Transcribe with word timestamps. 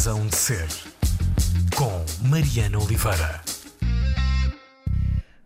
Razão 0.00 0.26
de 0.28 0.34
Ser, 0.34 0.66
com 1.76 2.26
Mariana 2.26 2.78
Oliveira. 2.78 3.42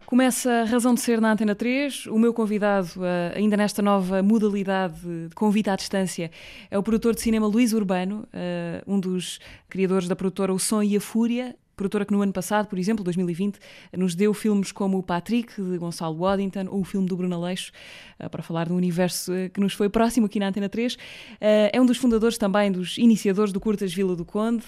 Começa 0.07 0.48
a 0.48 0.64
Razão 0.64 0.95
de 0.95 1.00
Ser 1.00 1.21
na 1.21 1.32
Antena 1.32 1.57
3. 1.57 2.07
O 2.07 2.16
meu 2.21 2.32
convidado, 2.32 2.88
eh, 3.04 3.32
ainda 3.35 3.57
nesta 3.57 3.82
nova 3.82 4.22
modalidade 4.22 5.00
de 5.29 5.35
convite 5.35 5.71
à 5.71 5.75
distância, 5.75 6.30
é 6.71 6.79
o 6.79 6.85
produtor 6.85 7.17
de 7.17 7.21
cinema 7.21 7.48
Luís 7.48 7.72
Urbano, 7.72 8.29
eh, 8.32 8.80
um 8.86 9.00
dos 9.00 9.40
criadores 9.68 10.07
da 10.07 10.14
produtora 10.14 10.55
O 10.55 10.59
Som 10.61 10.84
e 10.84 10.96
a 10.96 11.00
Fúria, 11.00 11.57
produtora 11.77 12.04
que 12.04 12.12
no 12.12 12.22
ano 12.22 12.32
passado, 12.32 12.66
por 12.68 12.79
exemplo, 12.79 13.04
2020, 13.04 13.59
nos 13.96 14.14
deu 14.14 14.32
filmes 14.32 14.72
como 14.72 14.98
o 14.98 15.02
Patrick, 15.02 15.61
de 15.61 15.79
Gonçalo 15.79 16.16
Waddington, 16.16 16.66
ou 16.68 16.80
o 16.80 16.84
filme 16.84 17.07
do 17.07 17.16
Bruno 17.16 17.34
Aleixo, 17.36 17.72
eh, 18.18 18.29
para 18.29 18.43
falar 18.43 18.66
de 18.66 18.72
um 18.72 18.77
universo 18.77 19.32
eh, 19.32 19.49
que 19.49 19.61
nos 19.61 19.72
foi 19.72 19.89
próximo 19.89 20.26
aqui 20.26 20.39
na 20.39 20.49
Antena 20.49 20.68
3. 20.68 20.96
Eh, 21.40 21.71
é 21.72 21.80
um 21.80 21.86
dos 21.86 21.96
fundadores 21.96 22.39
também, 22.39 22.71
dos 22.71 22.99
iniciadores 22.99 23.52
do 23.52 23.61
Curtas 23.61 23.93
Vila 23.93 24.14
do 24.14 24.25
Conde. 24.25 24.64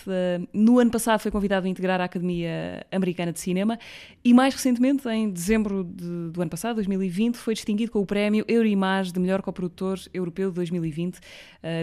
No 0.52 0.78
ano 0.78 0.90
passado 0.90 1.20
foi 1.20 1.30
convidado 1.30 1.66
a 1.66 1.68
integrar 1.68 2.00
a 2.00 2.04
Academia 2.04 2.84
Americana 2.90 3.32
de 3.32 3.40
Cinema 3.40 3.78
e 4.24 4.34
mais 4.34 4.54
recentemente, 4.54 5.08
em 5.08 5.30
dezembro 5.30 5.84
de, 5.84 6.30
do 6.30 6.40
ano 6.40 6.50
passado, 6.50 6.76
2020, 6.76 7.36
foi 7.36 7.54
distinguido 7.54 7.92
com 7.92 8.00
o 8.00 8.06
prémio 8.06 8.44
Euroimage 8.48 9.12
de 9.12 9.20
melhor 9.20 9.42
coprodutor 9.42 9.98
europeu 10.12 10.48
de 10.48 10.56
2020 10.56 11.18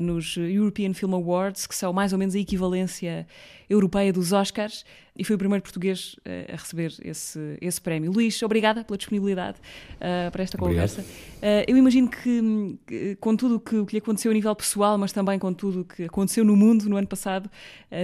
nos 0.01 0.37
European 0.37 0.93
Film 0.93 1.13
Awards, 1.15 1.67
que 1.67 1.76
são 1.76 1.91
mais 1.91 2.13
ou 2.13 2.20
menos 2.20 2.35
a 2.35 2.40
equivalência 2.40 3.27
europeia 3.70 4.13
dos 4.13 4.31
Oscars 4.31 4.85
e 5.16 5.23
foi 5.23 5.35
o 5.35 5.40
primeiro 5.40 5.62
português 5.62 6.16
uh, 6.20 6.53
a 6.53 6.55
receber 6.55 6.94
esse, 7.03 7.58
esse 7.62 7.80
prémio. 7.80 8.12
Luís, 8.12 8.41
obrigada 8.41 8.84
pela 8.84 8.98
disponibilidade 8.98 9.59
uh, 9.59 10.31
para 10.31 10.44
esta 10.44 10.58
Obrigado. 10.59 10.90
conversa. 10.90 11.02
Uh, 11.02 11.63
eu 11.67 11.77
imagino 11.77 12.09
que, 12.09 12.77
que, 12.88 13.16
com 13.18 13.35
tudo 13.35 13.55
o 13.55 13.59
que, 13.59 13.85
que 13.85 13.94
lhe 13.94 13.99
aconteceu 13.99 14.31
a 14.31 14.34
nível 14.34 14.55
pessoal, 14.55 14.98
mas 14.98 15.12
também 15.12 15.37
com 15.37 15.54
tudo 15.54 15.82
o 15.82 15.85
que 15.85 16.05
aconteceu 16.05 16.43
no 16.43 16.55
mundo 16.55 16.90
no 16.90 16.98
ano 16.98 17.07
passado, 17.07 17.49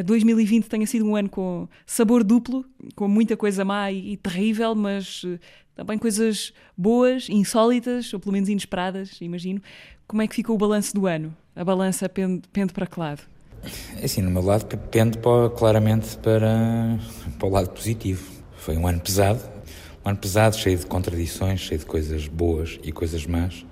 2020 0.05 0.69
tenha 0.69 0.85
sido 0.85 1.05
um 1.05 1.15
ano 1.15 1.29
com 1.29 1.67
sabor 1.85 2.23
duplo, 2.23 2.63
com 2.95 3.07
muita 3.07 3.35
coisa 3.35 3.65
má 3.65 3.91
e, 3.91 4.13
e 4.13 4.17
terrível, 4.17 4.75
mas 4.75 5.25
também 5.75 5.97
coisas 5.97 6.53
boas, 6.77 7.27
insólitas, 7.29 8.13
ou 8.13 8.19
pelo 8.19 8.33
menos 8.33 8.49
inesperadas, 8.49 9.19
imagino. 9.21 9.61
Como 10.07 10.21
é 10.21 10.27
que 10.27 10.35
ficou 10.35 10.55
o 10.55 10.57
balanço 10.57 10.93
do 10.93 11.07
ano? 11.07 11.35
A 11.55 11.63
balança 11.63 12.07
pende, 12.07 12.47
pende 12.51 12.73
para 12.73 12.85
que 12.85 12.99
lado? 12.99 13.21
É 14.01 14.05
assim, 14.05 14.21
no 14.21 14.31
meu 14.31 14.41
lado, 14.41 14.65
pende 14.77 15.17
para, 15.17 15.49
claramente 15.49 16.17
para, 16.17 16.97
para 17.37 17.47
o 17.47 17.51
lado 17.51 17.69
positivo. 17.69 18.23
Foi 18.57 18.77
um 18.77 18.87
ano 18.87 18.99
pesado, 18.99 19.41
um 20.05 20.09
ano 20.09 20.17
pesado, 20.17 20.55
cheio 20.55 20.77
de 20.77 20.85
contradições, 20.85 21.59
cheio 21.59 21.79
de 21.79 21.85
coisas 21.85 22.27
boas 22.27 22.79
e 22.83 22.91
coisas 22.91 23.25
más, 23.25 23.65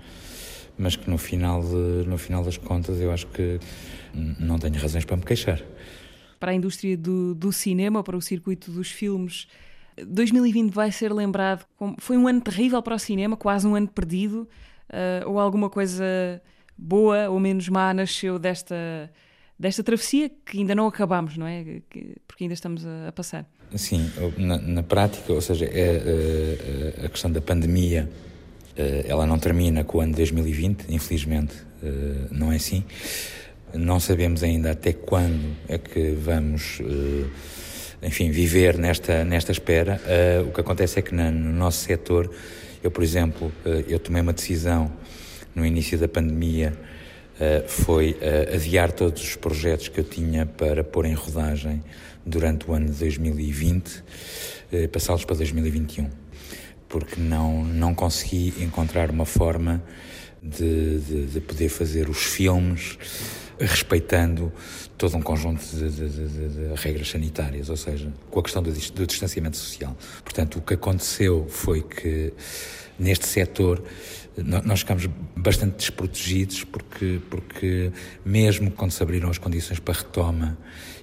mas 0.77 0.95
que 0.95 1.09
no 1.09 1.17
final, 1.17 1.61
no 1.61 2.17
final 2.17 2.43
das 2.43 2.57
contas 2.57 2.99
eu 2.99 3.11
acho 3.11 3.27
que 3.27 3.59
não 4.13 4.57
tenho 4.57 4.75
razões 4.75 5.05
para 5.05 5.17
me 5.17 5.23
queixar. 5.23 5.61
Para 6.39 6.51
a 6.51 6.55
indústria 6.55 6.95
do, 6.97 7.33
do 7.33 7.51
cinema, 7.51 8.03
para 8.03 8.15
o 8.15 8.21
circuito 8.21 8.71
dos 8.71 8.91
filmes, 8.91 9.47
2020 10.05 10.71
vai 10.71 10.91
ser 10.91 11.11
lembrado 11.11 11.65
como 11.75 11.95
foi 11.99 12.17
um 12.17 12.27
ano 12.27 12.41
terrível 12.41 12.81
para 12.81 12.95
o 12.95 12.99
cinema, 12.99 13.35
quase 13.35 13.65
um 13.67 13.75
ano 13.75 13.87
perdido, 13.87 14.47
uh, 14.89 15.29
ou 15.29 15.39
alguma 15.39 15.69
coisa 15.69 16.05
boa 16.77 17.29
ou 17.29 17.39
menos 17.39 17.67
má 17.69 17.93
nasceu 17.93 18.37
desta 18.37 18.75
desta 19.59 19.83
travessia 19.83 20.29
que 20.45 20.59
ainda 20.59 20.75
não 20.75 20.87
acabamos, 20.87 21.37
não 21.37 21.47
é? 21.47 21.81
Porque 22.27 22.43
ainda 22.43 22.53
estamos 22.53 22.85
a, 22.85 23.11
passar. 23.11 23.45
Sim, 23.75 24.09
na, 24.37 24.57
na, 24.57 24.83
prática, 24.83 25.33
ou 25.33 25.41
seja, 25.41 25.65
é, 25.65 26.95
é, 26.99 27.05
a 27.05 27.09
questão 27.09 27.31
da 27.31 27.41
pandemia, 27.41 28.09
é, 28.75 29.05
ela 29.07 29.25
não 29.25 29.39
termina 29.39 29.83
com 29.83 29.97
o 29.97 30.01
ano 30.01 30.13
2020, 30.13 30.85
infelizmente, 30.89 31.55
não 32.31 32.51
é 32.51 32.55
assim. 32.55 32.83
Não 33.73 33.99
sabemos 33.99 34.43
ainda 34.43 34.71
até 34.71 34.93
quando 34.93 35.55
é 35.67 35.77
que 35.77 36.11
vamos, 36.11 36.79
enfim, 38.01 38.31
viver 38.31 38.77
nesta, 38.77 39.23
nesta 39.23 39.51
espera. 39.51 40.01
O 40.47 40.51
que 40.51 40.61
acontece 40.61 40.99
é 40.99 41.01
que 41.01 41.13
no 41.13 41.31
nosso 41.31 41.83
setor, 41.83 42.31
eu, 42.81 42.89
por 42.89 43.03
exemplo, 43.03 43.51
eu 43.87 43.99
tomei 43.99 44.21
uma 44.21 44.33
decisão 44.33 44.91
no 45.53 45.65
início 45.65 45.97
da 45.99 46.07
pandemia 46.07 46.73
foi 47.67 48.11
uh, 48.11 48.55
adiar 48.55 48.91
todos 48.91 49.21
os 49.21 49.35
projetos 49.35 49.87
que 49.87 49.99
eu 49.99 50.03
tinha 50.03 50.45
para 50.45 50.83
pôr 50.83 51.05
em 51.05 51.13
rodagem 51.13 51.83
durante 52.25 52.69
o 52.69 52.73
ano 52.73 52.87
de 52.87 52.97
2020, 52.97 53.87
uh, 53.87 54.03
eh, 54.71 54.87
passá-los 54.87 55.23
para 55.23 55.35
2021, 55.35 56.09
porque 56.89 57.19
não, 57.19 57.63
não 57.63 57.93
consegui 57.93 58.53
encontrar 58.63 59.11
uma 59.11 59.25
forma 59.25 59.83
de, 60.41 60.99
de, 60.99 61.25
de 61.27 61.39
poder 61.41 61.69
fazer 61.69 62.09
os 62.09 62.23
filmes 62.23 62.97
respeitando 63.59 64.51
todo 64.97 65.15
um 65.17 65.21
conjunto 65.21 65.63
de, 65.63 65.89
de, 65.89 66.09
de, 66.09 66.49
de, 66.49 66.73
regras 66.75 67.09
sanitárias, 67.09 67.69
ou 67.69 67.77
seja, 67.77 68.11
com 68.29 68.39
a 68.39 68.43
questão 68.43 68.61
do, 68.61 68.71
do 68.71 69.07
distanciamento 69.07 69.57
social. 69.57 69.95
Portanto, 70.23 70.59
o 70.59 70.61
que 70.61 70.73
aconteceu 70.73 71.45
foi 71.49 71.81
que 71.81 72.33
neste 72.99 73.27
setor 73.27 73.83
nós 74.43 74.79
ficámos 74.79 75.07
bastante 75.35 75.77
desprotegidos 75.77 76.63
porque, 76.63 77.19
porque 77.29 77.91
mesmo 78.23 78.69
quando 78.71 78.91
se 78.91 79.01
abriram 79.01 79.29
as 79.29 79.37
condições 79.37 79.79
para 79.79 79.95
retoma 79.95 80.57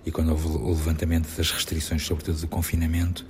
e 0.07 0.11
quando 0.11 0.31
houve 0.31 0.47
o 0.47 0.69
levantamento 0.69 1.29
das 1.37 1.51
restrições, 1.51 2.05
sobretudo 2.05 2.41
do 2.41 2.49
confinamento, 2.49 3.27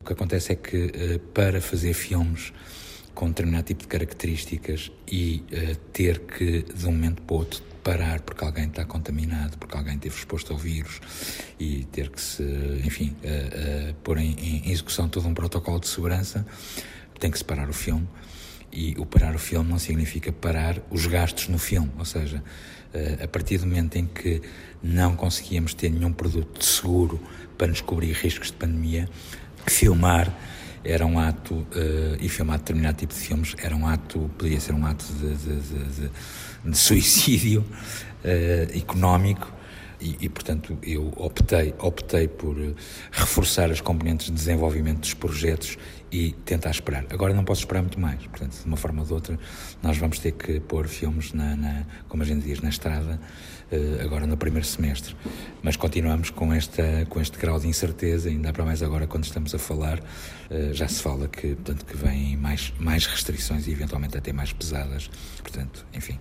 o 0.00 0.04
que 0.04 0.12
acontece 0.12 0.52
é 0.52 0.54
que 0.54 0.92
eh, 0.94 1.20
para 1.32 1.60
fazer 1.60 1.94
filmes 1.94 2.52
com 3.18 3.26
determinado 3.28 3.64
tipo 3.64 3.82
de 3.82 3.88
características 3.88 4.92
e 5.10 5.42
uh, 5.50 5.74
ter 5.92 6.20
que, 6.20 6.62
de 6.62 6.86
um 6.86 6.92
momento 6.92 7.20
para 7.22 7.34
o 7.34 7.38
outro, 7.38 7.60
parar 7.82 8.20
porque 8.20 8.44
alguém 8.44 8.66
está 8.66 8.84
contaminado, 8.84 9.58
porque 9.58 9.76
alguém 9.76 9.96
esteve 9.96 10.14
exposto 10.14 10.52
ao 10.52 10.58
vírus 10.58 11.00
e 11.58 11.84
ter 11.90 12.10
que 12.10 12.20
se, 12.20 12.44
enfim, 12.84 13.16
uh, 13.24 13.92
pôr 14.04 14.18
em 14.18 14.70
execução 14.70 15.08
todo 15.08 15.26
um 15.26 15.34
protocolo 15.34 15.80
de 15.80 15.88
segurança, 15.88 16.46
tem 17.18 17.28
que 17.28 17.38
separar 17.38 17.68
o 17.68 17.72
filme 17.72 18.06
e 18.72 18.94
o 18.98 19.06
parar 19.06 19.34
o 19.34 19.38
filme 19.38 19.70
não 19.70 19.78
significa 19.78 20.32
parar 20.32 20.76
os 20.90 21.06
gastos 21.06 21.48
no 21.48 21.58
filme, 21.58 21.90
ou 21.98 22.04
seja, 22.04 22.42
eh, 22.92 23.18
a 23.22 23.28
partir 23.28 23.58
do 23.58 23.66
momento 23.66 23.96
em 23.96 24.06
que 24.06 24.42
não 24.82 25.16
conseguíamos 25.16 25.74
ter 25.74 25.90
nenhum 25.90 26.12
produto 26.12 26.64
seguro 26.64 27.20
para 27.56 27.66
nos 27.66 27.80
cobrir 27.80 28.12
riscos 28.12 28.48
de 28.48 28.54
pandemia, 28.54 29.08
filmar 29.66 30.32
era 30.84 31.04
um 31.04 31.18
ato, 31.18 31.54
uh, 31.54 31.66
e 32.20 32.28
filmar 32.28 32.58
determinado 32.58 32.98
tipo 32.98 33.12
de 33.12 33.20
filmes 33.20 33.54
era 33.58 33.74
um 33.74 33.86
ato, 33.86 34.30
podia 34.38 34.60
ser 34.60 34.72
um 34.72 34.86
ato 34.86 35.04
de, 35.12 35.34
de, 35.34 35.60
de, 35.60 36.10
de 36.64 36.78
suicídio 36.78 37.60
uh, 37.60 38.78
económico 38.78 39.52
e, 40.00 40.16
e, 40.20 40.28
portanto, 40.28 40.78
eu 40.82 41.12
optei, 41.16 41.74
optei 41.78 42.28
por 42.28 42.56
eh, 42.58 42.72
reforçar 43.10 43.70
as 43.70 43.80
componentes 43.80 44.26
de 44.26 44.32
desenvolvimento 44.32 45.00
dos 45.00 45.14
projetos 45.14 45.76
e 46.10 46.32
tentar 46.44 46.70
esperar. 46.70 47.04
Agora 47.10 47.34
não 47.34 47.44
posso 47.44 47.62
esperar 47.62 47.82
muito 47.82 48.00
mais, 48.00 48.24
portanto, 48.26 48.58
de 48.58 48.64
uma 48.64 48.76
forma 48.76 49.00
ou 49.00 49.06
de 49.06 49.12
outra, 49.12 49.38
nós 49.82 49.98
vamos 49.98 50.18
ter 50.18 50.32
que 50.32 50.60
pôr 50.60 50.86
filmes, 50.86 51.32
na, 51.32 51.56
na 51.56 51.86
como 52.08 52.22
a 52.22 52.26
gente 52.26 52.44
diz, 52.44 52.60
na 52.60 52.68
estrada, 52.68 53.20
uh, 53.70 54.04
agora 54.04 54.26
no 54.26 54.36
primeiro 54.36 54.66
semestre. 54.66 55.14
Mas 55.62 55.76
continuamos 55.76 56.30
com, 56.30 56.52
esta, 56.52 57.04
com 57.08 57.20
este 57.20 57.36
grau 57.38 57.58
de 57.60 57.68
incerteza, 57.68 58.28
ainda 58.28 58.52
para 58.52 58.64
mais 58.64 58.82
agora 58.82 59.06
quando 59.06 59.24
estamos 59.24 59.54
a 59.54 59.58
falar, 59.58 59.98
uh, 59.98 60.72
já 60.72 60.88
se 60.88 61.02
fala 61.02 61.28
que, 61.28 61.54
portanto, 61.56 61.84
que 61.84 61.96
vêm 61.96 62.36
mais, 62.36 62.72
mais 62.78 63.04
restrições 63.06 63.66
e 63.66 63.72
eventualmente 63.72 64.16
até 64.16 64.32
mais 64.32 64.52
pesadas. 64.52 65.10
Portanto, 65.42 65.84
enfim, 65.92 66.18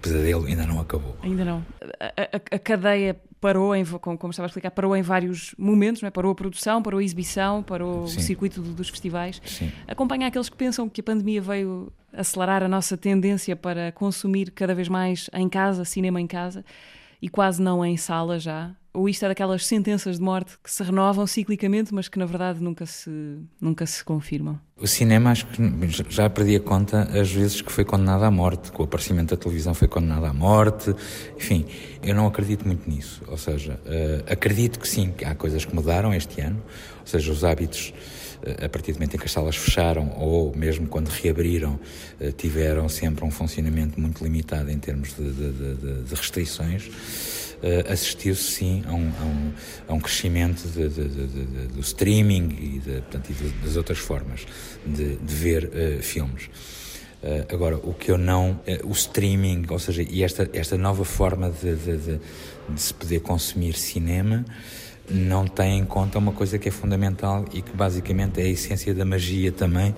pesadelo 0.00 0.46
ainda 0.46 0.66
não 0.66 0.80
acabou. 0.80 1.16
Ainda 1.22 1.44
não. 1.44 1.64
A, 1.98 2.06
a, 2.06 2.56
a 2.56 2.58
cadeia 2.58 3.16
parou, 3.40 3.74
em, 3.74 3.84
como, 3.84 4.18
como, 4.18 4.30
estava 4.30 4.46
a 4.46 4.48
explicar, 4.48 4.70
parou 4.70 4.94
em 4.96 5.02
vários 5.02 5.54
momentos, 5.56 6.02
não 6.02 6.08
é? 6.08 6.10
parou 6.10 6.32
a 6.32 6.34
produção, 6.34 6.82
parou 6.82 7.00
a 7.00 7.02
exibição, 7.02 7.62
parou 7.62 8.06
Sim. 8.06 8.18
o 8.18 8.20
circuito 8.20 8.60
do, 8.60 8.72
dos 8.72 8.88
festivais. 8.88 9.40
Sim. 9.44 9.72
Acompanha 9.88 10.26
aqueles 10.26 10.48
que 10.48 10.56
pensam 10.56 10.88
que 10.88 11.00
a 11.00 11.04
pandemia 11.04 11.40
veio 11.40 11.92
acelerar 12.12 12.62
a 12.62 12.68
nossa 12.68 12.96
tendência 12.96 13.56
para 13.56 13.92
consumir 13.92 14.50
cada 14.50 14.74
vez 14.74 14.88
mais 14.88 15.30
em 15.32 15.48
casa, 15.48 15.84
cinema 15.84 16.20
em 16.20 16.26
casa, 16.26 16.64
e 17.22 17.28
quase 17.28 17.62
não 17.62 17.84
em 17.84 17.96
sala 17.96 18.38
já. 18.38 18.74
Ou 18.92 19.08
isto 19.08 19.24
é 19.24 19.28
daquelas 19.28 19.66
sentenças 19.66 20.18
de 20.18 20.22
morte 20.22 20.58
que 20.62 20.70
se 20.70 20.82
renovam 20.82 21.24
ciclicamente, 21.24 21.94
mas 21.94 22.08
que 22.08 22.18
na 22.18 22.26
verdade 22.26 22.60
nunca 22.60 22.84
se, 22.86 23.38
nunca 23.60 23.86
se 23.86 24.02
confirmam? 24.04 24.58
O 24.76 24.86
cinema, 24.86 25.30
acho 25.30 25.46
que 25.46 25.62
já 26.08 26.28
perdi 26.28 26.56
a 26.56 26.60
conta 26.60 27.02
às 27.02 27.30
vezes 27.30 27.60
que 27.62 27.70
foi 27.70 27.84
condenado 27.84 28.24
à 28.24 28.30
morte. 28.30 28.72
Com 28.72 28.82
o 28.82 28.86
aparecimento 28.86 29.30
da 29.30 29.36
televisão 29.36 29.74
foi 29.74 29.86
condenado 29.86 30.24
à 30.24 30.32
morte. 30.32 30.92
Enfim, 31.36 31.66
eu 32.02 32.14
não 32.16 32.26
acredito 32.26 32.66
muito 32.66 32.90
nisso. 32.90 33.22
Ou 33.28 33.36
seja, 33.36 33.78
uh, 33.84 34.32
acredito 34.32 34.80
que 34.80 34.88
sim, 34.88 35.12
que 35.12 35.24
há 35.24 35.36
coisas 35.36 35.64
que 35.64 35.72
mudaram 35.72 36.12
este 36.12 36.40
ano. 36.40 36.60
Ou 37.00 37.06
seja, 37.06 37.30
os 37.30 37.44
hábitos 37.44 37.94
uh, 38.42 38.64
a 38.64 38.68
partir 38.68 38.92
do 38.92 38.96
momento 38.96 39.14
em 39.14 39.18
que 39.18 39.26
as 39.26 39.32
salas 39.32 39.54
fecharam 39.54 40.10
ou 40.16 40.52
mesmo 40.56 40.88
quando 40.88 41.08
reabriram, 41.08 41.78
uh, 42.20 42.32
tiveram 42.32 42.88
sempre 42.88 43.24
um 43.24 43.30
funcionamento 43.30 44.00
muito 44.00 44.24
limitado 44.24 44.68
em 44.68 44.78
termos 44.78 45.14
de, 45.14 45.30
de, 45.30 45.52
de, 45.52 46.02
de 46.02 46.14
restrições 46.14 46.90
assistiu-se 47.90 48.42
sim 48.42 48.82
a 48.86 48.92
um, 48.92 49.12
a 49.20 49.24
um, 49.24 49.52
a 49.88 49.94
um 49.94 50.00
crescimento 50.00 50.66
de, 50.68 50.88
de, 50.88 51.08
de, 51.08 51.66
do 51.68 51.80
streaming 51.80 52.48
e, 52.58 52.80
portanto, 52.80 53.30
e 53.30 53.64
das 53.64 53.76
outras 53.76 53.98
formas 53.98 54.46
de, 54.84 55.18
ver 55.34 55.64
uh, 55.64 56.02
filmes. 56.02 56.44
Uh, 57.22 57.52
agora, 57.52 57.76
o 57.76 57.92
que 57.92 58.10
eu 58.10 58.16
não. 58.16 58.52
Uh, 58.66 58.88
o 58.88 58.92
streaming, 58.92 59.66
ou 59.68 59.78
seja, 59.78 60.02
e 60.02 60.22
esta, 60.22 60.48
esta 60.52 60.76
nova 60.78 61.04
forma 61.04 61.50
de, 61.50 61.74
de, 61.76 61.96
de, 61.96 62.20
de, 62.68 62.80
se 62.80 62.94
poder 62.94 63.20
consumir 63.20 63.74
cinema 63.74 64.44
não 65.10 65.46
tem 65.46 65.78
em 65.78 65.84
conta 65.84 66.18
uma 66.18 66.32
coisa 66.32 66.58
que 66.58 66.68
é 66.68 66.70
fundamental 66.70 67.44
e 67.52 67.60
que 67.60 67.76
basicamente 67.76 68.40
é 68.40 68.44
a 68.44 68.48
essência 68.48 68.94
da 68.94 69.04
magia 69.04 69.50
também 69.50 69.94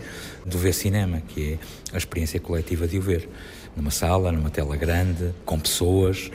do 0.46 0.58
ver 0.58 0.72
cinema, 0.72 1.20
que 1.20 1.52
é 1.52 1.58
a 1.94 1.98
experiência 1.98 2.40
coletiva 2.40 2.88
de 2.88 2.98
o 2.98 3.02
ver. 3.02 3.28
Numa 3.76 3.90
sala, 3.90 4.32
numa 4.32 4.50
tela 4.50 4.76
grande, 4.76 5.32
com 5.44 5.60
pessoas, 5.60 6.30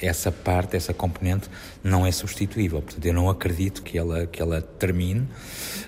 essa 0.00 0.30
parte, 0.30 0.76
essa 0.76 0.94
componente 0.94 1.48
não 1.82 2.06
é 2.06 2.12
substituível. 2.12 2.80
Portanto, 2.82 3.04
eu 3.04 3.14
não 3.14 3.28
acredito 3.28 3.82
que 3.82 3.98
ela, 3.98 4.26
que 4.26 4.40
ela 4.40 4.62
termine. 4.62 5.28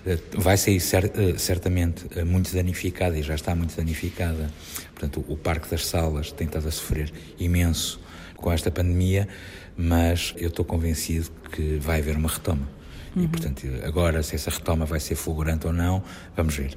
Eh, 0.07 0.19
vai 0.35 0.57
sair 0.57 0.77
eh, 0.79 1.39
certamente 1.39 2.07
eh, 2.17 2.25
muito 2.25 2.53
danificada 2.55 3.19
e 3.19 3.23
já 3.23 3.35
está 3.35 3.55
muito 3.55 3.77
danificada. 3.77 4.51
Portanto, 4.95 5.25
o 5.29 5.37
Parque 5.37 5.71
das 5.71 5.87
Salas 5.87 6.33
tem 6.33 6.47
estado 6.47 6.69
a 6.69 6.71
sofrer 6.71 7.12
imenso 7.39 8.01
com 8.37 8.51
esta 8.53 8.71
pandemia, 8.71 9.29
mas 9.77 10.35
eu 10.37 10.49
estou 10.49 10.65
convencido 10.65 11.31
que 11.53 11.79
vai 11.79 12.01
haver 12.01 12.17
uma 12.17 12.29
retoma. 12.29 12.69
Uhum. 13.15 13.25
E, 13.25 13.29
portanto, 13.29 13.67
agora, 13.85 14.23
se 14.23 14.35
essa 14.35 14.51
retoma 14.51 14.87
vai 14.87 15.01
ser 15.01 15.15
fulgurante 15.15 15.67
ou 15.67 15.73
não, 15.73 16.03
vamos 16.37 16.57
ver 16.57 16.77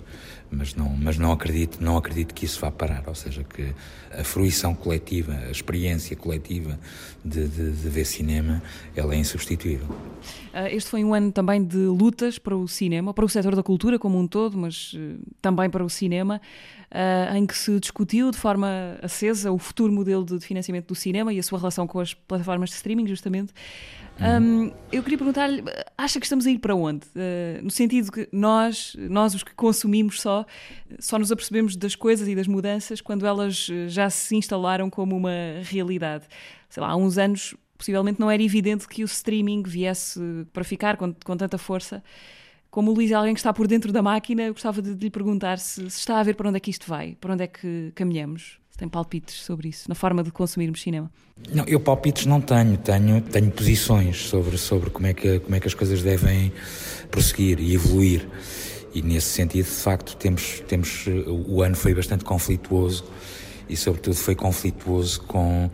mas 0.54 0.76
não, 0.76 0.90
mas 0.90 1.18
não 1.18 1.32
acredito, 1.32 1.84
não 1.84 1.98
acredito 1.98 2.34
que 2.34 2.46
isso 2.46 2.60
vá 2.60 2.72
parar, 2.72 3.04
ou 3.08 3.16
seja, 3.16 3.44
que 3.44 3.74
a 4.12 4.24
fruição 4.24 4.76
coletiva, 4.76 5.34
a 5.34 5.52
experiência 5.52 6.16
coletiva 6.16 6.80
de, 7.24 7.48
de, 7.48 7.72
de 7.72 7.90
ver 7.90 8.06
cinema, 8.06 8.62
ela 8.96 9.14
é 9.16 9.18
insubstituível. 9.18 9.88
Ah, 10.54 10.70
este 10.70 10.90
foi 10.90 11.04
um 11.04 11.14
ano 11.14 11.32
também 11.32 11.64
de 11.64 11.78
lutas 11.78 12.38
para 12.38 12.56
o 12.56 12.68
cinema, 12.68 13.14
para 13.14 13.26
o 13.26 13.30
setor 13.30 13.56
da 13.56 13.64
cultura 13.64 13.98
como 13.98 14.20
um 14.20 14.28
todo, 14.28 14.58
mas 14.58 14.94
eh, 14.96 15.16
também 15.42 15.70
para 15.70 15.84
o 15.84 15.90
cinema, 15.90 16.40
ah, 16.92 17.38
em 17.38 17.46
que 17.46 17.58
se 17.58 17.80
discutiu 17.80 18.30
de 18.30 18.38
forma 18.38 18.98
acesa 19.02 19.52
o 19.52 19.58
futuro 19.58 19.92
modelo 19.92 20.24
de 20.24 20.40
financiamento 20.40 20.88
do 20.88 20.96
cinema 20.96 21.34
e 21.34 21.40
a 21.40 21.44
sua 21.44 21.58
relação 21.58 21.88
com 21.88 22.00
as 22.00 22.14
plataformas 22.14 22.70
de 22.70 22.76
streaming, 22.76 23.08
justamente. 23.08 23.52
Um, 24.22 24.72
eu 24.92 25.02
queria 25.02 25.18
perguntar-lhe, 25.18 25.64
acha 25.98 26.20
que 26.20 26.26
estamos 26.26 26.46
a 26.46 26.52
ir 26.52 26.60
para 26.60 26.76
onde? 26.76 27.06
Uh, 27.08 27.64
no 27.64 27.72
sentido 27.72 28.12
que 28.12 28.30
nós, 28.32 28.96
nós 28.98 29.34
os 29.34 29.44
que 29.44 29.54
consumimos 29.56 30.22
só, 30.22 30.46
só 31.00 31.18
nos 31.18 31.32
apercebemos 31.32 31.76
das 31.76 31.96
coisas 31.96 32.28
e 32.28 32.36
das 32.36 32.48
mudanças 32.48 33.02
quando 33.02 33.26
elas 33.26 33.68
eh, 33.72 33.88
já 33.90 34.10
se 34.10 34.36
instalaram 34.36 34.90
como 34.90 35.18
uma 35.18 35.32
realidade. 35.64 36.26
Sei 36.70 36.82
lá, 36.82 36.90
há 36.90 36.96
uns 36.96 37.18
anos 37.18 37.56
possivelmente 37.78 38.20
não 38.20 38.30
era 38.30 38.42
evidente 38.42 38.88
que 38.88 39.04
o 39.04 39.06
streaming 39.06 39.64
viesse 39.64 40.20
para 40.54 40.64
ficar 40.64 40.96
com, 40.96 41.14
com 41.14 41.36
tanta 41.36 41.58
força. 41.58 42.04
Como 42.70 42.92
o 42.92 42.94
Luís 42.94 43.12
é 43.12 43.16
alguém 43.16 43.34
que 43.34 43.40
está 43.40 43.54
por 43.54 43.68
dentro 43.68 43.92
da 43.92 44.02
máquina, 44.02 44.44
eu 44.44 44.54
gostava 44.54 44.82
de, 44.82 44.96
de 44.96 45.04
lhe 45.04 45.12
perguntar 45.12 45.60
se, 45.60 45.90
se 45.90 46.00
está 46.00 46.20
a 46.20 46.24
ver 46.24 46.36
para 46.36 46.50
onde 46.50 46.58
é 46.58 46.60
que 46.60 46.72
isto 46.72 46.88
vai, 46.88 47.16
para 47.20 47.34
onde 47.34 47.44
é 47.44 47.48
que 47.48 47.92
caminhamos. 47.94 48.63
Se 48.74 48.78
tem 48.80 48.90
palpites 48.90 49.36
sobre 49.36 49.70
isso, 49.70 49.88
na 49.88 49.94
forma 49.94 50.24
de 50.24 50.32
consumirmos 50.32 50.82
cinema? 50.82 51.12
Não, 51.54 51.64
eu 51.66 51.80
palpites 51.80 52.26
não 52.26 52.42
tenho, 52.42 52.76
tenho, 52.76 53.22
tenho 53.22 53.52
posições 53.52 54.18
sobre, 54.18 54.58
sobre 54.58 54.90
como, 54.90 55.06
é 55.06 55.14
que, 55.14 55.40
como 55.42 55.56
é 55.56 55.60
que 55.60 55.68
as 55.68 55.76
coisas 55.76 56.02
devem 56.02 56.52
prosseguir 57.12 57.60
e 57.60 57.76
evoluir. 57.76 58.28
E 58.92 59.04
nesse 59.04 59.28
sentido, 59.28 59.66
de 59.66 59.72
facto, 59.72 60.18
temos, 60.18 60.64
temos, 60.68 61.06
o 61.28 61.62
ano 61.62 61.76
foi 61.76 61.94
bastante 61.94 62.26
conflituoso 62.26 63.06
e, 63.70 63.78
sobretudo, 63.78 64.16
foi 64.16 64.34
conflituoso 64.34 65.22
com 65.22 65.70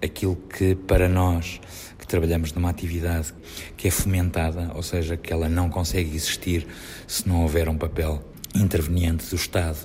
aquilo 0.00 0.36
que, 0.36 0.76
para 0.76 1.08
nós, 1.08 1.60
que 1.98 2.06
trabalhamos 2.06 2.52
numa 2.52 2.70
atividade 2.70 3.34
que 3.76 3.88
é 3.88 3.90
fomentada, 3.90 4.70
ou 4.76 4.82
seja, 4.84 5.16
que 5.16 5.32
ela 5.32 5.48
não 5.48 5.68
consegue 5.68 6.14
existir 6.14 6.68
se 7.08 7.28
não 7.28 7.42
houver 7.42 7.68
um 7.68 7.76
papel 7.76 8.22
interveniente 8.54 9.28
do 9.28 9.36
Estado 9.36 9.78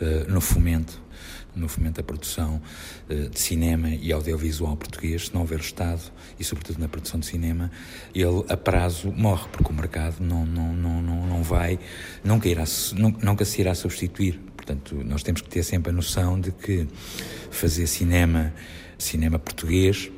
uh, 0.00 0.30
no 0.30 0.40
fomento 0.40 1.04
no 1.54 1.68
fomento 1.68 1.96
da 1.96 2.02
produção 2.02 2.60
uh, 3.08 3.28
de 3.28 3.38
cinema 3.38 3.88
e 3.88 4.12
audiovisual 4.12 4.76
português, 4.76 5.26
se 5.26 5.34
não 5.34 5.42
houver 5.42 5.60
Estado 5.60 6.02
e, 6.38 6.44
sobretudo, 6.44 6.80
na 6.80 6.88
produção 6.88 7.20
de 7.20 7.26
cinema, 7.26 7.70
ele 8.14 8.44
a 8.48 8.56
prazo 8.56 9.12
morre, 9.12 9.46
porque 9.52 9.70
o 9.70 9.74
mercado 9.74 10.16
não, 10.20 10.44
não, 10.44 10.72
não, 10.74 11.02
não, 11.02 11.26
não 11.26 11.42
vai, 11.42 11.78
nunca, 12.22 12.48
irá, 12.48 12.64
nunca 13.22 13.44
se 13.44 13.60
irá 13.60 13.74
substituir. 13.74 14.40
Portanto, 14.56 14.96
nós 15.04 15.22
temos 15.22 15.42
que 15.42 15.48
ter 15.48 15.62
sempre 15.62 15.90
a 15.90 15.92
noção 15.92 16.40
de 16.40 16.50
que 16.50 16.88
fazer 17.50 17.86
cinema, 17.86 18.52
cinema 18.98 19.38
português, 19.38 20.10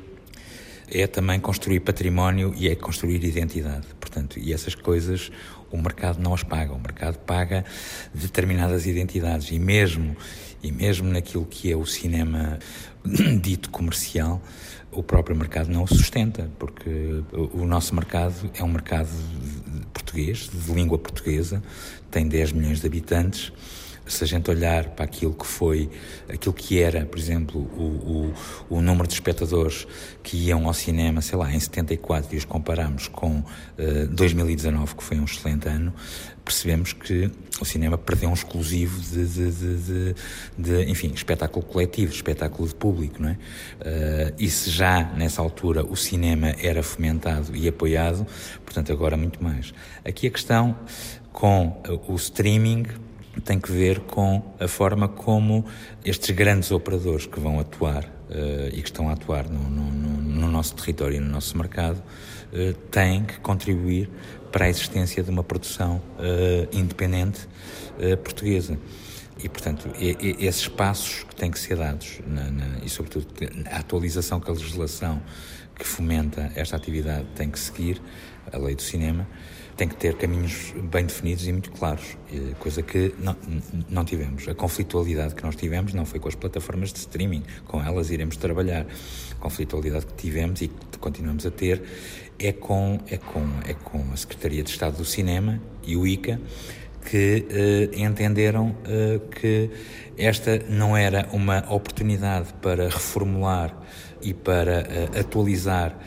é 0.89 1.05
também 1.05 1.37
construir 1.37 1.81
património 1.81 2.53
e 2.55 2.69
é 2.69 2.75
construir 2.75 3.23
identidade. 3.23 3.85
Portanto, 3.99 4.39
e 4.39 4.53
essas 4.53 4.73
coisas 4.73 5.29
o 5.71 5.77
mercado 5.77 6.19
não 6.19 6.33
as 6.33 6.43
paga. 6.43 6.73
O 6.73 6.79
mercado 6.79 7.17
paga 7.19 7.65
determinadas 8.13 8.85
identidades 8.85 9.51
e 9.51 9.59
mesmo 9.59 10.15
e 10.61 10.71
mesmo 10.71 11.07
naquilo 11.07 11.45
que 11.45 11.71
é 11.71 11.75
o 11.75 11.85
cinema 11.85 12.57
dito 13.41 13.69
comercial, 13.69 14.41
o 14.91 15.03
próprio 15.03 15.35
mercado 15.35 15.69
não 15.69 15.83
o 15.83 15.87
sustenta, 15.87 16.49
porque 16.57 17.23
o 17.53 17.65
nosso 17.65 17.93
mercado 17.93 18.49
é 18.55 18.63
um 18.63 18.69
mercado 18.69 19.09
português, 19.93 20.49
de 20.51 20.73
língua 20.73 20.97
portuguesa, 20.97 21.61
tem 22.09 22.27
10 22.27 22.53
milhões 22.53 22.81
de 22.81 22.87
habitantes 22.87 23.51
se 24.07 24.23
a 24.23 24.27
gente 24.27 24.49
olhar 24.49 24.89
para 24.89 25.05
aquilo 25.05 25.33
que 25.33 25.45
foi, 25.45 25.89
aquilo 26.27 26.53
que 26.53 26.81
era, 26.81 27.05
por 27.05 27.17
exemplo, 27.17 27.61
o, 27.61 28.33
o, 28.69 28.77
o 28.77 28.81
número 28.81 29.07
de 29.07 29.13
espectadores 29.13 29.87
que 30.23 30.37
iam 30.37 30.67
ao 30.67 30.73
cinema, 30.73 31.21
sei 31.21 31.37
lá, 31.37 31.53
em 31.53 31.59
74 31.59 32.33
e 32.33 32.37
os 32.37 32.45
comparamos 32.45 33.07
com 33.07 33.39
uh, 33.39 33.45
eh, 33.77 34.05
2019, 34.07 34.95
que 34.95 35.03
foi 35.03 35.19
um 35.19 35.25
excelente 35.25 35.67
ano, 35.67 35.93
percebemos 36.43 36.93
que 36.93 37.29
o 37.59 37.65
cinema 37.65 37.97
perdeu 37.97 38.29
um 38.29 38.33
exclusivo 38.33 39.01
de, 39.01 39.25
de, 39.25 39.51
de, 39.51 40.15
de 40.57 40.89
enfim, 40.89 41.11
espetáculo 41.13 41.65
coletivo, 41.65 42.13
espetáculo 42.13 42.67
de 42.67 42.75
público, 42.75 43.21
não 43.21 43.29
é? 43.29 43.33
Uh, 43.33 44.33
e 44.39 44.49
se 44.49 44.69
já 44.69 45.03
nessa 45.15 45.41
altura 45.41 45.83
o 45.83 45.95
cinema 45.95 46.55
era 46.61 46.81
fomentado 46.81 47.55
e 47.55 47.67
apoiado, 47.67 48.25
portanto 48.63 48.91
agora 48.91 49.17
muito 49.17 49.43
mais. 49.43 49.73
Aqui 50.05 50.27
a 50.27 50.31
questão 50.31 50.77
com 51.33 51.81
o 52.07 52.15
streaming 52.15 52.85
tem 53.43 53.59
que 53.59 53.71
ver 53.71 53.99
com 54.01 54.41
a 54.59 54.67
forma 54.67 55.07
como 55.07 55.65
estes 56.03 56.35
grandes 56.35 56.71
operadores 56.71 57.25
que 57.25 57.39
vão 57.39 57.59
atuar 57.59 58.03
uh, 58.03 58.67
e 58.73 58.81
que 58.81 58.89
estão 58.89 59.09
a 59.09 59.13
atuar 59.13 59.49
no, 59.49 59.59
no, 59.59 59.91
no 59.91 60.51
nosso 60.51 60.75
território 60.75 61.17
e 61.17 61.19
no 61.19 61.29
nosso 61.29 61.57
mercado 61.57 61.97
uh, 61.97 62.73
têm 62.91 63.23
que 63.23 63.39
contribuir 63.39 64.09
para 64.51 64.65
a 64.65 64.69
existência 64.69 65.21
de 65.21 65.29
uma 65.29 65.43
produção 65.43 66.01
uh, 66.17 66.67
independente 66.71 67.47
portuguesa. 68.23 68.77
E, 69.43 69.49
portanto, 69.49 69.89
esses 70.39 70.67
passos 70.67 71.23
que 71.23 71.35
têm 71.35 71.49
que 71.49 71.57
ser 71.57 71.77
dados, 71.77 72.19
na, 72.27 72.43
na, 72.43 72.79
e 72.83 72.89
sobretudo 72.89 73.25
a 73.71 73.77
atualização 73.77 74.39
que 74.39 74.51
a 74.51 74.53
legislação 74.53 75.19
que 75.75 75.85
fomenta 75.85 76.51
esta 76.55 76.75
atividade 76.75 77.25
tem 77.35 77.49
que 77.49 77.59
seguir, 77.59 77.99
a 78.51 78.57
lei 78.57 78.75
do 78.75 78.81
cinema, 78.81 79.27
tem 79.77 79.87
que 79.87 79.95
ter 79.95 80.15
caminhos 80.15 80.73
bem 80.91 81.05
definidos 81.05 81.47
e 81.47 81.51
muito 81.51 81.71
claros, 81.71 82.17
coisa 82.59 82.81
que 82.81 83.13
não, 83.19 83.35
não 83.87 84.03
tivemos. 84.03 84.47
A 84.47 84.55
conflitualidade 84.55 85.35
que 85.35 85.43
nós 85.43 85.55
tivemos 85.55 85.93
não 85.93 86.03
foi 86.03 86.19
com 86.19 86.27
as 86.27 86.33
plataformas 86.33 86.91
de 86.91 86.99
streaming, 86.99 87.43
com 87.65 87.79
elas 87.81 88.09
iremos 88.09 88.37
trabalhar. 88.37 88.87
A 89.31 89.35
conflitualidade 89.35 90.07
que 90.07 90.13
tivemos 90.15 90.61
e 90.61 90.67
que 90.67 90.97
continuamos 90.97 91.45
a 91.45 91.51
ter 91.51 91.83
é 92.39 92.51
com, 92.51 92.99
é 93.07 93.17
com, 93.17 93.45
é 93.65 93.73
com 93.75 94.11
a 94.11 94.17
Secretaria 94.17 94.63
de 94.63 94.69
Estado 94.71 94.97
do 94.97 95.05
Cinema 95.05 95.61
e 95.83 95.95
o 95.95 96.07
ICA, 96.07 96.39
que 97.09 97.45
eh, 97.49 97.89
entenderam 98.01 98.75
eh, 98.85 99.19
que 99.31 99.69
esta 100.17 100.59
não 100.67 100.95
era 100.97 101.29
uma 101.31 101.59
oportunidade 101.69 102.53
para 102.61 102.85
reformular 102.89 103.77
e 104.21 104.33
para 104.33 104.81
eh, 104.81 105.19
atualizar 105.19 105.97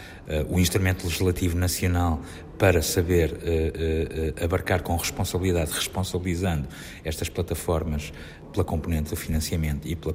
o 0.49 0.61
instrumento 0.61 1.03
legislativo 1.03 1.59
nacional 1.59 2.21
para 2.61 2.83
saber 2.83 3.33
uh, 3.33 3.37
uh, 3.37 4.45
abarcar 4.45 4.83
com 4.83 4.95
responsabilidade, 4.95 5.73
responsabilizando 5.73 6.69
estas 7.03 7.31
plataformas 7.31 8.13
pela 8.53 8.63
componente 8.63 9.09
do 9.09 9.17
financiamento 9.17 9.89
e 9.89 9.97
pela 9.97 10.13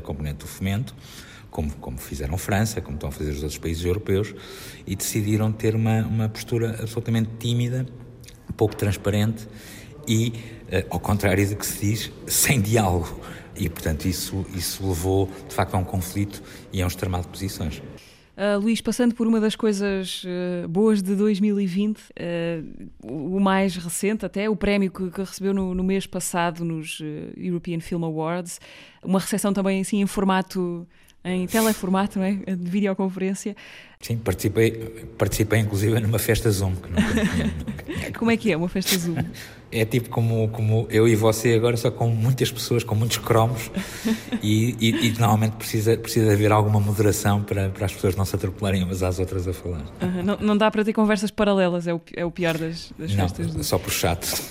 componente 0.00 0.38
do 0.38 0.46
fomento, 0.46 0.94
como, 1.50 1.72
como 1.72 1.98
fizeram 1.98 2.38
França, 2.38 2.80
como 2.80 2.94
estão 2.94 3.08
a 3.08 3.12
fazer 3.12 3.30
os 3.30 3.42
outros 3.42 3.58
países 3.58 3.84
europeus, 3.84 4.32
e 4.86 4.94
decidiram 4.94 5.50
ter 5.50 5.74
uma, 5.74 6.06
uma 6.06 6.28
postura 6.28 6.76
absolutamente 6.80 7.30
tímida, 7.40 7.84
pouco 8.56 8.76
transparente 8.76 9.48
e, 10.06 10.34
ao 10.88 11.00
contrário 11.00 11.48
do 11.48 11.56
que 11.56 11.66
se 11.66 11.80
diz, 11.80 12.12
sem 12.28 12.60
diálogo. 12.60 13.20
E, 13.56 13.68
portanto, 13.68 14.04
isso, 14.04 14.46
isso 14.54 14.86
levou, 14.86 15.28
de 15.48 15.54
facto, 15.54 15.74
a 15.74 15.78
um 15.78 15.84
conflito 15.84 16.42
e 16.72 16.80
a 16.80 16.84
um 16.84 16.88
extremado 16.88 17.24
de 17.24 17.30
posições. 17.30 17.82
Uh, 18.34 18.58
Luís, 18.58 18.80
passando 18.80 19.14
por 19.14 19.26
uma 19.26 19.38
das 19.38 19.54
coisas 19.54 20.24
uh, 20.24 20.66
boas 20.66 21.02
de 21.02 21.14
2020, 21.14 21.98
uh, 21.98 22.02
ah, 22.18 23.06
o 23.06 23.38
mais 23.38 23.76
recente 23.76 24.24
até, 24.24 24.48
o 24.48 24.56
prémio 24.56 24.90
que, 24.90 25.10
que 25.10 25.20
recebeu 25.20 25.52
no, 25.52 25.74
no, 25.74 25.84
mês 25.84 26.06
passado 26.06 26.64
nos 26.64 26.98
European 27.36 27.80
Film 27.80 28.04
Awards, 28.04 28.58
uma 29.04 29.18
recepção 29.18 29.52
também 29.52 29.82
assim 29.82 30.00
em 30.00 30.06
formato 30.06 30.88
em 31.24 31.46
teleformato, 31.46 32.18
não 32.18 32.26
é? 32.26 32.32
De 32.32 32.70
videoconferência. 32.70 33.56
Sim, 34.00 34.16
participei, 34.16 34.72
participei 35.16 35.60
inclusive 35.60 36.00
numa 36.00 36.18
festa 36.18 36.50
Zoom. 36.50 36.74
Que 36.74 36.88
nunca, 36.90 38.12
como 38.18 38.30
é 38.30 38.36
que 38.36 38.50
é 38.52 38.56
uma 38.56 38.68
festa 38.68 38.98
Zoom? 38.98 39.16
É 39.74 39.86
tipo 39.86 40.10
como, 40.10 40.48
como 40.48 40.86
eu 40.90 41.08
e 41.08 41.16
você 41.16 41.54
agora, 41.54 41.78
só 41.78 41.90
com 41.90 42.06
muitas 42.08 42.52
pessoas, 42.52 42.84
com 42.84 42.94
muitos 42.94 43.16
cromos, 43.16 43.70
e, 44.42 44.76
e, 44.78 45.06
e 45.06 45.12
normalmente 45.12 45.52
precisa, 45.52 45.96
precisa 45.96 46.30
haver 46.30 46.52
alguma 46.52 46.78
moderação 46.78 47.42
para, 47.42 47.70
para 47.70 47.86
as 47.86 47.94
pessoas 47.94 48.14
não 48.14 48.26
se 48.26 48.36
atropelarem 48.36 48.84
umas 48.84 49.02
às 49.02 49.18
outras 49.18 49.48
a 49.48 49.54
falar. 49.54 49.82
Uhum, 50.02 50.22
não, 50.22 50.36
não 50.36 50.56
dá 50.58 50.70
para 50.70 50.84
ter 50.84 50.92
conversas 50.92 51.30
paralelas, 51.30 51.86
é 51.86 51.94
o, 51.94 52.02
é 52.14 52.22
o 52.22 52.30
pior 52.30 52.58
das, 52.58 52.92
das 52.98 53.14
não, 53.14 53.26
festas 53.26 53.46
Zoom. 53.46 53.62
só 53.62 53.78
por 53.78 53.90
chat. 53.90 54.42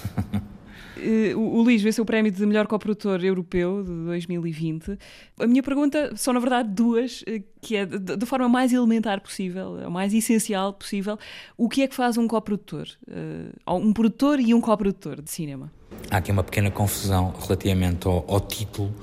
Uh, 1.01 1.37
o 1.37 1.61
Luís 1.61 1.81
venceu 1.81 2.03
o 2.03 2.05
prémio 2.05 2.31
de 2.31 2.45
melhor 2.45 2.67
coprodutor 2.67 3.23
europeu 3.23 3.83
de 3.83 3.91
2020. 4.05 4.97
A 5.39 5.47
minha 5.47 5.63
pergunta 5.63 6.13
são, 6.15 6.33
na 6.33 6.39
verdade, 6.39 6.69
duas, 6.69 7.21
uh, 7.21 7.43
que 7.59 7.75
é 7.75 7.85
da 7.85 8.25
forma 8.25 8.47
mais 8.47 8.71
elementar 8.71 9.19
possível, 9.19 9.83
a 9.85 9.89
mais 9.89 10.13
essencial 10.13 10.73
possível. 10.73 11.17
O 11.57 11.67
que 11.67 11.81
é 11.81 11.87
que 11.87 11.95
faz 11.95 12.17
um 12.17 12.27
coprodutor? 12.27 12.87
Uh, 13.07 13.75
um 13.75 13.91
produtor 13.91 14.39
e 14.39 14.53
um 14.53 14.61
coprodutor 14.61 15.21
de 15.21 15.31
cinema? 15.31 15.71
Há 16.09 16.17
aqui 16.17 16.31
uma 16.31 16.43
pequena 16.43 16.69
confusão 16.69 17.33
relativamente 17.41 18.07
ao, 18.07 18.23
ao 18.27 18.39
título. 18.39 18.93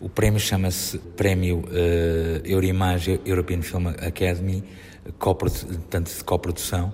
O 0.00 0.08
prémio 0.08 0.38
chama-se 0.38 0.98
Prémio 0.98 1.60
uh, 1.60 2.46
Euroimage 2.46 3.20
European 3.24 3.62
Film 3.62 3.88
Academy, 3.88 4.62
tanto 5.90 6.14
de 6.14 6.24
coprodução 6.24 6.92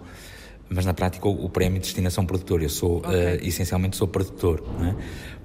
mas 0.71 0.87
na 0.87 0.95
prática 0.95 1.29
o, 1.29 1.45
o 1.45 1.50
prémio 1.50 1.81
de 1.81 1.87
destinação 1.87 2.25
produtor. 2.25 2.62
Eu 2.62 2.69
sou, 2.69 2.99
okay. 2.99 3.37
uh, 3.37 3.47
essencialmente, 3.47 3.97
sou 3.97 4.07
produtor. 4.07 4.62
É? 4.83 4.95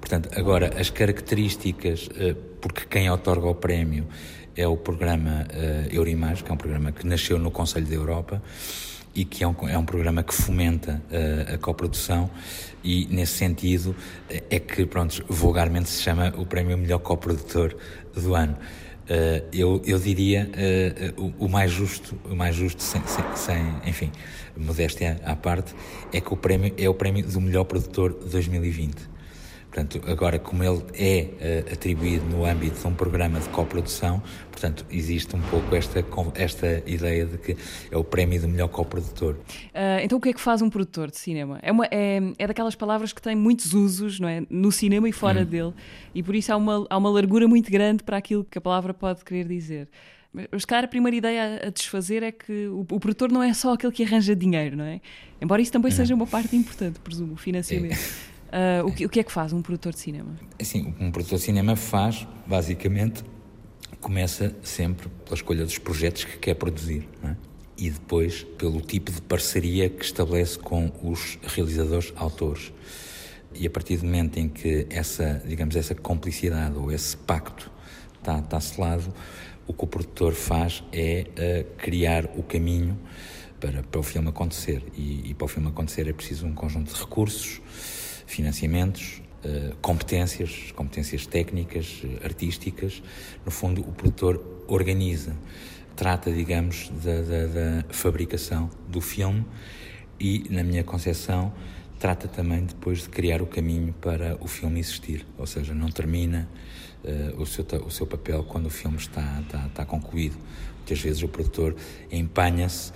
Portanto, 0.00 0.30
agora, 0.36 0.72
as 0.78 0.88
características, 0.88 2.06
uh, 2.06 2.34
porque 2.60 2.86
quem 2.88 3.10
otorga 3.10 3.48
o 3.48 3.54
prémio 3.54 4.06
é 4.56 4.66
o 4.66 4.76
programa 4.76 5.46
uh, 5.50 5.92
Eurimage, 5.92 6.44
que 6.44 6.50
é 6.50 6.54
um 6.54 6.56
programa 6.56 6.92
que 6.92 7.04
nasceu 7.04 7.38
no 7.38 7.50
Conselho 7.50 7.86
da 7.86 7.94
Europa 7.94 8.42
e 9.14 9.24
que 9.24 9.42
é 9.42 9.48
um, 9.48 9.54
é 9.68 9.76
um 9.76 9.84
programa 9.84 10.22
que 10.22 10.32
fomenta 10.32 11.02
uh, 11.10 11.54
a 11.54 11.58
coprodução 11.58 12.30
e, 12.84 13.06
nesse 13.10 13.32
sentido, 13.32 13.96
é 14.28 14.60
que, 14.60 14.86
pronto, 14.86 15.24
vulgarmente 15.28 15.88
se 15.88 16.02
chama 16.02 16.32
o 16.36 16.46
prémio 16.46 16.78
melhor 16.78 17.00
coprodutor 17.00 17.76
do 18.14 18.34
ano. 18.34 18.56
Uh, 19.06 19.46
eu, 19.52 19.80
eu 19.86 20.00
diria 20.00 20.50
uh, 21.16 21.22
o, 21.38 21.44
o, 21.44 21.48
mais 21.48 21.70
justo, 21.70 22.18
o 22.24 22.34
mais 22.34 22.56
justo 22.56 22.82
sem, 22.82 23.00
sem, 23.06 23.24
sem, 23.36 23.64
enfim, 23.86 24.10
modéstia 24.56 25.20
à 25.24 25.36
parte, 25.36 25.74
é 26.12 26.20
que 26.20 26.34
o 26.34 26.36
prémio 26.36 26.74
é 26.76 26.88
o 26.88 26.94
prémio 26.94 27.24
do 27.24 27.40
melhor 27.40 27.64
produtor 27.64 28.12
de 28.12 28.28
2020. 28.30 29.15
Portanto, 29.76 30.00
agora, 30.10 30.38
como 30.38 30.64
ele 30.64 30.82
é 30.94 31.64
uh, 31.68 31.74
atribuído 31.74 32.24
no 32.24 32.46
âmbito 32.46 32.80
de 32.80 32.86
um 32.86 32.94
programa 32.94 33.38
de 33.38 33.46
coprodução, 33.50 34.22
portanto, 34.50 34.86
existe 34.90 35.36
um 35.36 35.40
pouco 35.50 35.76
esta, 35.76 36.02
esta 36.34 36.82
ideia 36.86 37.26
de 37.26 37.36
que 37.36 37.54
é 37.90 37.94
o 37.94 38.02
prémio 38.02 38.40
do 38.40 38.48
melhor 38.48 38.68
coprodutor. 38.68 39.34
Uh, 39.34 40.00
então, 40.02 40.16
o 40.16 40.20
que 40.20 40.30
é 40.30 40.32
que 40.32 40.40
faz 40.40 40.62
um 40.62 40.70
produtor 40.70 41.10
de 41.10 41.18
cinema? 41.18 41.58
É, 41.60 41.70
uma, 41.70 41.84
é, 41.90 42.22
é 42.38 42.46
daquelas 42.46 42.74
palavras 42.74 43.12
que 43.12 43.20
têm 43.20 43.36
muitos 43.36 43.74
usos 43.74 44.18
não 44.18 44.26
é? 44.26 44.44
no 44.48 44.72
cinema 44.72 45.10
e 45.10 45.12
fora 45.12 45.42
hum. 45.42 45.44
dele, 45.44 45.74
e 46.14 46.22
por 46.22 46.34
isso 46.34 46.50
há 46.54 46.56
uma, 46.56 46.86
há 46.88 46.96
uma 46.96 47.10
largura 47.10 47.46
muito 47.46 47.70
grande 47.70 48.02
para 48.02 48.16
aquilo 48.16 48.44
que 48.44 48.56
a 48.56 48.62
palavra 48.62 48.94
pode 48.94 49.26
querer 49.26 49.46
dizer. 49.46 49.90
Mas, 50.50 50.64
cara, 50.64 50.86
a 50.86 50.88
primeira 50.88 51.16
ideia 51.16 51.60
a 51.66 51.68
desfazer 51.68 52.22
é 52.22 52.32
que 52.32 52.66
o, 52.68 52.80
o, 52.80 52.98
produtor 52.98 53.30
não 53.30 53.42
é 53.42 53.52
só 53.52 53.74
aquele 53.74 53.92
que 53.92 54.02
arranja 54.04 54.34
dinheiro, 54.34 54.74
não 54.74 54.84
é? 54.84 55.02
Embora 55.38 55.60
isso 55.60 55.72
também 55.72 55.90
seja 55.90 56.14
uma 56.14 56.26
parte 56.26 56.56
importante, 56.56 56.98
presumo, 56.98 57.34
o 57.34 57.36
financiamento. 57.36 57.92
É. 57.92 58.35
Uh, 58.56 58.86
o, 58.86 58.92
que, 58.92 59.04
o 59.04 59.08
que 59.10 59.20
é 59.20 59.22
que 59.22 59.30
faz 59.30 59.52
um 59.52 59.60
produtor 59.60 59.92
de 59.92 59.98
cinema? 59.98 60.34
Assim, 60.58 60.94
um 60.98 61.10
produtor 61.10 61.38
de 61.38 61.44
cinema 61.44 61.76
faz, 61.76 62.26
basicamente, 62.46 63.22
começa 64.00 64.56
sempre 64.62 65.10
pela 65.24 65.34
escolha 65.34 65.62
dos 65.62 65.76
projetos 65.76 66.24
que 66.24 66.38
quer 66.38 66.54
produzir, 66.54 67.06
é? 67.22 67.36
e 67.76 67.90
depois 67.90 68.44
pelo 68.56 68.80
tipo 68.80 69.12
de 69.12 69.20
parceria 69.20 69.90
que 69.90 70.02
estabelece 70.02 70.58
com 70.58 70.90
os 71.02 71.38
realizadores 71.42 72.14
autores. 72.16 72.72
E 73.54 73.66
a 73.66 73.70
partir 73.70 73.98
do 73.98 74.06
momento 74.06 74.38
em 74.38 74.48
que 74.48 74.86
essa, 74.88 75.42
digamos, 75.46 75.76
essa 75.76 75.94
complicidade 75.94 76.78
ou 76.78 76.90
esse 76.90 77.14
pacto 77.14 77.70
está, 78.18 78.38
está 78.38 78.58
selado, 78.58 79.12
o 79.66 79.74
que 79.74 79.84
o 79.84 79.86
produtor 79.86 80.32
faz 80.32 80.82
é 80.92 81.26
uh, 81.28 81.76
criar 81.76 82.24
o 82.36 82.42
caminho 82.42 82.98
para, 83.60 83.82
para 83.82 84.00
o 84.00 84.02
filme 84.02 84.28
acontecer. 84.28 84.82
E, 84.96 85.30
e, 85.30 85.34
para 85.34 85.44
o 85.44 85.48
filme 85.48 85.68
acontecer 85.68 86.08
é 86.08 86.12
preciso 86.12 86.46
um 86.46 86.54
conjunto 86.54 86.92
de 86.92 86.98
recursos, 86.98 87.60
financiamentos, 88.26 89.22
uh, 89.44 89.74
competências, 89.76 90.72
competências 90.74 91.26
técnicas, 91.26 92.02
uh, 92.04 92.24
artísticas. 92.24 93.02
No 93.44 93.50
fundo, 93.50 93.80
o 93.80 93.92
produtor 93.92 94.64
organiza, 94.66 95.34
trata, 95.94 96.32
digamos, 96.32 96.90
da, 97.02 97.22
da, 97.22 97.46
da 97.46 97.84
fabricação 97.90 98.70
do 98.88 99.00
filme 99.00 99.44
e, 100.20 100.46
na 100.50 100.62
minha 100.62 100.84
concepção, 100.84 101.52
trata 101.98 102.28
também 102.28 102.64
depois 102.64 103.02
de 103.02 103.08
criar 103.08 103.40
o 103.40 103.46
caminho 103.46 103.94
para 104.00 104.36
o 104.40 104.46
filme 104.46 104.80
existir, 104.80 105.26
ou 105.38 105.46
seja, 105.46 105.74
não 105.74 105.88
termina 105.90 106.48
uh, 107.04 107.40
o, 107.40 107.46
seu, 107.46 107.64
o 107.84 107.90
seu 107.90 108.06
papel 108.06 108.44
quando 108.44 108.66
o 108.66 108.70
filme 108.70 108.96
está, 108.96 109.40
está, 109.40 109.66
está 109.66 109.84
concluído. 109.84 110.36
Muitas 110.76 111.00
vezes 111.00 111.22
o 111.22 111.28
produtor 111.28 111.74
empanha-se 112.12 112.92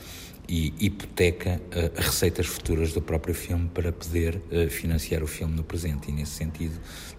e 0.51 0.75
hipoteca 0.81 1.63
uh, 1.67 2.01
receitas 2.01 2.45
futuras 2.49 2.93
do 2.93 3.01
próprio 3.01 3.33
filme 3.33 3.71
para 3.73 3.93
poder 3.93 4.43
uh, 4.51 4.69
financiar 4.69 5.23
o 5.23 5.27
filme 5.29 5.55
no 5.55 5.63
presente. 5.63 6.11
E 6.11 6.13
nesse 6.13 6.33
sentido 6.33 6.75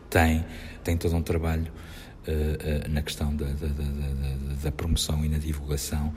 tem, 0.09 0.43
tem 0.83 0.97
todo 0.97 1.15
um 1.15 1.21
trabalho 1.21 1.71
uh, 2.27 2.89
na 2.89 3.01
questão 3.01 3.33
da, 3.33 3.45
da, 3.45 3.67
da, 3.67 4.63
da, 4.63 4.71
promoção 4.73 5.23
e 5.23 5.29
na 5.29 5.37
divulgação 5.37 6.13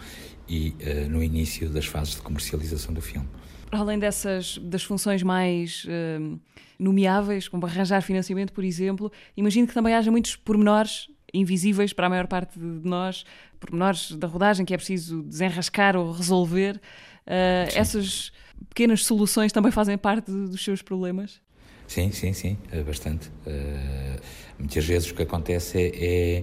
e 0.49 0.75
no 1.09 1.23
início 1.23 1.71
das 1.71 1.87
fases 1.87 2.17
de 2.17 2.21
comercialização 2.21 2.93
do 2.93 3.01
filme. 3.01 3.27
Além 3.71 3.99
dessas 3.99 4.59
das 4.59 4.83
funções 4.83 5.23
mais 5.23 5.87
nomeáveis, 6.79 7.49
como 7.49 7.65
arranjar 7.65 8.03
financiamento, 8.03 8.53
por 8.53 8.63
exemplo, 8.63 9.11
imagino 9.35 9.67
que 9.67 9.73
também 9.73 9.95
haja 9.95 10.11
muitos 10.11 10.37
pormenores 10.37 11.09
invisíveis 11.35 11.93
para 11.93 12.07
a 12.07 12.11
maior 12.11 12.27
parte 12.27 12.59
de 12.59 12.89
nós, 12.89 13.25
pormenores 13.61 14.13
da 14.13 14.27
rodagem 14.27 14.65
que 14.65 14.73
é 14.73 14.77
preciso 14.77 15.23
desenrascar 15.23 15.97
ou 15.97 16.13
resolver. 16.13 16.77
Uh, 17.27 17.69
essas 17.75 18.33
pequenas 18.69 19.05
soluções 19.05 19.53
também 19.53 19.73
fazem 19.73 19.99
parte 19.99 20.31
dos 20.31 20.63
seus 20.63 20.83
problemas? 20.83 21.41
Sim, 21.87 22.11
sim, 22.13 22.33
sim, 22.33 22.57
é 22.73 22.83
bastante. 22.83 23.29
Uh, 23.47 24.21
muitas 24.59 24.85
vezes 24.85 25.11
o 25.11 25.15
que 25.15 25.23
acontece 25.23 25.79
é, 25.79 26.43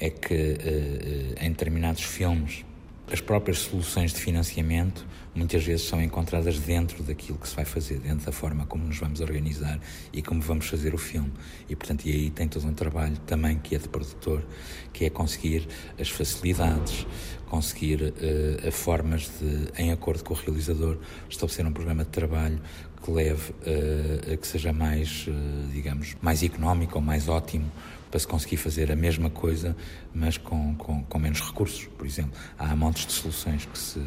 é, 0.00 0.06
é 0.06 0.10
que 0.10 0.34
uh, 0.34 1.44
em 1.44 1.50
determinados 1.50 2.02
filmes 2.02 2.64
as 3.12 3.20
próprias 3.20 3.58
soluções 3.58 4.12
de 4.12 4.20
financiamento 4.20 5.06
muitas 5.38 5.64
vezes 5.64 5.86
são 5.86 6.02
encontradas 6.02 6.58
dentro 6.58 7.02
daquilo 7.02 7.38
que 7.38 7.48
se 7.48 7.54
vai 7.54 7.64
fazer, 7.64 8.00
dentro 8.00 8.26
da 8.26 8.32
forma 8.32 8.66
como 8.66 8.84
nos 8.84 8.98
vamos 8.98 9.20
organizar 9.20 9.80
e 10.12 10.20
como 10.20 10.40
vamos 10.40 10.66
fazer 10.66 10.94
o 10.94 10.98
filme. 10.98 11.32
E, 11.68 11.76
portanto, 11.76 12.04
e 12.04 12.10
aí 12.10 12.30
tem 12.30 12.48
todo 12.48 12.66
um 12.66 12.74
trabalho 12.74 13.16
também 13.26 13.58
que 13.58 13.76
é 13.76 13.78
de 13.78 13.88
produtor, 13.88 14.44
que 14.92 15.04
é 15.04 15.10
conseguir 15.10 15.66
as 15.98 16.10
facilidades, 16.10 17.06
conseguir 17.46 18.02
uh, 18.02 18.72
formas 18.72 19.30
de, 19.40 19.80
em 19.80 19.92
acordo 19.92 20.24
com 20.24 20.34
o 20.34 20.36
realizador, 20.36 20.98
estabelecer 21.30 21.64
um 21.64 21.72
programa 21.72 22.04
de 22.04 22.10
trabalho 22.10 22.60
que 23.02 23.10
leve 23.10 23.52
uh, 23.52 24.32
a 24.32 24.36
que 24.36 24.46
seja 24.46 24.72
mais, 24.72 25.26
uh, 25.28 25.72
digamos, 25.72 26.16
mais 26.20 26.42
económico 26.42 26.96
ou 26.96 27.00
mais 27.00 27.28
ótimo 27.28 27.70
para 28.10 28.18
se 28.18 28.26
conseguir 28.26 28.56
fazer 28.56 28.90
a 28.90 28.96
mesma 28.96 29.30
coisa, 29.30 29.76
mas 30.14 30.36
com, 30.36 30.74
com, 30.76 31.02
com, 31.04 31.18
menos 31.18 31.40
recursos, 31.40 31.86
por 31.96 32.06
exemplo. 32.06 32.32
Há 32.58 32.74
montes 32.74 33.06
de 33.06 33.12
soluções 33.12 33.66
que 33.66 33.78
se, 33.78 34.00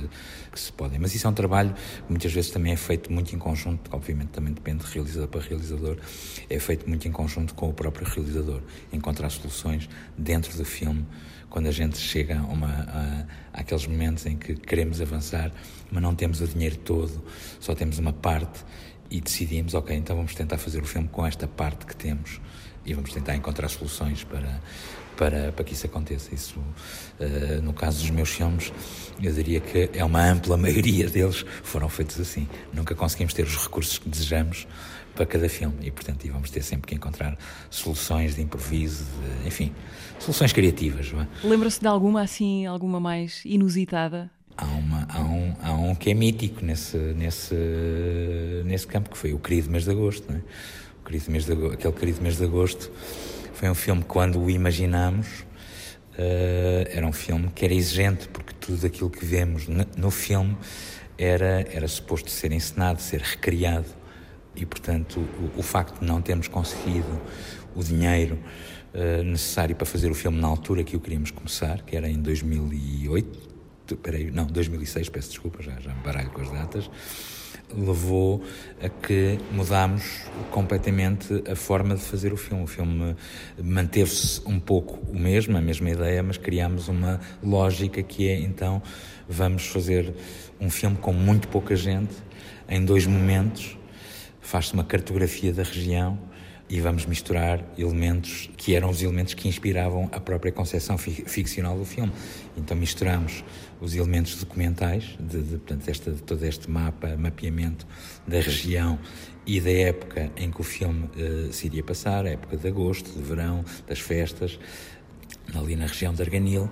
que 0.51 0.60
se 0.60 0.72
podem. 0.72 1.00
Mas 1.00 1.13
isso 1.13 1.27
é 1.27 1.29
um 1.29 1.34
trabalho 1.34 1.74
que 1.74 2.10
muitas 2.10 2.31
vezes 2.34 2.51
também 2.51 2.74
é 2.74 2.77
feito 2.77 3.12
muito 3.12 3.36
em 3.36 3.39
conjunto, 3.39 3.89
obviamente 3.93 4.29
também 4.29 4.53
depende 4.53 4.86
de 4.86 4.91
realizador 4.91 5.27
para 5.27 5.41
realizador, 5.41 5.98
é 6.50 6.60
feito 6.60 6.88
muito 6.88 7.08
em 7.08 7.12
conjunto 7.12 7.53
com 7.53 7.70
o 7.70 7.74
próprio 7.74 8.08
realizador. 8.08 8.62
Encontrar 8.91 9.29
soluções 9.29 9.88
dentro 10.17 10.55
do 10.58 10.65
filme, 10.65 11.05
quando 11.50 11.67
a 11.67 11.72
gente 11.72 11.98
chega 11.98 12.39
a, 12.39 12.43
uma, 12.43 12.67
a, 12.67 13.60
àqueles 13.60 13.86
momentos 13.86 14.25
em 14.25 14.38
que 14.38 14.55
queremos 14.55 15.01
avançar, 15.01 15.51
mas 15.91 16.01
não 16.01 16.15
temos 16.15 16.41
o 16.41 16.48
dinheiro 16.48 16.77
todo, 16.77 17.24
só 17.60 17.75
temos 17.75 18.00
uma 18.00 18.13
parte 18.13 18.63
e 19.12 19.20
decidimos, 19.20 19.74
ok, 19.74 19.96
então 19.96 20.15
vamos 20.15 20.34
tentar 20.34 20.58
fazer 20.58 20.81
o 20.81 20.86
filme 20.86 21.10
com 21.10 21.25
esta 21.25 21.46
parte 21.46 21.86
que 21.86 21.96
temos 21.96 22.39
e 22.86 22.94
vamos 22.94 23.12
tentar 23.14 23.36
encontrar 23.36 23.70
soluções 23.70 24.24
para, 24.24 24.62
para, 25.16 25.52
para 25.52 25.64
que 25.66 25.74
isso 25.74 25.86
aconteça. 25.86 26.34
Isso, 26.34 26.60
uh, 26.60 27.62
no 27.62 27.74
caso 27.74 28.00
dos 28.00 28.10
meus 28.10 28.30
filmes, 28.30 28.72
eu 29.22 29.32
diria 29.32 29.60
que 29.60 29.90
é 29.94 30.04
uma 30.04 30.24
ampla 30.24 30.58
maioria 30.58 31.10
deles 31.10 31.46
foram 31.64 31.90
feitos 31.90 32.20
assim. 32.20 32.48
Nunca 32.74 32.96
conseguimos 32.96 33.34
ter 33.34 33.44
os 33.44 33.56
recursos 33.58 33.98
que 33.98 34.10
desejamos 34.10 34.68
para 35.16 35.26
cada 35.26 35.50
filme 35.50 35.76
e, 35.82 35.92
portanto, 35.92 36.28
vamos 36.32 36.50
ter 36.50 36.64
sempre 36.64 36.88
que 36.88 36.96
encontrar 36.96 37.38
soluções 37.70 38.36
de 38.36 38.42
improviso, 38.42 39.06
de, 39.42 39.48
enfim, 39.48 39.74
soluções 40.20 40.54
criativas. 40.54 41.12
É? 41.14 41.48
Lembra-se 41.48 41.80
de 41.80 41.88
alguma 41.88 42.22
assim, 42.22 42.66
alguma 42.66 43.00
mais 43.00 43.44
inusitada? 43.46 44.32
Há, 44.58 44.66
uma, 44.66 45.08
há, 45.10 45.22
um, 45.22 45.56
há 45.62 45.72
um 45.74 45.96
que 45.96 46.10
é 46.10 46.14
mítico 46.14 46.64
nesse, 46.64 46.98
nesse, 46.98 47.56
nesse 48.66 48.88
campo, 48.88 49.10
que 49.10 49.18
foi 49.18 49.34
o 49.34 49.40
Querido 49.40 49.70
Mês 49.70 49.86
de 49.86 49.92
Agosto. 49.92 50.30
Não 50.30 50.38
é? 50.38 50.42
Querido 51.12 51.32
mês 51.32 51.46
de, 51.46 51.51
aquele 51.51 51.94
querido 51.94 52.22
mês 52.22 52.38
de 52.38 52.46
agosto 52.46 52.89
foi 53.53 53.70
um 53.70 53.75
filme 53.75 54.01
que 54.01 54.08
quando 54.08 54.41
o 54.41 54.50
imaginamos 54.50 55.27
uh, 56.13 56.88
era 56.89 57.06
um 57.06 57.12
filme 57.12 57.50
que 57.53 57.65
era 57.65 57.74
exigente, 57.74 58.30
porque 58.30 58.53
tudo 58.53 58.88
aquilo 58.88 59.10
que 59.10 59.25
vemos 59.25 59.68
no, 59.68 59.86
no 59.98 60.10
filme 60.10 60.58
era, 61.18 61.68
era 61.70 61.88
suposto 61.88 62.32
ser 62.32 62.53
encenado, 62.53 63.01
ser 63.01 63.20
recriado. 63.22 63.88
E, 64.56 64.65
portanto, 64.65 65.20
o, 65.20 65.60
o 65.60 65.62
facto 65.62 66.00
de 66.00 66.06
não 66.06 66.22
termos 66.22 66.48
conseguido 66.48 67.22
o 67.75 67.84
dinheiro 67.84 68.39
uh, 68.94 69.24
necessário 69.24 69.75
para 69.75 69.86
fazer 69.86 70.10
o 70.10 70.15
filme 70.15 70.39
na 70.39 70.48
altura 70.48 70.84
que 70.84 70.96
o 70.96 71.00
queríamos 71.00 71.32
começar, 71.32 71.82
que 71.84 71.96
era 71.96 72.10
em 72.10 72.20
2008, 72.20 73.98
peraí, 74.01 74.32
não, 74.32 74.46
2006, 74.46 75.10
peço 75.10 75.30
desculpa, 75.30 75.62
já, 75.62 75.77
já 75.80 75.94
me 75.94 76.01
baralho 76.01 76.30
com 76.30 76.41
as 76.41 76.50
datas, 76.50 76.89
levou 77.75 78.44
a 78.82 78.90
que 78.90 79.38
mudámos 79.51 80.22
completamente 80.51 81.44
a 81.50 81.56
forma 81.56 81.96
de 81.96 82.01
fazer 82.01 82.34
o 82.34 82.38
filme. 82.38 82.63
O 82.63 82.68
filme 82.68 83.16
manteve-se 83.62 84.42
um 84.46 84.60
pouco 84.60 85.00
o 85.12 85.18
mesmo, 85.18 85.58
a 85.58 85.62
mesma 85.62 85.90
ideia, 85.90 86.22
mas 86.24 86.38
criámos 86.38 86.88
uma 86.88 87.20
lógica 87.44 88.01
que 88.04 88.30
é 88.30 88.40
então 88.40 88.82
vamos 89.28 89.68
fazer 89.68 90.13
um 90.60 90.70
filme 90.70 90.98
com 90.98 91.13
muito 91.13 91.48
pouca 91.48 91.75
gente, 91.75 92.13
em 92.70 92.84
dois 92.84 93.06
momentos, 93.06 93.78
faz-se 94.40 94.74
uma 94.74 94.84
cartografia 94.84 95.51
da 95.51 95.63
região 95.63 96.20
e 96.70 96.80
vamos 96.80 97.06
misturar 97.06 97.62
elementos 97.78 98.50
que 98.56 98.74
eram 98.75 98.90
os 98.90 99.01
elementos 99.01 99.34
que 99.34 99.48
inspiravam 99.48 100.10
a 100.12 100.20
própria 100.22 100.51
concepção 100.54 100.98
ficcional 100.98 101.78
do 101.78 101.84
filme. 101.84 102.12
Então 102.56 102.78
misturamos 102.78 103.44
os 103.82 103.96
elementos 103.96 104.36
documentais, 104.36 105.18
de, 105.20 105.42
de, 105.42 105.58
portanto, 105.58 105.90
esta, 105.90 106.12
todo 106.12 106.46
este 106.46 106.70
mapa, 106.70 107.18
mapeamento 107.18 107.86
da 108.28 108.40
região 108.40 109.00
e 109.46 109.60
da 109.60 109.72
época 109.72 110.32
em 110.38 110.52
que 110.52 110.62
o 110.62 110.64
filme 110.64 111.06
uh, 111.06 111.52
se 111.52 111.66
iria 111.66 111.84
passar, 111.84 112.26
a 112.28 112.30
época 112.30 112.56
de 112.56 112.68
agosto, 112.68 113.12
de 113.12 113.22
verão, 113.22 113.66
das 113.88 114.00
festas, 114.00 114.60
ali 115.56 115.76
na 115.76 115.88
região 115.88 116.14
de 116.14 116.22
Arganil, 116.22 116.70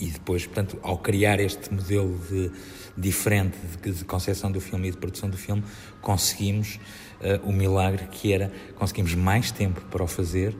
e 0.00 0.06
depois, 0.06 0.44
portanto, 0.46 0.78
ao 0.82 0.98
criar 0.98 1.40
este 1.40 1.72
modelo 1.72 2.18
de, 2.28 2.50
diferente 2.96 3.56
de, 3.82 3.92
de 3.92 4.04
concepção 4.04 4.50
do 4.50 4.60
filme 4.60 4.88
e 4.88 4.90
de 4.90 4.96
produção 4.96 5.30
do 5.30 5.36
filme, 5.36 5.62
conseguimos 6.02 6.80
uh, 7.20 7.48
o 7.48 7.52
milagre 7.52 8.08
que 8.08 8.32
era, 8.32 8.52
conseguimos 8.76 9.14
mais 9.14 9.52
tempo 9.52 9.80
para 9.82 10.02
o 10.02 10.08
fazer 10.08 10.56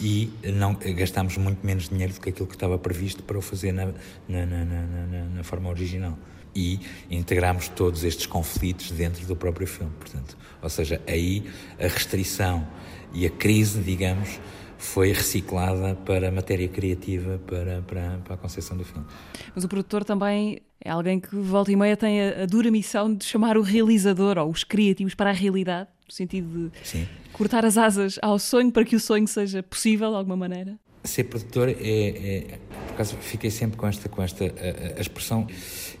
e 0.00 0.30
não 0.54 0.74
gastámos 0.74 1.36
muito 1.36 1.64
menos 1.64 1.88
dinheiro 1.88 2.12
do 2.14 2.20
que 2.20 2.30
aquilo 2.30 2.46
que 2.46 2.54
estava 2.54 2.78
previsto 2.78 3.22
para 3.22 3.38
o 3.38 3.42
fazer 3.42 3.72
na, 3.72 3.86
na, 4.28 4.46
na, 4.46 4.64
na, 4.64 5.24
na 5.36 5.44
forma 5.44 5.68
original. 5.68 6.18
E 6.54 6.80
integramos 7.10 7.68
todos 7.68 8.02
estes 8.02 8.26
conflitos 8.26 8.90
dentro 8.90 9.24
do 9.26 9.36
próprio 9.36 9.66
filme. 9.66 9.92
Portanto, 10.00 10.36
ou 10.60 10.68
seja, 10.68 11.00
aí 11.06 11.44
a 11.78 11.86
restrição 11.86 12.66
e 13.12 13.26
a 13.26 13.30
crise, 13.30 13.80
digamos, 13.80 14.40
foi 14.80 15.12
reciclada 15.12 15.94
para 15.94 16.32
matéria 16.32 16.66
criativa 16.66 17.38
para, 17.46 17.82
para, 17.82 18.18
para 18.24 18.34
a 18.34 18.36
concepção 18.38 18.76
do 18.76 18.84
filme. 18.84 19.06
Mas 19.54 19.62
o 19.62 19.68
produtor 19.68 20.04
também 20.04 20.62
é 20.82 20.90
alguém 20.90 21.20
que 21.20 21.36
volta 21.36 21.70
e 21.70 21.76
meia 21.76 21.96
tem 21.96 22.20
a, 22.22 22.42
a 22.42 22.46
dura 22.46 22.70
missão 22.70 23.14
de 23.14 23.24
chamar 23.24 23.58
o 23.58 23.62
realizador 23.62 24.38
ou 24.38 24.50
os 24.50 24.64
criativos 24.64 25.14
para 25.14 25.30
a 25.30 25.32
realidade, 25.34 25.88
no 26.10 26.12
sentido 26.12 26.70
de 26.70 26.86
Sim. 26.86 27.06
cortar 27.32 27.64
as 27.64 27.78
asas 27.78 28.18
ao 28.20 28.38
sonho 28.38 28.72
para 28.72 28.84
que 28.84 28.96
o 28.96 29.00
sonho 29.00 29.28
seja 29.28 29.62
possível 29.62 30.10
de 30.10 30.16
alguma 30.16 30.36
maneira. 30.36 30.76
Ser 31.04 31.24
produtor 31.24 31.68
é, 31.68 31.74
é 31.80 32.58
por 32.86 32.94
acaso 32.94 33.16
fiquei 33.16 33.50
sempre 33.50 33.78
com 33.78 33.86
esta 33.86 34.08
com 34.08 34.22
esta 34.22 34.44
a, 34.44 34.98
a 34.98 35.00
expressão, 35.00 35.46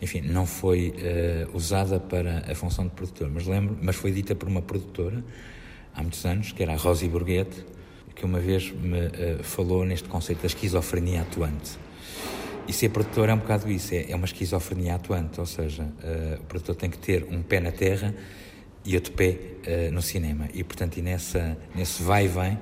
enfim, 0.02 0.20
não 0.20 0.44
foi 0.44 0.88
uh, 0.90 1.56
usada 1.56 1.98
para 1.98 2.44
a 2.50 2.54
função 2.54 2.84
de 2.84 2.90
produtor, 2.90 3.30
mas 3.32 3.46
lembro, 3.46 3.78
mas 3.80 3.96
foi 3.96 4.10
dita 4.10 4.34
por 4.34 4.48
uma 4.48 4.60
produtora 4.60 5.24
há 5.94 6.02
muitos 6.02 6.24
anos, 6.26 6.52
que 6.52 6.62
era 6.62 6.74
a 6.74 6.76
Rosie 6.76 7.08
Burguete, 7.08 7.64
que 8.14 8.26
uma 8.26 8.40
vez 8.40 8.70
me 8.72 9.06
uh, 9.06 9.42
falou 9.42 9.86
neste 9.86 10.08
conceito 10.08 10.40
da 10.40 10.46
esquizofrenia 10.48 11.22
atuante. 11.22 11.78
E 12.68 12.72
ser 12.72 12.90
produtor 12.90 13.30
é 13.30 13.34
um 13.34 13.38
bocado 13.38 13.70
isso, 13.70 13.94
é, 13.94 14.10
é 14.10 14.14
uma 14.14 14.26
esquizofrenia 14.26 14.96
atuante, 14.96 15.40
ou 15.40 15.46
seja, 15.46 15.84
uh, 15.84 16.40
o 16.40 16.44
produtor 16.44 16.74
tem 16.74 16.90
que 16.90 16.98
ter 16.98 17.24
um 17.30 17.42
pé 17.42 17.58
na 17.58 17.72
terra 17.72 18.14
e 18.84 18.94
outro 18.94 19.12
pé 19.12 19.38
uh, 19.66 19.92
no 19.92 20.02
cinema. 20.02 20.48
E, 20.54 20.64
portanto, 20.64 20.96
e 20.96 21.02
nessa, 21.02 21.56
nesse 21.74 22.02
vai 22.02 22.24
e 22.24 22.28
vem 22.28 22.58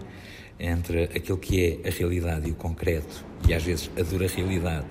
entre 0.58 1.04
aquilo 1.04 1.38
que 1.38 1.80
é 1.84 1.88
a 1.88 1.92
realidade 1.92 2.48
e 2.48 2.50
o 2.50 2.54
concreto, 2.54 3.24
e 3.46 3.54
às 3.54 3.62
vezes 3.62 3.90
a 3.98 4.02
dura 4.02 4.26
realidade, 4.26 4.86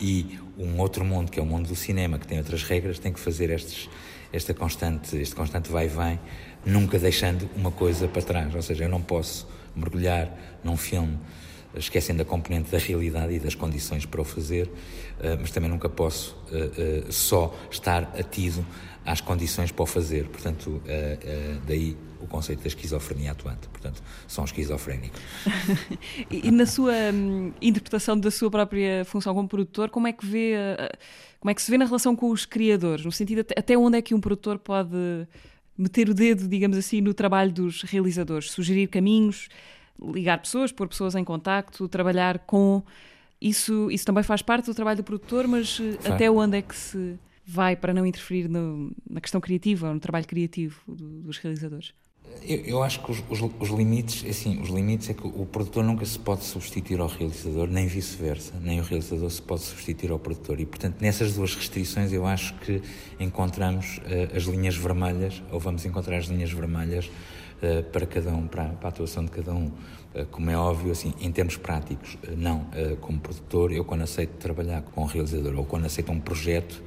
e 0.00 0.38
um 0.58 0.78
outro 0.80 1.04
mundo, 1.04 1.30
que 1.30 1.38
é 1.38 1.42
o 1.42 1.46
mundo 1.46 1.68
do 1.68 1.76
cinema, 1.76 2.18
que 2.18 2.26
tem 2.26 2.38
outras 2.38 2.64
regras, 2.64 2.98
tem 2.98 3.12
que 3.12 3.20
fazer 3.20 3.50
estes, 3.50 3.88
esta 4.32 4.52
constante, 4.52 5.16
este 5.16 5.34
constante 5.34 5.70
vai 5.70 5.86
e 5.86 5.88
vem, 5.88 6.20
nunca 6.66 6.98
deixando 6.98 7.48
uma 7.56 7.70
coisa 7.70 8.08
para 8.08 8.22
trás. 8.22 8.54
Ou 8.54 8.62
seja, 8.62 8.84
eu 8.84 8.88
não 8.88 9.00
posso 9.00 9.46
mergulhar 9.76 10.36
num 10.64 10.76
filme 10.76 11.18
esquecendo 11.76 12.22
a 12.22 12.24
componente 12.24 12.70
da 12.70 12.78
realidade 12.78 13.34
e 13.34 13.38
das 13.38 13.54
condições 13.54 14.06
para 14.06 14.20
o 14.20 14.24
fazer, 14.24 14.70
eh, 15.20 15.36
mas 15.40 15.50
também 15.50 15.68
nunca 15.68 15.88
posso 15.88 16.36
eh, 16.52 16.70
eh, 16.78 17.04
só 17.10 17.54
estar 17.70 18.14
atido 18.18 18.64
às 19.04 19.20
condições 19.20 19.70
para 19.70 19.82
o 19.82 19.86
fazer. 19.86 20.26
Portanto, 20.28 20.82
daí 21.66 21.96
o 22.20 22.26
conceito 22.26 22.60
da 22.62 22.68
esquizofrenia 22.68 23.32
atuante. 23.32 23.68
Portanto, 23.68 24.02
são 24.26 24.44
esquizofrénicos. 24.44 25.20
e 26.30 26.50
na 26.50 26.66
sua 26.66 26.94
hum, 27.12 27.52
interpretação 27.60 28.18
da 28.18 28.30
sua 28.30 28.50
própria 28.50 29.04
função 29.04 29.34
como 29.34 29.46
produtor, 29.46 29.90
como 29.90 30.08
é 30.08 30.12
que 30.12 30.24
vê, 30.24 30.54
como 31.38 31.50
é 31.50 31.54
que 31.54 31.60
se 31.60 31.70
vê 31.70 31.76
na 31.76 31.84
relação 31.84 32.16
com 32.16 32.30
os 32.30 32.46
criadores? 32.46 33.04
No 33.04 33.12
sentido 33.12 33.40
até 33.40 33.76
onde 33.76 33.98
é 33.98 34.02
que 34.02 34.14
um 34.14 34.20
produtor 34.20 34.58
pode 34.58 34.96
meter 35.76 36.08
o 36.08 36.14
dedo, 36.14 36.48
digamos 36.48 36.76
assim, 36.76 37.00
no 37.00 37.12
trabalho 37.12 37.52
dos 37.52 37.82
realizadores, 37.82 38.50
sugerir 38.50 38.86
caminhos, 38.86 39.48
ligar 40.00 40.38
pessoas, 40.38 40.72
pôr 40.72 40.88
pessoas 40.88 41.14
em 41.14 41.24
contacto, 41.24 41.88
trabalhar 41.88 42.38
com. 42.40 42.82
Isso, 43.40 43.90
isso 43.90 44.06
também 44.06 44.22
faz 44.22 44.40
parte 44.40 44.66
do 44.66 44.74
trabalho 44.74 44.96
do 44.96 45.04
produtor, 45.04 45.46
mas 45.46 45.78
até 46.10 46.30
onde 46.30 46.58
é 46.58 46.62
que 46.62 46.74
se 46.74 47.18
vai 47.46 47.76
para 47.76 47.92
não 47.92 48.06
interferir 48.06 48.48
no, 48.48 48.90
na 49.08 49.20
questão 49.20 49.40
criativa, 49.40 49.92
no 49.92 50.00
trabalho 50.00 50.26
criativo 50.26 50.80
do, 50.86 51.22
dos 51.22 51.38
realizadores? 51.38 51.92
Eu, 52.42 52.58
eu, 52.64 52.82
acho 52.82 53.02
que 53.02 53.10
os, 53.10 53.22
os, 53.30 53.40
os, 53.60 53.68
limites, 53.70 54.28
assim, 54.28 54.60
os 54.60 54.68
limites 54.68 55.08
é 55.08 55.14
que 55.14 55.26
o 55.26 55.46
produtor 55.46 55.84
nunca 55.84 56.04
se 56.04 56.18
pode 56.18 56.44
substituir 56.44 57.00
ao 57.00 57.06
realizador, 57.06 57.68
nem 57.68 57.86
vice-versa, 57.86 58.54
nem 58.60 58.80
o 58.80 58.82
realizador 58.82 59.30
se 59.30 59.40
pode 59.40 59.62
substituir 59.62 60.10
ao 60.10 60.18
produtor. 60.18 60.58
E, 60.60 60.66
portanto, 60.66 61.00
nessas 61.00 61.34
duas 61.34 61.54
restrições, 61.54 62.12
eu 62.12 62.26
acho 62.26 62.54
que 62.56 62.82
encontramos 63.20 63.98
uh, 63.98 64.36
as 64.36 64.44
linhas 64.44 64.76
vermelhas, 64.76 65.42
ou 65.50 65.60
vamos 65.60 65.84
encontrar 65.86 66.16
as 66.16 66.26
linhas 66.26 66.50
vermelhas 66.50 67.06
uh, 67.06 67.82
para 67.90 68.04
cada 68.04 68.34
um, 68.34 68.46
para, 68.46 68.64
para, 68.70 68.88
a 68.88 68.90
atuação 68.90 69.24
de 69.24 69.30
cada 69.30 69.54
um. 69.54 69.66
Uh, 69.66 70.26
como 70.30 70.50
é 70.50 70.56
óbvio, 70.56 70.92
assim, 70.92 71.14
em 71.20 71.32
termos 71.32 71.56
práticos, 71.56 72.18
não. 72.36 72.66
como 73.00 73.18
produtor, 73.20 73.72
eu 73.72 73.84
quando 73.84 74.02
aceito 74.02 74.32
trabalhar 74.38 74.82
com 74.82 75.02
um 75.02 75.06
realizador 75.06 75.54
ou 75.56 75.64
quando 75.64 75.86
aceito 75.86 76.12
um 76.12 76.20
projeto, 76.20 76.82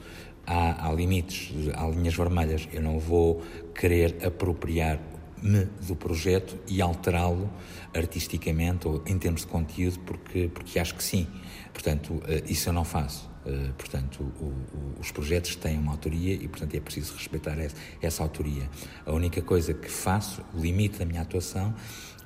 há, 0.48 0.88
há 0.88 0.94
limites, 0.94 1.52
há 1.76 1.86
linhas 1.88 2.16
vermelhas. 2.16 2.68
Eu 2.72 2.82
não 2.82 2.98
vou 2.98 3.44
querer 3.76 4.26
apropriar 4.26 5.00
me 5.44 5.66
do 5.86 5.96
projeto 5.96 6.58
e 6.68 6.82
alterá-lo 6.82 7.48
artisticamente 7.94 8.88
ou 8.88 9.04
em 9.06 9.20
termos 9.20 9.42
de 9.42 9.48
conteúdo, 9.48 10.00
porque, 10.00 10.50
porque 10.52 10.80
acho 10.80 10.96
que 10.96 11.04
sim. 11.04 11.28
Portanto, 11.72 12.24
eh, 12.28 12.44
isso 12.48 12.70
eu 12.70 12.74
não 12.74 12.84
faço. 12.84 13.30
Eh, 13.46 13.70
portanto, 13.78 14.24
o, 14.40 14.46
o, 14.46 14.96
os 15.00 15.12
projetos 15.12 15.56
têm 15.56 15.78
uma 15.78 15.92
autoria 15.92 16.34
e, 16.34 16.48
portanto, 16.48 16.74
é 16.76 16.80
preciso 16.80 17.14
respeitar 17.14 17.58
essa, 17.60 17.76
essa 18.02 18.24
autoria. 18.24 18.70
A 19.06 19.14
única 19.14 19.42
coisa 19.42 19.74
que 19.74 19.90
faço, 19.90 20.44
o 20.56 20.60
limite 20.60 20.98
da 21.00 21.06
minha 21.06 21.22
atuação, 21.22 21.74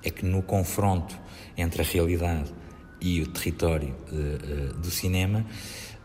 é 0.03 0.09
que 0.09 0.25
no 0.25 0.41
confronto 0.41 1.17
entre 1.57 1.81
a 1.81 1.85
realidade 1.85 2.51
e 2.99 3.21
o 3.21 3.27
território 3.27 3.95
uh, 4.11 4.77
do 4.77 4.89
cinema, 4.91 5.45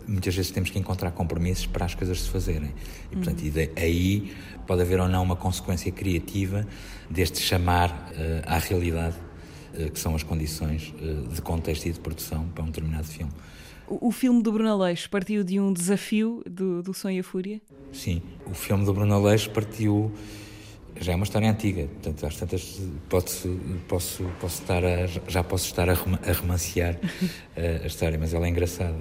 muitas 0.07 0.35
vezes 0.35 0.51
temos 0.51 0.71
que 0.71 0.79
encontrar 0.79 1.11
compromissos 1.11 1.67
para 1.67 1.85
as 1.85 1.95
coisas 1.95 2.23
se 2.23 2.29
fazerem. 2.29 2.73
E, 3.11 3.17
portanto, 3.17 3.41
uhum. 3.43 3.49
e 3.49 3.71
aí 3.81 4.33
pode 4.67 4.83
haver 4.83 5.01
ou 5.01 5.09
não 5.09 5.23
uma 5.23 5.37
consequência 5.37 5.91
criativa 5.91 6.67
deste 7.11 7.41
chamar 7.41 7.91
uh, 7.91 8.43
à 8.47 8.59
realidade, 8.59 9.17
uh, 9.75 9.91
que 9.91 9.99
são 9.99 10.15
as 10.15 10.23
condições 10.23 10.95
uh, 11.01 11.29
de 11.29 11.43
contexto 11.43 11.87
e 11.87 11.93
de 11.93 12.01
produção 12.01 12.47
para 12.49 12.63
um 12.63 12.67
determinado 12.67 13.07
filme. 13.07 13.33
O, 13.89 14.09
o 14.09 14.13
filme 14.13 14.43
do 14.43 14.53
Bruno 14.53 14.71
Aleixo 14.71 15.09
partiu 15.11 15.45
de 15.45 15.61
um 15.61 15.73
desafio 15.73 16.43
do, 16.49 16.83
do 16.83 16.93
Sonho 16.93 17.17
e 17.17 17.21
a 17.21 17.25
Fúria? 17.25 17.61
Sim, 17.93 18.23
o 18.47 18.55
filme 18.55 18.85
do 18.85 18.93
Bruno 18.93 19.15
Aleixo 19.15 19.51
partiu 19.51 20.13
já 20.99 21.13
é 21.13 21.15
uma 21.15 21.25
história 21.25 21.51
antiga, 21.51 21.87
portanto, 21.89 22.27
às 22.27 22.37
tantas 22.37 22.81
posso, 23.09 23.61
posso, 23.87 24.25
posso 24.41 24.63
estar 24.63 24.83
a, 24.83 25.07
já 25.29 25.45
posso 25.45 25.67
estar 25.67 25.91
a, 25.91 25.93
a 25.93 26.33
romancear 26.33 26.99
a 27.83 27.87
história, 27.87 28.19
mas 28.19 28.33
ela 28.33 28.47
é 28.47 28.49
engraçada. 28.49 28.97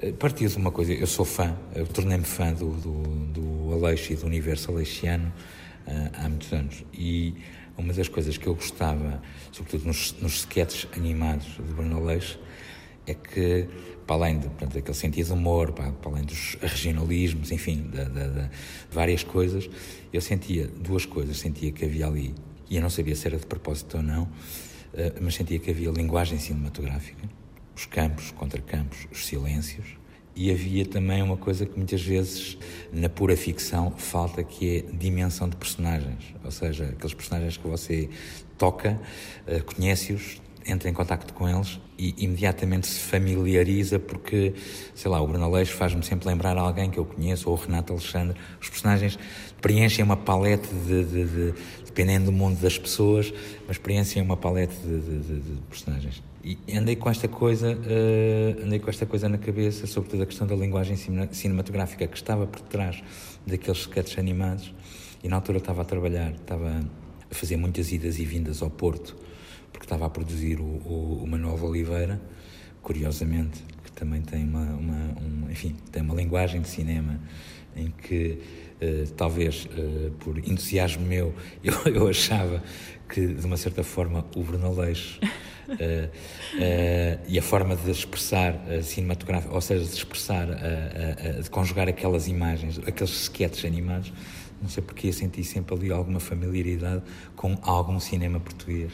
Eh, 0.00 0.12
partiu 0.12 0.48
de 0.48 0.56
uma 0.56 0.70
coisa, 0.70 0.92
eu 0.92 1.06
sou 1.06 1.24
fã, 1.24 1.56
eu 1.74 1.86
tornei-me 1.86 2.24
fã 2.24 2.52
do, 2.52 2.70
do, 2.70 3.02
do 3.32 3.74
Aleixo 3.74 4.12
e 4.12 4.16
do 4.16 4.26
universo 4.26 4.70
aleixiano 4.70 5.32
uh, 5.86 6.10
há 6.14 6.28
muitos 6.28 6.52
anos. 6.52 6.84
E 6.94 7.34
uma 7.76 7.92
das 7.92 8.08
coisas 8.08 8.36
que 8.36 8.46
eu 8.46 8.54
gostava, 8.54 9.20
sobretudo 9.50 9.86
nos, 9.86 10.14
nos 10.20 10.40
sketches 10.40 10.86
animados 10.96 11.46
de 11.46 11.72
Bruno 11.74 11.96
Aleixo, 11.96 12.38
é 13.08 13.14
que, 13.14 13.66
para 14.06 14.16
além 14.16 14.38
de, 14.38 14.46
portanto, 14.46 14.74
daquele 14.74 14.96
sentido 14.96 15.26
de 15.26 15.32
humor, 15.32 15.72
para, 15.72 15.90
para 15.90 16.12
além 16.12 16.24
dos 16.24 16.56
regionalismos, 16.60 17.50
enfim, 17.50 17.82
de, 17.90 18.04
de, 18.04 18.28
de, 18.28 18.50
várias 18.92 19.24
coisas, 19.24 19.68
eu 20.12 20.20
sentia 20.20 20.68
duas 20.68 21.06
coisas. 21.06 21.38
Sentia 21.38 21.72
que 21.72 21.84
havia 21.84 22.06
ali, 22.06 22.34
e 22.70 22.76
eu 22.76 22.82
não 22.82 22.90
sabia 22.90 23.16
se 23.16 23.26
era 23.26 23.36
de 23.36 23.46
propósito 23.46 23.96
ou 23.96 24.02
não, 24.04 24.22
uh, 24.24 24.30
mas 25.20 25.34
sentia 25.34 25.58
que 25.58 25.70
havia 25.70 25.90
linguagem 25.90 26.38
cinematográfica 26.38 27.37
os 27.78 27.86
campos 27.86 28.32
contra 28.32 28.60
campos, 28.60 29.06
os 29.12 29.24
silêncios. 29.24 29.86
E 30.34 30.50
havia 30.50 30.84
também 30.84 31.22
uma 31.22 31.36
coisa 31.36 31.64
que 31.64 31.76
muitas 31.76 32.02
vezes 32.02 32.58
na 32.92 33.08
pura 33.08 33.36
ficção 33.36 33.92
falta, 33.96 34.42
que 34.42 34.78
é 34.78 34.92
dimensão 34.92 35.48
de 35.48 35.56
personagens. 35.56 36.34
Ou 36.44 36.50
seja, 36.50 36.86
aqueles 36.86 37.14
personagens 37.14 37.56
que 37.56 37.66
você 37.66 38.08
toca, 38.56 39.00
eh, 39.46 39.60
conhece-os, 39.60 40.40
entra 40.66 40.88
em 40.88 40.92
contacto 40.92 41.32
com 41.32 41.48
eles 41.48 41.80
e 41.96 42.14
imediatamente 42.18 42.88
se 42.88 43.00
familiariza 43.00 43.98
porque, 43.98 44.54
sei 44.94 45.10
lá, 45.10 45.20
o 45.20 45.26
Bruno 45.26 45.44
Aleixo 45.44 45.74
faz-me 45.74 46.04
sempre 46.04 46.28
lembrar 46.28 46.56
alguém 46.58 46.90
que 46.90 46.98
eu 46.98 47.04
conheço, 47.04 47.48
ou 47.48 47.56
o 47.56 47.60
Renato 47.60 47.92
Alexandre. 47.92 48.36
Os 48.60 48.68
personagens 48.68 49.18
preenchem 49.60 50.04
uma 50.04 50.16
palete 50.16 50.68
de, 50.68 51.04
de, 51.04 51.24
de 51.24 51.54
dependendo 51.84 52.26
do 52.26 52.32
mundo 52.32 52.60
das 52.60 52.76
pessoas, 52.76 53.32
mas 53.66 53.78
preenchem 53.78 54.20
uma 54.20 54.36
palete 54.36 54.76
de, 54.84 55.00
de 55.00 55.60
personagens. 55.68 56.27
E 56.48 56.78
andei 56.78 56.96
com 56.96 57.10
esta 57.10 57.28
coisa, 57.28 57.76
uh, 57.76 58.64
andei 58.64 58.78
com 58.78 58.88
esta 58.88 59.04
coisa 59.04 59.28
na 59.28 59.36
cabeça, 59.36 59.86
sobretudo 59.86 60.22
a 60.22 60.26
questão 60.26 60.46
da 60.46 60.56
linguagem 60.56 60.96
cinematográfica 61.30 62.06
que 62.06 62.16
estava 62.16 62.46
por 62.46 62.62
trás 62.62 63.02
daqueles 63.46 63.80
sketches 63.80 64.18
animados. 64.18 64.72
E 65.22 65.28
na 65.28 65.36
altura 65.36 65.58
estava 65.58 65.82
a 65.82 65.84
trabalhar, 65.84 66.32
estava 66.32 66.80
a 67.30 67.34
fazer 67.34 67.58
muitas 67.58 67.92
idas 67.92 68.18
e 68.18 68.24
vindas 68.24 68.62
ao 68.62 68.70
Porto, 68.70 69.14
porque 69.70 69.84
estava 69.84 70.06
a 70.06 70.08
produzir 70.08 70.58
o, 70.58 70.64
o, 70.64 71.20
o 71.22 71.26
Manuel 71.26 71.62
Oliveira, 71.62 72.18
curiosamente, 72.80 73.62
que 73.84 73.92
também 73.92 74.22
tem 74.22 74.44
uma, 74.44 74.64
uma 74.72 74.96
um, 75.20 75.50
enfim, 75.50 75.76
tem 75.92 76.00
uma 76.00 76.14
linguagem 76.14 76.62
de 76.62 76.68
cinema 76.68 77.20
em 77.76 77.90
que 77.90 78.38
uh, 78.80 79.10
talvez 79.16 79.66
uh, 79.66 80.10
por 80.12 80.38
entusiasmo 80.38 81.04
meu 81.04 81.34
eu, 81.62 81.74
eu 81.92 82.08
achava 82.08 82.62
que 83.08 83.26
de 83.26 83.46
uma 83.46 83.56
certa 83.56 83.82
forma 83.82 84.24
o 84.36 84.42
Brunaleixo 84.42 85.18
uh, 85.20 85.72
uh, 85.72 87.20
e 87.26 87.38
a 87.38 87.42
forma 87.42 87.74
de 87.74 87.90
expressar 87.90 88.54
uh, 88.54 88.82
cinematográfico, 88.82 89.54
ou 89.54 89.60
seja, 89.60 89.84
de 89.84 89.94
expressar, 89.94 90.46
de 91.42 91.48
conjugar 91.50 91.88
aquelas 91.88 92.28
imagens, 92.28 92.78
aqueles 92.86 93.10
sketches 93.22 93.64
animados, 93.64 94.12
não 94.60 94.68
sei 94.68 94.82
porque 94.82 95.12
senti 95.12 95.42
sempre 95.44 95.74
ali 95.74 95.92
alguma 95.92 96.20
familiaridade 96.20 97.02
com 97.36 97.56
algum 97.62 97.98
cinema 98.00 98.40
português. 98.40 98.92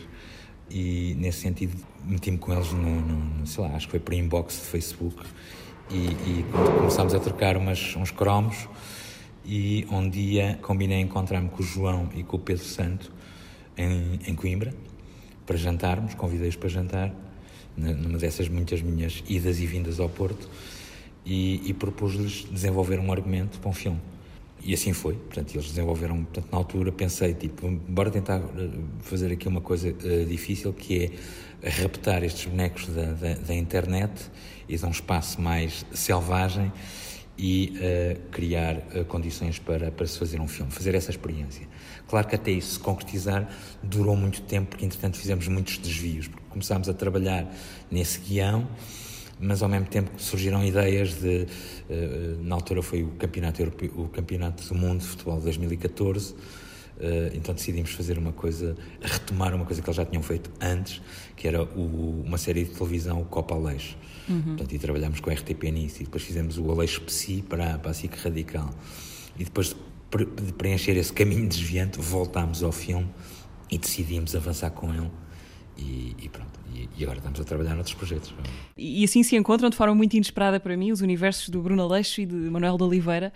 E 0.71 1.15
nesse 1.19 1.41
sentido 1.41 1.77
meti-me 2.05 2.39
com 2.39 2.53
eles 2.53 2.73
no, 2.73 3.01
no, 3.01 3.47
sei 3.47 3.65
lá, 3.65 3.77
acho 3.77 3.87
que 3.87 3.93
foi 3.93 4.01
por 4.01 4.15
inbox 4.15 4.55
de 4.55 4.67
Facebook 4.67 5.23
e, 5.91 5.97
e 5.97 6.45
começámos 6.79 7.15
a 7.15 7.21
trocar 7.21 7.57
umas, 7.57 7.95
uns 7.97 8.11
cromos 8.11 8.69
e 9.45 9.87
um 9.91 10.09
dia 10.09 10.59
combinei 10.63 11.01
encontrar-me 11.01 11.51
com 11.51 11.63
o 11.63 11.67
João 11.67 12.09
e 12.15 12.23
com 12.23 12.37
o 12.37 12.41
Pedro 12.41 12.65
Santo 12.65 13.13
em, 13.77 14.19
em 14.27 14.35
Coimbra 14.35 14.75
para 15.47 15.57
jantarmos, 15.57 16.15
convidei-os 16.15 16.57
para 16.57 16.69
jantar, 16.69 17.15
numa 17.77 18.19
dessas 18.19 18.49
muitas 18.49 18.81
minhas 18.81 19.23
idas 19.29 19.61
e 19.61 19.67
vindas 19.67 20.01
ao 20.01 20.09
Porto, 20.09 20.49
e, 21.25 21.63
e 21.69 21.75
propus-lhes 21.75 22.47
desenvolver 22.51 22.99
um 22.99 23.11
argumento 23.13 23.59
para 23.59 23.71
um 23.71 23.73
filme. 23.73 24.01
E 24.63 24.73
assim 24.73 24.95
foi, 24.95 25.15
portanto, 25.15 25.55
eles 25.55 25.67
desenvolveram, 25.67 26.25
portanto, 26.25 26.49
na 26.51 26.57
altura 26.57 26.91
pensei, 26.91 27.35
tipo, 27.35 27.71
bora 27.71 28.11
tentar 28.11 28.39
eh, 28.39 28.71
fazer 29.01 29.31
aqui 29.31 29.47
uma 29.47 29.61
coisa 29.61 29.91
uh, 29.91 30.25
difícil, 30.25 30.73
que 30.73 31.13
é 31.63 31.69
raptar 31.69 32.23
estes 32.25 32.47
bonecos 32.47 32.87
da, 32.87 33.13
da, 33.13 33.35
da 33.35 33.55
internet 33.55 34.31
e 34.67 34.79
dar 34.79 34.89
um 34.89 34.91
espaço 34.91 35.39
mais 35.39 35.85
selvagem 35.93 36.73
e 37.37 37.75
uh, 37.77 38.31
criar 38.31 38.77
uh, 38.77 39.05
condições 39.07 39.59
para, 39.59 39.91
para 39.91 40.07
se 40.07 40.19
fazer 40.19 40.41
um 40.41 40.49
filme, 40.49 40.71
fazer 40.71 40.95
essa 40.95 41.11
experiência. 41.11 41.69
Claro 42.09 42.29
que 42.29 42.35
até 42.35 42.51
isso 42.51 42.75
se 42.75 42.79
concretizar 42.79 43.49
durou 43.83 44.17
muito 44.17 44.43
tempo, 44.43 44.71
porque 44.71 44.85
entretanto 44.85 45.17
fizemos 45.17 45.49
muitos 45.49 45.79
desvios, 45.79 46.29
porque 46.29 46.45
começámos 46.51 46.89
a 46.89 46.95
trabalhar 46.95 47.51
nesse 47.91 48.21
guião, 48.21 48.69
mas 49.41 49.63
ao 49.63 49.69
mesmo 49.69 49.87
tempo 49.87 50.11
surgiram 50.19 50.65
ideias 50.65 51.15
de. 51.15 51.47
Uh, 51.89 52.43
na 52.43 52.55
altura 52.55 52.83
foi 52.83 53.03
o 53.03 53.09
campeonato, 53.13 53.61
Europeu, 53.61 53.91
o 53.97 54.09
campeonato 54.09 54.67
do 54.67 54.75
Mundo 54.75 55.01
de 55.01 55.07
Futebol 55.07 55.39
de 55.39 55.45
2014. 55.45 56.33
Uh, 56.33 56.37
então 57.35 57.53
decidimos 57.53 57.91
fazer 57.91 58.17
uma 58.17 58.33
coisa, 58.33 58.77
retomar 59.03 59.53
uma 59.55 59.65
coisa 59.65 59.83
que 59.83 59.89
eles 59.89 59.97
já 59.97 60.05
tinham 60.05 60.23
feito 60.23 60.51
antes, 60.61 61.03
que 61.35 61.49
era 61.49 61.65
o, 61.65 62.23
uma 62.25 62.39
série 62.39 62.65
de 62.65 62.71
televisão, 62.71 63.21
o 63.21 63.25
Copa 63.25 63.55
Aleixo. 63.55 63.97
Uhum. 64.29 64.43
Portanto, 64.43 64.73
e 64.73 64.79
trabalhámos 64.79 65.21
com 65.21 65.31
a 65.31 65.33
RTP 65.33 65.65
nisso, 65.73 66.03
e 66.03 66.05
depois 66.05 66.23
fizemos 66.23 66.57
o 66.57 66.71
Aleixo 66.71 67.01
Psi 67.01 67.43
para, 67.49 67.79
para 67.79 67.91
a 67.91 67.95
SIC 67.95 68.15
Radical. 68.23 68.71
E 69.37 69.45
depois 69.45 69.75
de 70.19 70.53
preencher 70.53 70.97
esse 70.97 71.13
caminho 71.13 71.49
desviante, 71.49 71.99
voltámos 71.99 72.63
ao 72.63 72.73
filme 72.73 73.09
e 73.71 73.79
decidimos 73.79 74.35
avançar 74.37 74.71
com 74.71 74.93
ele. 74.93 75.11
E, 75.77 76.15
e 76.23 76.29
pronto, 76.29 76.61
e, 76.73 76.89
e, 76.97 77.03
agora 77.03 77.19
estamos 77.19 77.41
a 77.41 77.45
trabalhar 77.45 77.75
noutros 77.75 77.95
projetos. 77.95 78.33
E, 78.77 79.01
e, 79.01 79.05
assim 79.05 79.23
se 79.23 79.35
encontram 79.35 79.69
de 79.69 79.77
forma 79.77 79.95
muito 79.95 80.15
inesperada 80.15 80.61
para 80.61 80.77
mim 80.77 80.93
os 80.93 81.01
universos 81.01 81.49
do 81.49 81.61
Bruno 81.61 81.83
Aleixo 81.83 82.21
e 82.21 82.27
de 82.27 82.35
Manuel 82.35 82.77
de 82.77 82.85
Oliveira. 82.85 83.33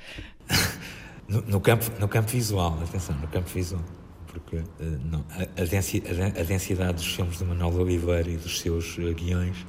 no, 1.29 1.43
no, 1.43 1.61
campo, 1.61 1.91
no 1.99 2.07
campo 2.07 2.31
visual, 2.31 2.79
atenção, 2.81 3.17
no 3.19 3.27
campo 3.27 3.49
visual. 3.49 3.83
Porque 4.27 4.57
uh, 4.57 4.64
não, 5.05 5.25
a, 5.31 5.61
a, 5.61 6.45
densidade, 6.45 6.93
dos 6.93 7.07
filmes 7.07 7.38
de 7.38 7.45
Manuel 7.45 7.73
de 7.73 7.79
Oliveira 7.79 8.31
e 8.31 8.37
dos 8.37 8.61
seus 8.61 8.97
uh, 8.99 9.12
guiões 9.14 9.67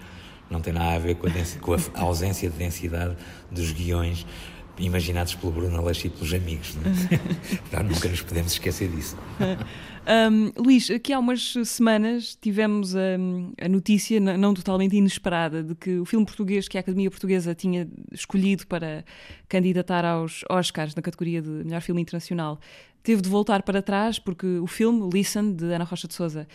não 0.49 0.61
tem 0.61 0.73
nada 0.73 0.95
a 0.95 0.99
ver 0.99 1.15
com 1.15 1.27
a, 1.27 1.31
com 1.61 1.73
a 1.73 2.01
ausência 2.01 2.49
de 2.49 2.57
densidade 2.57 3.15
dos 3.51 3.71
guiões 3.71 4.25
imaginados 4.79 5.35
pelo 5.35 5.51
Bruno 5.51 5.77
Aleixo 5.77 6.07
e 6.07 6.09
pelos 6.09 6.33
amigos. 6.33 6.75
Não 6.75 7.79
é? 7.79 7.83
nunca 7.83 8.09
nos 8.09 8.21
podemos 8.21 8.53
esquecer 8.53 8.89
disso. 8.89 9.17
Um, 10.09 10.51
Luís, 10.59 10.89
aqui 10.89 11.13
há 11.13 11.19
umas 11.19 11.53
semanas 11.65 12.35
tivemos 12.41 12.95
a, 12.95 12.99
a, 13.61 13.69
notícia, 13.69 14.19
não 14.19 14.55
totalmente 14.55 14.95
inesperada, 14.95 15.61
de 15.61 15.75
que 15.75 15.99
o 15.99 16.05
filme 16.05 16.25
português 16.25 16.67
que 16.67 16.77
a 16.77 16.81
Academia 16.81 17.11
Portuguesa 17.11 17.53
tinha 17.53 17.87
escolhido 18.11 18.65
para 18.65 19.05
candidatar 19.47 20.03
aos 20.05 20.43
Oscars 20.49 20.95
na 20.95 21.03
categoria 21.03 21.43
de 21.43 21.49
melhor 21.49 21.81
filme 21.81 22.01
internacional 22.01 22.59
teve 23.03 23.21
de 23.21 23.29
voltar 23.29 23.61
para 23.63 23.81
trás 23.81 24.17
porque 24.19 24.47
o 24.57 24.67
filme 24.67 25.09
Listen, 25.11 25.53
de 25.53 25.65
Ana 25.65 25.83
Rocha 25.83 26.07
de 26.07 26.13
Souza, 26.13 26.47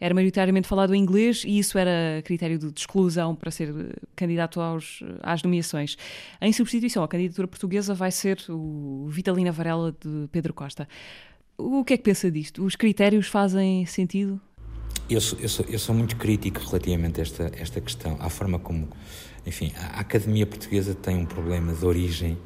era 0.00 0.14
maioritariamente 0.14 0.68
falado 0.68 0.94
em 0.94 1.00
inglês 1.00 1.42
e 1.44 1.58
isso 1.58 1.76
era 1.78 2.22
critério 2.22 2.58
de 2.58 2.72
exclusão 2.76 3.34
para 3.34 3.50
ser 3.50 3.68
eh, 3.68 3.94
candidato 4.14 4.60
aos, 4.60 5.00
eh, 5.02 5.18
às 5.22 5.42
nomeações. 5.42 5.96
Em 6.40 6.52
substituição, 6.52 7.02
a 7.02 7.08
candidatura 7.08 7.48
portuguesa 7.48 7.94
vai 7.94 8.10
ser 8.10 8.38
o 8.48 9.06
Vitalina 9.08 9.50
Varela 9.50 9.92
de 9.92 10.28
Pedro 10.30 10.54
Costa. 10.54 10.88
O 11.56 11.84
que 11.84 11.94
é 11.94 11.96
que 11.96 12.04
pensa 12.04 12.30
disto? 12.30 12.64
Os 12.64 12.76
critérios 12.76 13.26
fazem 13.26 13.84
sentido? 13.86 14.40
Eu 15.10 15.20
sou, 15.20 15.38
eu 15.40 15.48
sou, 15.48 15.66
eu 15.68 15.78
sou 15.78 15.94
muito 15.94 16.16
crítico 16.16 16.60
relativamente 16.60 17.18
a 17.20 17.22
esta, 17.22 17.50
esta 17.56 17.80
questão, 17.80 18.16
à 18.20 18.28
forma 18.28 18.58
como. 18.58 18.88
Enfim, 19.46 19.72
a 19.74 20.00
Academia 20.00 20.46
Portuguesa 20.46 20.94
tem 20.94 21.16
um 21.16 21.24
problema 21.24 21.72
de 21.72 21.84
origem. 21.84 22.38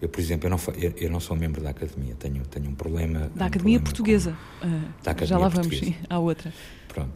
Eu, 0.00 0.08
por 0.08 0.20
exemplo, 0.20 0.46
eu 0.46 0.50
não, 0.50 0.58
eu, 0.78 0.92
eu 0.96 1.10
não 1.10 1.20
sou 1.20 1.36
membro 1.36 1.62
da 1.62 1.70
Academia, 1.70 2.14
tenho, 2.14 2.42
tenho 2.46 2.70
um 2.70 2.74
problema. 2.74 3.30
Da 3.34 3.44
um 3.44 3.48
Academia 3.48 3.78
problema 3.78 3.84
Portuguesa. 3.84 4.36
Com, 4.60 4.66
uh, 4.66 4.70
da 5.02 5.10
Academia 5.10 5.26
já 5.26 5.38
lá 5.38 5.48
vamos, 5.48 5.78
sim, 5.78 5.94
à 6.08 6.18
outra. 6.18 6.52
Pronto. 6.96 7.12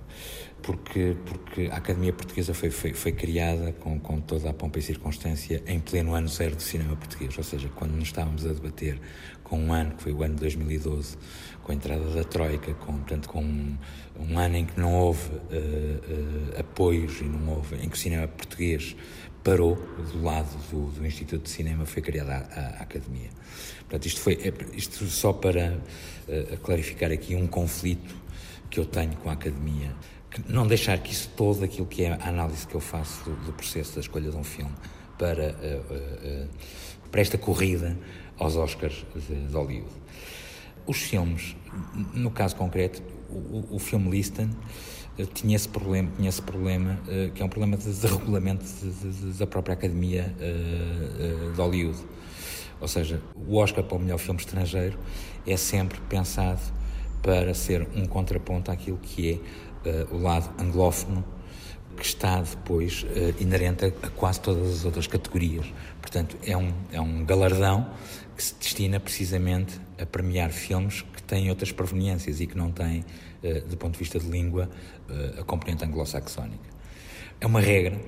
Porque, 0.63 1.17
porque 1.25 1.71
a 1.73 1.77
Academia 1.77 2.13
Portuguesa 2.13 2.53
foi, 2.53 2.69
foi, 2.69 2.93
foi 2.93 3.13
criada 3.13 3.73
com, 3.73 3.99
com 3.99 4.21
toda 4.21 4.51
a 4.51 4.53
pompa 4.53 4.79
e 4.79 4.83
circunstância 4.83 5.63
em 5.67 5.81
pleno 5.81 6.15
ano 6.15 6.29
zero 6.29 6.55
do 6.55 6.61
cinema 6.61 6.95
português, 6.97 7.37
ou 7.39 7.43
seja, 7.43 7.71
quando 7.75 7.93
nos 7.93 8.09
estávamos 8.09 8.45
a 8.45 8.53
debater 8.53 9.01
com 9.43 9.59
um 9.59 9.73
ano, 9.73 9.93
que 9.97 10.03
foi 10.03 10.13
o 10.13 10.23
ano 10.23 10.35
de 10.35 10.41
2012, 10.41 11.17
com 11.63 11.73
a 11.73 11.75
entrada 11.75 12.05
da 12.11 12.23
Troika, 12.25 12.75
com, 12.75 12.93
portanto, 12.99 13.27
com 13.31 13.43
um, 13.43 13.79
um 14.19 14.39
ano 14.39 14.57
em 14.57 14.67
que 14.67 14.79
não 14.79 14.93
houve 14.95 15.31
uh, 15.31 15.37
uh, 15.37 16.61
apoios 16.61 17.23
e 17.23 17.25
não 17.25 17.55
houve, 17.55 17.77
em 17.77 17.89
que 17.89 17.97
o 17.97 17.99
cinema 17.99 18.29
português 18.29 18.95
parou 19.43 19.77
do 20.13 20.23
lado 20.23 20.55
do, 20.71 20.91
do 20.91 21.07
Instituto 21.07 21.45
de 21.45 21.51
Cinema, 21.51 21.87
foi 21.87 22.03
criada 22.03 22.35
a, 22.35 22.61
a, 22.61 22.83
Academia. 22.83 23.31
Portanto, 23.79 24.05
isto, 24.05 24.21
foi, 24.21 24.35
é, 24.35 24.53
isto 24.77 25.07
só 25.07 25.33
para 25.33 25.79
uh, 26.29 26.57
clarificar 26.59 27.11
aqui 27.11 27.35
um 27.35 27.47
conflito 27.47 28.20
que 28.71 28.79
eu 28.79 28.87
tenho 28.87 29.17
com 29.17 29.29
a 29.29 29.33
academia. 29.33 29.93
Não 30.49 30.67
deixar 30.67 30.97
que 30.99 31.13
isso 31.13 31.29
todo 31.37 31.65
aquilo 31.65 31.87
que 31.87 32.05
é 32.05 32.13
a 32.13 32.29
análise 32.29 32.67
que 32.67 32.75
eu 32.75 32.81
faço 32.81 33.25
do, 33.25 33.37
do 33.47 33.53
processo 33.53 33.97
da 33.97 34.01
escolha 34.01 34.31
de 34.31 34.37
um 34.37 34.45
filme 34.45 34.73
para, 35.19 35.51
uh, 35.51 36.45
uh, 36.45 36.49
para 37.11 37.21
esta 37.21 37.37
corrida 37.37 37.99
aos 38.39 38.57
Oscars 38.57 39.05
de, 39.15 39.47
de, 39.47 39.53
Hollywood. 39.53 39.93
Os 40.87 40.99
filmes, 40.99 41.57
no 42.15 42.31
caso 42.31 42.55
concreto, 42.57 43.03
o, 43.29 43.75
o 43.75 43.79
filme 43.79 44.09
Listen 44.09 44.51
uh, 45.19 45.27
tinha 45.27 45.57
esse 45.57 45.69
problema, 45.69 46.09
tinha 46.17 46.29
esse 46.29 46.41
problema 46.41 46.99
que 47.35 47.43
é 47.43 47.45
um 47.45 47.49
problema 47.49 47.77
de, 47.77 47.93
de 47.93 48.07
regulamento 48.07 48.65
da 49.37 49.47
própria 49.49 49.75
Academia 49.75 50.33
de 51.55 51.61
Hollywood. 51.61 51.99
Ou 52.81 52.89
seja, 52.89 53.21
o 53.35 53.57
Oscar 53.57 53.85
para 53.85 53.97
o 53.97 54.01
melhor 54.01 54.19
filme 54.19 54.41
estrangeiro 54.41 54.99
é 55.47 55.57
sempre 55.57 56.01
pensado 56.09 56.61
para 57.23 57.55
ser 57.55 57.87
um 57.95 58.07
contraponto 58.07 58.71
àquilo 58.71 58.99
que 58.99 59.41
é 59.85 59.89
uh, 59.89 60.15
o 60.15 60.23
lado 60.23 60.51
anglófono 60.61 61.25
que 61.97 62.05
está 62.05 62.41
depois 62.41 63.03
uh, 63.03 63.43
inerente 63.43 63.85
a, 63.85 63.89
a, 63.89 64.11
quase 64.11 64.41
todas 64.41 64.71
as 64.71 64.85
outras 64.85 65.07
categorias. 65.07 65.67
Portanto, 66.01 66.37
é 66.47 66.57
um, 66.57 66.73
é 66.93 67.01
um 67.01 67.25
galardão 67.25 67.91
que 68.37 68.43
se 68.43 68.55
destina 68.55 68.99
precisamente 68.99 69.79
a 70.01 70.07
premiar 70.07 70.51
filmes 70.51 71.03
que 71.03 71.23
têm 71.23 71.51
outras 71.51 71.73
proveniências 71.73 72.41
e 72.41 72.47
que 72.47 72.57
não 72.57 72.71
têm, 72.71 73.05
uh, 73.45 73.69
do 73.69 73.77
ponto 73.77 73.93
de 73.93 73.99
vista 73.99 74.19
de 74.19 74.27
língua, 74.27 74.69
a 75.37 75.43
componente 75.43 75.85
anglo-saxónica. 75.85 76.71
É 77.41 77.47
uma 77.47 77.61
regra 77.61 77.99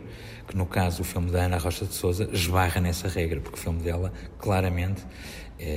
que 0.46 0.56
no 0.56 0.66
caso 0.66 1.02
o 1.02 1.04
filme 1.04 1.30
da 1.30 1.44
Ana 1.44 1.58
Rocha 1.58 1.84
de 1.84 1.94
Souza 1.94 2.28
esbarra 2.32 2.80
nessa 2.80 3.08
regra, 3.08 3.40
porque 3.40 3.58
o 3.58 3.60
filme 3.60 3.82
dela 3.82 4.12
claramente 4.38 5.02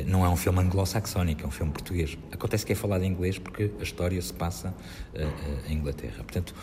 não 0.08 0.26
é 0.26 0.30
um 0.30 0.36
filme 0.36 0.60
anglo-saxónico, 0.60 1.44
é 1.44 1.48
um 1.48 1.52
filme 1.52 1.72
português. 1.72 2.18
Acontece 2.32 2.66
que 2.66 2.74
é 2.74 2.76
falado 2.76 3.04
em 3.04 3.08
inglês 3.08 3.38
porque 3.38 3.72
a 3.80 3.84
história 3.84 4.22
se 4.22 4.34
passa 4.34 4.70
uh, 5.14 5.20
uh, 5.20 5.72
em 5.72 5.78
Inglaterra. 5.78 6.18
Portanto, 6.18 6.56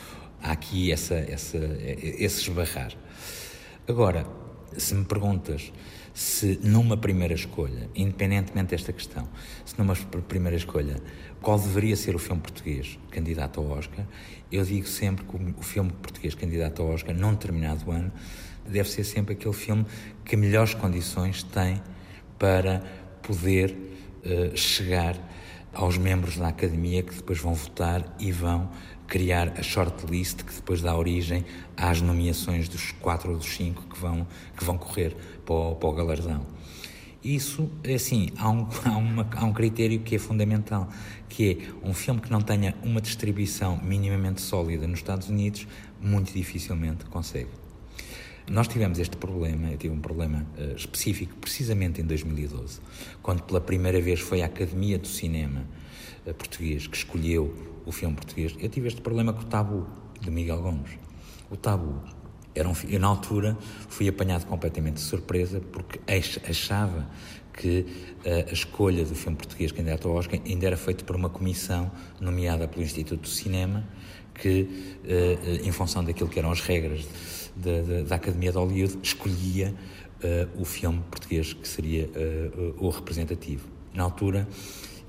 há 0.43 0.53
aqui 0.53 0.91
essa, 0.91 1.15
essa, 1.15 1.59
esse 1.59 2.41
esbarrar. 2.41 2.93
Agora, 3.87 4.27
se 4.77 4.95
me 4.95 5.05
perguntas 5.05 5.73
se 6.15 6.59
numa 6.63 6.97
primeira 6.97 7.35
escolha, 7.35 7.89
independentemente 7.95 8.71
desta 8.71 8.93
questão, 8.93 9.27
se 9.65 9.79
numa 9.79 9.95
primeira 10.29 10.57
escolha, 10.57 10.97
qual 11.41 11.59
deveria 11.59 11.97
ser 11.97 12.15
o 12.15 12.19
filme 12.19 12.41
português 12.41 12.99
candidato 13.11 13.61
ao 13.61 13.71
Oscar, 13.71 14.05
eu 14.51 14.63
digo 14.65 14.87
sempre 14.87 15.25
que 15.25 15.37
o 15.37 15.63
filme 15.63 15.91
português 15.91 16.35
candidato 16.35 16.83
ao 16.83 16.89
Oscar, 16.89 17.15
num 17.15 17.33
determinado 17.33 17.91
ano, 17.91 18.13
deve 18.67 18.91
ser 18.91 19.05
sempre 19.05 19.35
aquele 19.35 19.55
filme 19.55 19.87
que 20.25 20.37
melhores 20.37 20.75
condições 20.75 21.43
tem 21.43 21.83
para 22.39 22.83
poder 23.23 23.71
uh, 24.25 24.57
chegar 24.57 25.17
aos 25.73 25.97
membros 25.97 26.37
da 26.37 26.49
academia 26.49 27.03
que 27.03 27.15
depois 27.15 27.39
vão 27.39 27.55
votar 27.55 28.05
e 28.19 28.31
vão 28.31 28.69
criar 29.07 29.55
a 29.59 29.63
shortlist 29.63 30.43
que 30.43 30.55
depois 30.55 30.81
dá 30.81 30.97
origem 30.97 31.45
às 31.77 32.01
nomeações 32.01 32.69
dos 32.69 32.93
quatro 32.93 33.33
ou 33.33 33.37
dos 33.37 33.47
cinco 33.47 33.83
que 33.83 33.99
vão, 33.99 34.27
que 34.57 34.65
vão 34.65 34.79
correr 34.79 35.17
para 35.45 35.55
o, 35.55 35.75
para 35.75 35.89
o 35.89 35.93
galardão. 35.93 36.47
Isso, 37.23 37.71
é 37.85 37.95
assim, 37.95 38.31
há 38.37 38.51
um, 38.51 38.67
há, 38.85 38.97
uma, 38.97 39.29
há 39.37 39.45
um 39.45 39.53
critério 39.53 40.01
que 40.01 40.17
é 40.17 40.19
fundamental, 40.19 40.89
que 41.29 41.53
é 41.85 41.89
um 41.89 41.95
filme 41.95 42.21
que 42.21 42.31
não 42.31 42.41
tenha 42.41 42.75
uma 42.83 43.01
distribuição 43.01 43.79
minimamente 43.83 44.41
sólida 44.41 44.87
nos 44.87 44.99
Estados 44.99 45.29
Unidos, 45.29 45.67
muito 46.01 46.33
dificilmente 46.33 47.05
consegue. 47.05 47.62
Nós 48.51 48.67
tivemos 48.67 48.99
este 48.99 49.17
problema, 49.17 49.71
eu 49.71 49.79
tive 49.79 49.95
um 49.95 50.01
problema 50.01 50.45
uh, 50.59 50.75
específico 50.75 51.37
precisamente 51.37 52.01
em 52.01 52.05
2012, 52.05 52.81
quando 53.23 53.43
pela 53.43 53.61
primeira 53.61 54.01
vez 54.01 54.21
foi 54.21 54.43
a 54.43 54.47
Academia 54.47 54.99
do 54.99 55.07
Cinema 55.07 55.65
uh, 56.27 56.35
Português 56.35 56.87
que 56.87 56.97
escolheu 56.97 57.55
o 57.87 57.93
filme 57.93 58.15
português. 58.17 58.55
Eu 58.59 58.69
tive 58.69 58.89
este 58.89 59.01
problema 59.01 59.33
com 59.33 59.43
o 59.43 59.45
Tabu, 59.45 59.87
de 60.21 60.31
Miguel 60.31 60.61
Gomes. 60.61 60.91
O 61.51 61.57
Tabu 61.57 62.03
era 62.55 62.69
um, 62.69 62.75
eu, 62.89 63.01
na 63.01 63.07
altura, 63.07 63.57
fui 63.89 64.09
apanhado 64.09 64.47
completamente 64.47 64.95
de 64.95 65.01
surpresa 65.01 65.61
porque 65.61 66.01
achava 66.49 67.09
que 67.53 67.87
uh, 68.25 68.51
a 68.51 68.53
escolha 68.53 69.05
do 69.05 69.15
filme 69.15 69.37
português 69.37 69.73
candidato 69.73 70.09
ao 70.09 70.15
Oscar 70.15 70.41
ainda 70.45 70.67
era 70.67 70.77
feita 70.77 71.05
por 71.05 71.15
uma 71.15 71.31
comissão 71.31 71.91
nomeada 72.21 72.67
pelo 72.67 72.83
Instituto 72.83 73.23
do 73.23 73.29
Cinema 73.29 73.85
que, 74.35 74.63
uh, 75.05 75.67
em 75.67 75.73
função 75.73 76.05
daquilo 76.05 76.29
que 76.29 76.39
eram 76.39 76.51
as 76.51 76.61
regras 76.61 77.07
da, 77.57 77.83
da, 77.83 78.03
da 78.03 78.15
Academia 78.17 78.51
de 78.51 78.59
Hollywood, 78.59 78.99
escolhia 79.03 79.75
uh, 80.23 80.61
o 80.61 80.65
filme 80.65 81.01
português 81.11 81.53
que 81.53 81.67
seria 81.67 82.07
uh, 82.07 82.75
o 82.85 82.89
representativo. 82.91 83.69
Na 83.95 84.05
altura, 84.05 84.49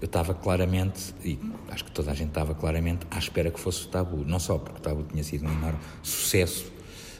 eu 0.02 0.06
estava 0.06 0.34
claramente, 0.34 1.16
e 1.24 1.40
acho 1.70 1.86
que 1.86 1.92
toda 1.92 2.12
a 2.12 2.14
gente 2.14 2.30
estava 2.30 2.54
claramente, 2.54 3.08
à 3.10 3.18
espera 3.18 3.50
que 3.50 3.60
fosse 3.60 3.86
o 3.86 3.88
Tabu. 3.88 4.26
Não 4.26 4.40
só 4.40 4.58
porque 4.58 4.80
o 4.80 4.82
Tabu 4.82 5.04
tinha 5.04 5.24
sido 5.24 5.46
um 5.46 5.52
enorme 5.52 5.80
sucesso, 6.02 6.72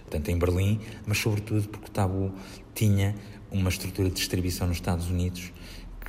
tanto 0.10 0.30
em 0.30 0.38
Berlim, 0.38 0.80
mas 1.06 1.18
sobretudo 1.18 1.68
porque 1.70 1.88
o 1.88 1.92
Tabu 1.92 2.34
tinha 2.76 3.16
uma 3.50 3.70
estrutura 3.70 4.10
de 4.10 4.16
distribuição 4.16 4.68
nos 4.68 4.78
Estados 4.78 5.10
Unidos 5.10 5.54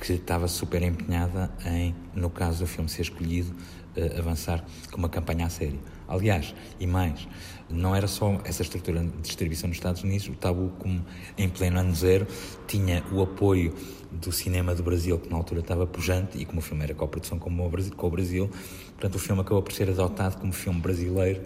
que 0.01 0.13
estava 0.13 0.47
super 0.47 0.81
empenhada 0.81 1.49
em, 1.65 1.95
no 2.13 2.29
caso 2.29 2.59
do 2.59 2.67
filme 2.67 2.89
ser 2.89 3.03
escolhido, 3.03 3.55
uh, 3.97 4.19
avançar 4.19 4.63
com 4.91 4.97
uma 4.97 5.09
campanha 5.09 5.45
a 5.45 5.49
sério. 5.49 5.79
Aliás, 6.07 6.53
e 6.79 6.85
mais, 6.85 7.27
não 7.69 7.95
era 7.95 8.07
só 8.07 8.39
essa 8.43 8.61
estrutura 8.61 9.03
de 9.03 9.21
distribuição 9.21 9.67
nos 9.67 9.77
Estados 9.77 10.03
Unidos, 10.03 10.27
o 10.27 10.33
Tabu, 10.33 10.71
como 10.77 11.03
em 11.37 11.49
pleno 11.49 11.79
ano 11.79 11.95
zero, 11.95 12.27
tinha 12.67 13.03
o 13.11 13.21
apoio 13.21 13.73
do 14.11 14.31
cinema 14.31 14.75
do 14.75 14.83
Brasil, 14.83 15.19
que 15.19 15.29
na 15.29 15.35
altura 15.35 15.61
estava 15.61 15.87
pujante, 15.87 16.37
e 16.37 16.45
como 16.45 16.59
o 16.59 16.61
filme 16.61 16.83
era 16.83 16.93
co-produção 16.93 17.39
com 17.39 17.49
o 17.49 18.09
Brasil, 18.09 18.49
portanto 18.91 19.15
o 19.15 19.19
filme 19.19 19.41
acabou 19.41 19.63
por 19.63 19.73
ser 19.73 19.89
adotado 19.89 20.37
como 20.37 20.53
filme 20.53 20.79
brasileiro 20.79 21.41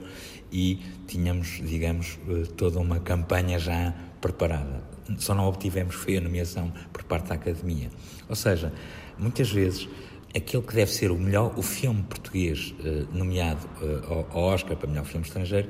e 0.51 0.79
tínhamos, 1.07 1.61
digamos, 1.63 2.19
eh, 2.27 2.43
toda 2.57 2.79
uma 2.79 2.99
campanha 2.99 3.59
já 3.59 3.93
preparada. 4.19 4.83
Só 5.17 5.33
não 5.33 5.47
obtivemos 5.47 5.95
foi 5.95 6.17
a 6.17 6.21
nomeação 6.21 6.71
por 6.91 7.03
parte 7.03 7.29
da 7.29 7.35
Academia. 7.35 7.89
Ou 8.27 8.35
seja, 8.35 8.73
muitas 9.17 9.49
vezes 9.51 9.87
aquele 10.35 10.63
que 10.63 10.75
deve 10.75 10.91
ser 10.91 11.11
o 11.11 11.17
melhor, 11.17 11.53
o 11.57 11.61
filme 11.61 12.03
português 12.03 12.73
uh, 12.79 13.07
nomeado 13.17 13.67
uh, 13.81 14.25
ao 14.31 14.43
Oscar 14.43 14.77
para 14.77 14.87
melhor 14.87 15.05
filme 15.05 15.25
estrangeiro, 15.25 15.69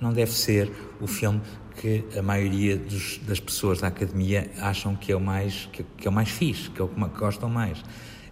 não 0.00 0.12
deve 0.12 0.32
ser 0.32 0.70
o 1.00 1.06
filme 1.06 1.40
que 1.80 2.04
a 2.16 2.22
maioria 2.22 2.76
dos, 2.76 3.18
das 3.18 3.40
pessoas 3.40 3.80
da 3.80 3.88
academia 3.88 4.50
acham 4.60 4.96
que 4.96 5.12
é 5.12 5.16
o 5.16 5.20
mais 5.20 5.68
que, 5.72 5.84
que, 5.96 6.06
é 6.06 6.10
o 6.10 6.12
mais 6.12 6.28
fixe, 6.28 6.70
que 6.70 6.80
é 6.80 6.84
o 6.84 6.88
que 6.88 7.18
gostam 7.18 7.48
mais. 7.48 7.82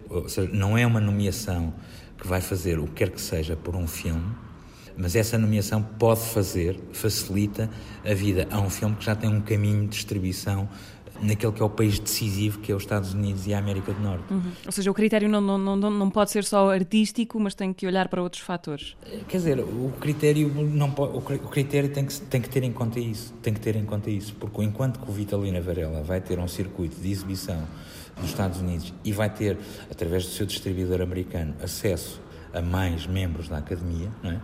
Ou 0.09 0.27
seja, 0.27 0.49
não 0.51 0.77
é 0.77 0.85
uma 0.85 0.99
nomeação 0.99 1.73
que 2.17 2.27
vai 2.27 2.41
fazer 2.41 2.79
o 2.79 2.87
que 2.87 2.93
quer 2.93 3.09
que 3.11 3.21
seja 3.21 3.55
por 3.55 3.75
um 3.75 3.87
filme, 3.87 4.25
mas 4.97 5.15
essa 5.15 5.37
nomeação 5.37 5.83
pode 5.83 6.21
fazer, 6.21 6.79
facilita 6.91 7.69
a 8.03 8.13
vida 8.13 8.47
a 8.49 8.59
um 8.59 8.69
filme 8.69 8.95
que 8.95 9.05
já 9.05 9.15
tem 9.15 9.29
um 9.29 9.41
caminho 9.41 9.83
de 9.83 9.89
distribuição 9.89 10.67
naquele 11.21 11.51
que 11.51 11.61
é 11.61 11.65
o 11.65 11.69
país 11.69 11.99
decisivo, 11.99 12.59
que 12.59 12.71
é 12.71 12.75
os 12.75 12.83
Estados 12.83 13.13
Unidos 13.13 13.47
e 13.47 13.53
a 13.53 13.59
América 13.59 13.93
do 13.93 14.01
Norte. 14.01 14.31
Uhum. 14.31 14.51
Ou 14.65 14.71
seja, 14.71 14.91
o 14.91 14.93
critério 14.93 15.29
não, 15.29 15.41
não, 15.41 15.57
não, 15.57 15.89
não 15.89 16.09
pode 16.09 16.31
ser 16.31 16.43
só 16.43 16.71
artístico, 16.71 17.39
mas 17.39 17.55
tem 17.55 17.73
que 17.73 17.85
olhar 17.85 18.07
para 18.07 18.21
outros 18.21 18.41
fatores. 18.41 18.95
Quer 19.27 19.37
dizer, 19.37 19.59
o 19.59 19.93
critério, 19.99 20.49
não 20.49 20.91
pode, 20.91 21.17
o 21.17 21.21
critério 21.21 21.89
tem, 21.89 22.05
que, 22.05 22.21
tem 22.21 22.41
que 22.41 22.49
ter 22.49 22.63
em 22.63 22.71
conta 22.71 22.99
isso, 22.99 23.33
tem 23.41 23.53
que 23.53 23.59
ter 23.59 23.75
em 23.75 23.85
conta 23.85 24.09
isso, 24.09 24.35
porque 24.35 24.63
enquanto 24.63 24.99
que 24.99 25.09
o 25.09 25.13
Vitalina 25.13 25.61
Varela 25.61 26.03
vai 26.03 26.21
ter 26.21 26.39
um 26.39 26.47
circuito 26.47 26.99
de 26.99 27.11
exibição 27.11 27.63
nos 28.17 28.29
Estados 28.29 28.59
Unidos 28.59 28.93
e 29.03 29.11
vai 29.11 29.29
ter, 29.29 29.57
através 29.91 30.25
do 30.25 30.31
seu 30.31 30.45
distribuidor 30.45 31.01
americano, 31.01 31.53
acesso 31.61 32.26
a 32.57 32.61
mais 32.61 33.05
membros 33.05 33.47
da 33.47 33.57
academia, 33.57 34.09
é? 34.23 34.37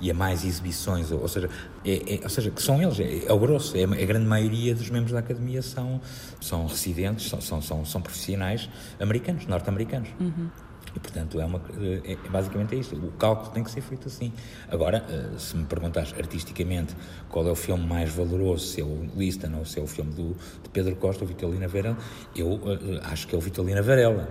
e 0.00 0.10
a 0.10 0.14
mais 0.14 0.44
exibições, 0.44 1.10
ou, 1.10 1.26
seja, 1.28 1.48
é, 1.84 2.16
é, 2.16 2.20
ou 2.22 2.28
seja, 2.28 2.50
que 2.50 2.62
são 2.62 2.82
eles, 2.82 2.98
é, 2.98 3.26
é 3.26 3.32
o 3.32 3.38
grosso, 3.38 3.76
é, 3.76 3.84
a 3.84 4.06
grande 4.06 4.26
maioria 4.26 4.74
dos 4.74 4.90
membros 4.90 5.12
da 5.12 5.20
academia 5.20 5.62
são, 5.62 6.00
são 6.40 6.66
residentes, 6.66 7.28
são, 7.28 7.40
são, 7.40 7.62
são, 7.62 7.84
são 7.84 8.02
profissionais 8.02 8.68
americanos, 9.00 9.46
norte-americanos. 9.46 10.08
Uhum. 10.20 10.48
E, 10.94 11.00
portanto, 11.00 11.40
é, 11.40 11.44
uma, 11.44 11.60
é, 12.04 12.12
é, 12.12 12.28
basicamente 12.28 12.74
é 12.74 12.78
isto. 12.78 12.94
O 12.94 13.10
cálculo 13.12 13.50
tem 13.50 13.64
que 13.64 13.70
ser 13.70 13.80
feito 13.80 14.06
assim. 14.06 14.32
Agora, 14.70 15.04
eh, 15.08 15.38
se 15.38 15.56
me 15.56 15.64
perguntares 15.64 16.14
artisticamente 16.16 16.94
qual 17.28 17.46
é 17.48 17.50
o 17.50 17.56
filme 17.56 17.84
mais 17.84 18.14
valoroso, 18.14 18.64
se 18.66 18.80
é 18.80 18.84
o 18.84 19.08
Liston 19.16 19.54
ou 19.58 19.64
se 19.64 19.80
é 19.80 19.82
o 19.82 19.88
filme 19.88 20.12
do, 20.12 20.36
de 20.62 20.68
Pedro 20.72 20.94
Costa, 20.96 21.24
o 21.24 21.26
Vitalina 21.26 21.66
Varela, 21.66 21.96
eu 22.36 22.46
uh, 22.46 23.00
acho 23.10 23.26
que 23.26 23.34
é 23.34 23.38
o 23.38 23.40
Vitalina 23.40 23.82
Varela. 23.82 24.28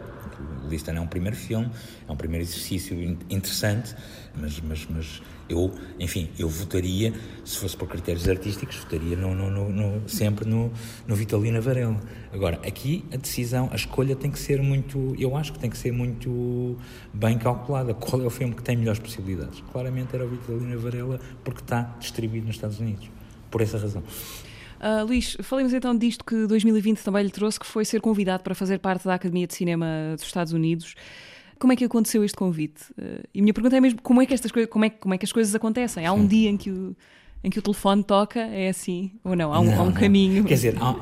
Liston 0.67 0.91
é 0.91 1.01
um 1.01 1.07
primeiro 1.07 1.35
filme, 1.35 1.69
é 2.07 2.11
um 2.11 2.15
primeiro 2.15 2.43
exercício 2.43 2.99
interessante, 3.29 3.95
mas, 4.35 4.59
mas, 4.61 4.87
mas 4.89 5.21
eu, 5.49 5.71
enfim, 5.99 6.29
eu 6.37 6.47
votaria, 6.47 7.13
se 7.43 7.57
fosse 7.57 7.75
por 7.75 7.87
critérios 7.87 8.27
artísticos, 8.27 8.77
votaria 8.77 9.15
no, 9.15 9.35
no, 9.35 9.69
no, 9.69 10.09
sempre 10.09 10.47
no, 10.47 10.71
no 11.07 11.15
Vitalina 11.15 11.59
Varela. 11.59 11.99
Agora, 12.31 12.59
aqui 12.65 13.05
a 13.13 13.17
decisão, 13.17 13.69
a 13.71 13.75
escolha 13.75 14.15
tem 14.15 14.31
que 14.31 14.39
ser 14.39 14.61
muito, 14.61 15.15
eu 15.19 15.35
acho 15.35 15.53
que 15.53 15.59
tem 15.59 15.69
que 15.69 15.77
ser 15.77 15.91
muito 15.91 16.77
bem 17.13 17.37
calculada. 17.37 17.93
Qual 17.93 18.21
é 18.21 18.25
o 18.25 18.29
filme 18.29 18.55
que 18.55 18.63
tem 18.63 18.75
melhores 18.75 18.99
possibilidades? 18.99 19.61
Claramente 19.71 20.15
era 20.15 20.25
o 20.25 20.29
Vitalina 20.29 20.77
Varela, 20.77 21.19
porque 21.43 21.61
está 21.61 21.95
distribuído 21.99 22.47
nos 22.47 22.55
Estados 22.55 22.79
Unidos. 22.79 23.09
Por 23.51 23.61
essa 23.61 23.77
razão. 23.77 24.03
Uh, 24.83 25.05
Luís, 25.05 25.37
falemos 25.41 25.73
então 25.73 25.97
disto 25.97 26.25
que 26.25 26.45
2020 26.45 27.01
também 27.01 27.23
lhe 27.23 27.31
trouxe, 27.31 27.57
que 27.57 27.65
foi 27.65 27.85
ser 27.85 28.01
convidado 28.01 28.43
para 28.43 28.53
fazer 28.53 28.79
parte 28.79 29.05
da 29.05 29.13
Academia 29.13 29.47
de 29.47 29.53
Cinema 29.53 29.87
dos 30.13 30.25
Estados 30.25 30.51
Unidos. 30.51 30.93
Como 31.57 31.71
é 31.71 31.75
que 31.77 31.85
aconteceu 31.85 32.21
este 32.23 32.35
convite? 32.35 32.91
Uh, 32.91 33.23
e 33.33 33.39
a 33.39 33.41
minha 33.41 33.53
pergunta 33.53 33.77
é 33.77 33.79
mesmo 33.79 34.01
como 34.01 34.21
é 34.21 34.25
que 34.25 34.33
estas 34.33 34.51
coisas, 34.51 34.69
como 34.69 34.83
é, 34.83 34.89
como 34.89 35.13
é 35.13 35.17
que 35.17 35.23
as 35.23 35.31
coisas 35.31 35.55
acontecem? 35.55 36.05
Há 36.05 36.11
um 36.11 36.23
Sim. 36.23 36.27
dia 36.27 36.49
em 36.49 36.57
que 36.57 36.69
o 36.69 36.95
em 37.43 37.49
que 37.49 37.59
o 37.59 37.61
telefone 37.61 38.03
toca, 38.03 38.39
é 38.39 38.69
assim 38.69 39.11
ou 39.23 39.35
não? 39.35 39.53
Há 39.53 39.59
um, 39.59 39.65
não, 39.65 39.79
há 39.79 39.83
um 39.83 39.91
caminho. 39.91 40.45
Quer 40.45 40.53
dizer, 40.53 40.77
há, 40.79 40.95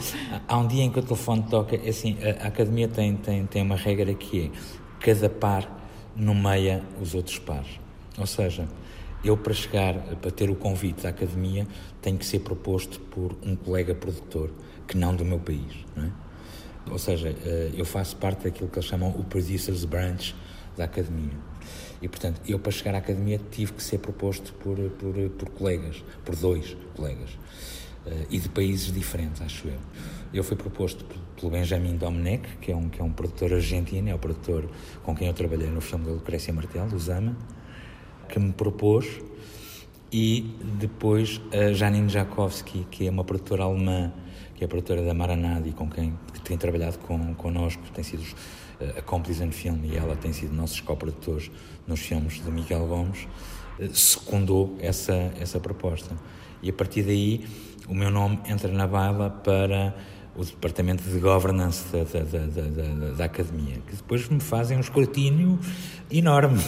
há, 0.48 0.58
um 0.58 0.68
dia 0.68 0.84
em 0.84 0.90
que 0.90 0.98
o 0.98 1.04
telefone 1.04 1.44
toca, 1.44 1.76
é 1.76 1.90
assim, 1.90 2.18
a, 2.24 2.46
a 2.46 2.48
academia 2.48 2.88
tem, 2.88 3.16
tem, 3.16 3.46
tem 3.46 3.62
uma 3.62 3.76
regra 3.76 4.12
que 4.16 4.46
é 4.46 4.52
cada 5.00 5.30
par 5.30 5.70
nomeia 6.16 6.84
os 7.00 7.14
outros 7.14 7.38
pares. 7.38 7.80
Ou 8.18 8.26
seja, 8.26 8.68
eu 9.24 9.38
para 9.38 9.54
chegar, 9.54 9.94
para 10.18 10.32
ter 10.32 10.50
o 10.50 10.56
convite 10.56 11.04
da 11.04 11.10
academia, 11.10 11.68
tenho 12.02 12.18
que 12.18 12.26
ser 12.26 12.40
proposto 12.40 13.00
por 13.00 13.36
um 13.44 13.56
colega 13.56 13.94
produtor, 13.94 14.52
que 14.88 14.98
não 14.98 15.16
do 15.16 15.24
meu 15.24 15.40
país, 15.40 15.86
não 15.96 16.06
é? 16.06 16.12
Ou 16.90 16.98
seja, 16.98 17.30
eh, 17.30 17.72
eu 17.76 17.86
faço 17.86 18.16
parte 18.16 18.46
daquilo 18.46 18.68
que 18.68 18.80
eles 18.80 18.90
chamam 18.90 19.10
o 19.12 19.24
Producers 19.24 19.86
Branch 19.86 20.36
da 20.76 20.86
academia. 20.86 21.38
E, 22.02 22.08
portanto, 22.08 22.42
eu 22.48 22.58
para 22.58 22.72
chegar 22.72 22.96
à 22.96 22.98
academia 22.98 23.40
tive 23.52 23.74
que 23.74 23.84
ser 23.84 24.00
proposto 24.00 24.54
por, 24.54 24.78
por, 24.78 25.14
por 25.38 25.50
colegas, 25.50 26.04
por 26.26 26.36
dois 26.36 26.76
colegas, 26.96 27.30
uh, 28.06 28.26
e 28.30 28.40
de 28.40 28.50
países 28.50 28.92
diferentes, 28.92 29.42
acho 29.42 29.68
eu. 29.68 29.80
Eu 30.34 30.44
fui 30.44 30.58
proposto 30.58 31.06
pelo 31.40 31.52
Benjamin 31.52 31.98
Domenech, 31.98 32.58
que 32.60 32.72
é 32.72 32.76
um, 32.76 32.90
que 32.90 33.00
é 33.00 33.04
um 33.04 33.12
produtor 33.12 33.54
argentino, 33.54 34.10
é 34.10 34.16
o 34.16 34.20
produtor 34.20 34.68
com 35.04 35.16
quem 35.16 35.28
eu 35.28 35.34
trabalhei 35.34 35.70
no 35.70 35.82
filme 35.82 36.06
da 36.06 36.12
Lucrécia 36.12 36.52
Martel, 36.52 36.88
do 36.88 36.98
Zama, 36.98 37.38
que 38.32 38.40
me 38.40 38.54
propôs 38.54 39.06
e 40.12 40.56
depois 40.80 41.40
a 41.54 41.74
Janine 41.74 42.10
Jakowski, 42.10 42.88
que 42.90 43.08
é 43.08 43.12
uma 43.12 43.24
produtora 43.24 43.64
alemã, 43.64 44.12
que 44.56 44.64
é 44.64 44.66
a 44.66 44.68
produtora 44.68 45.04
da 45.04 45.14
Maranadi, 45.14 45.72
com 45.72 45.90
quem 45.90 46.18
que 46.34 46.42
tem 46.42 46.58
trabalhado 46.58 46.98
com, 47.00 47.34
connosco, 47.36 47.84
tem 47.94 48.04
sido 48.04 48.24
uh, 48.24 48.98
a 49.00 49.02
cómplice 49.02 49.46
no 49.46 49.52
filme 49.52 49.90
e 49.90 49.98
ela 49.98 50.16
tem 50.16 50.34
sido 50.34 50.54
nossos 50.54 50.82
co-produtores 50.82 51.52
nos 51.86 52.00
filmes 52.00 52.44
de 52.44 52.50
Miguel 52.50 52.88
Gomes, 52.88 53.28
uh, 53.80 53.96
secundou 53.96 54.76
essa, 54.80 55.14
essa 55.40 55.60
proposta. 55.60 56.16
E 56.64 56.70
a 56.70 56.74
partir 56.74 57.04
daí 57.04 57.46
o 57.88 57.94
meu 57.94 58.12
nome 58.12 58.40
entra 58.46 58.72
na 58.72 58.88
baila 58.88 59.30
para 59.30 59.96
o 60.36 60.46
departamento 60.46 61.04
de 61.04 61.20
governance 61.20 61.86
da, 61.92 62.04
da, 62.04 62.46
da, 62.46 63.12
da, 63.16 63.26
academia, 63.26 63.76
que 63.86 63.96
depois 63.96 64.28
me 64.30 64.40
fazem 64.40 64.78
um 64.78 64.80
escrutínio 64.80 65.60
enorme. 66.10 66.64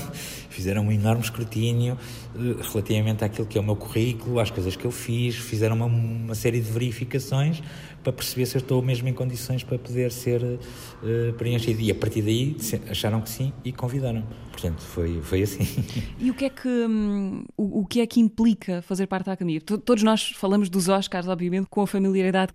Fizeram 0.54 0.84
um 0.84 0.92
enorme 0.92 1.24
escrutínio 1.24 1.98
uh, 2.36 2.62
relativamente 2.72 3.24
àquilo 3.24 3.48
que 3.48 3.58
é 3.58 3.62
o 3.62 3.64
meu 3.64 3.76
currículo, 3.76 4.40
às 4.40 4.52
coisas 4.52 4.76
que 4.76 4.86
eu 4.86 4.92
fiz, 4.92 5.36
fizeram 5.36 5.76
uma, 5.76 5.86
uma 5.86 6.36
série 6.36 6.62
de 6.62 6.72
verificações 6.72 7.62
para 8.04 8.14
perceber 8.14 8.46
se 8.46 8.58
eu 8.58 8.60
estou 8.60 8.82
mesmo 8.82 9.08
em 9.08 9.14
condições 9.14 9.64
para 9.64 9.80
poder 9.80 10.12
ser 10.12 10.44
uh, 10.44 11.34
preenchido. 11.38 11.82
E 11.82 11.90
a 11.90 11.96
partir 11.96 12.22
daí 12.22 12.56
acharam 12.90 13.22
que 13.22 13.30
sim 13.30 13.52
e 13.64 13.72
convidaram. 13.72 14.24
Portanto, 14.52 14.82
foi, 14.82 15.22
foi 15.22 15.42
assim. 15.42 15.64
E 16.20 16.30
o 16.30 16.34
que 16.34 16.46
é 16.46 16.50
que, 16.50 16.68
hum, 16.68 17.44
o, 17.58 17.82
o, 17.82 17.86
que, 17.86 18.00
é 18.02 18.08
que 18.08 18.20
implica 18.20 18.82
fazer 18.82 19.08
parte 19.08 19.26
da 19.26 19.34
Academia? 19.34 19.60
Todos 19.60 20.04
nós 20.04 20.32
falamos 20.36 20.70
dos 20.70 20.88
Oscars, 20.88 21.28
obviamente, 21.28 21.68
com 21.70 21.82
a 21.82 21.88
familiaridade 21.88 22.54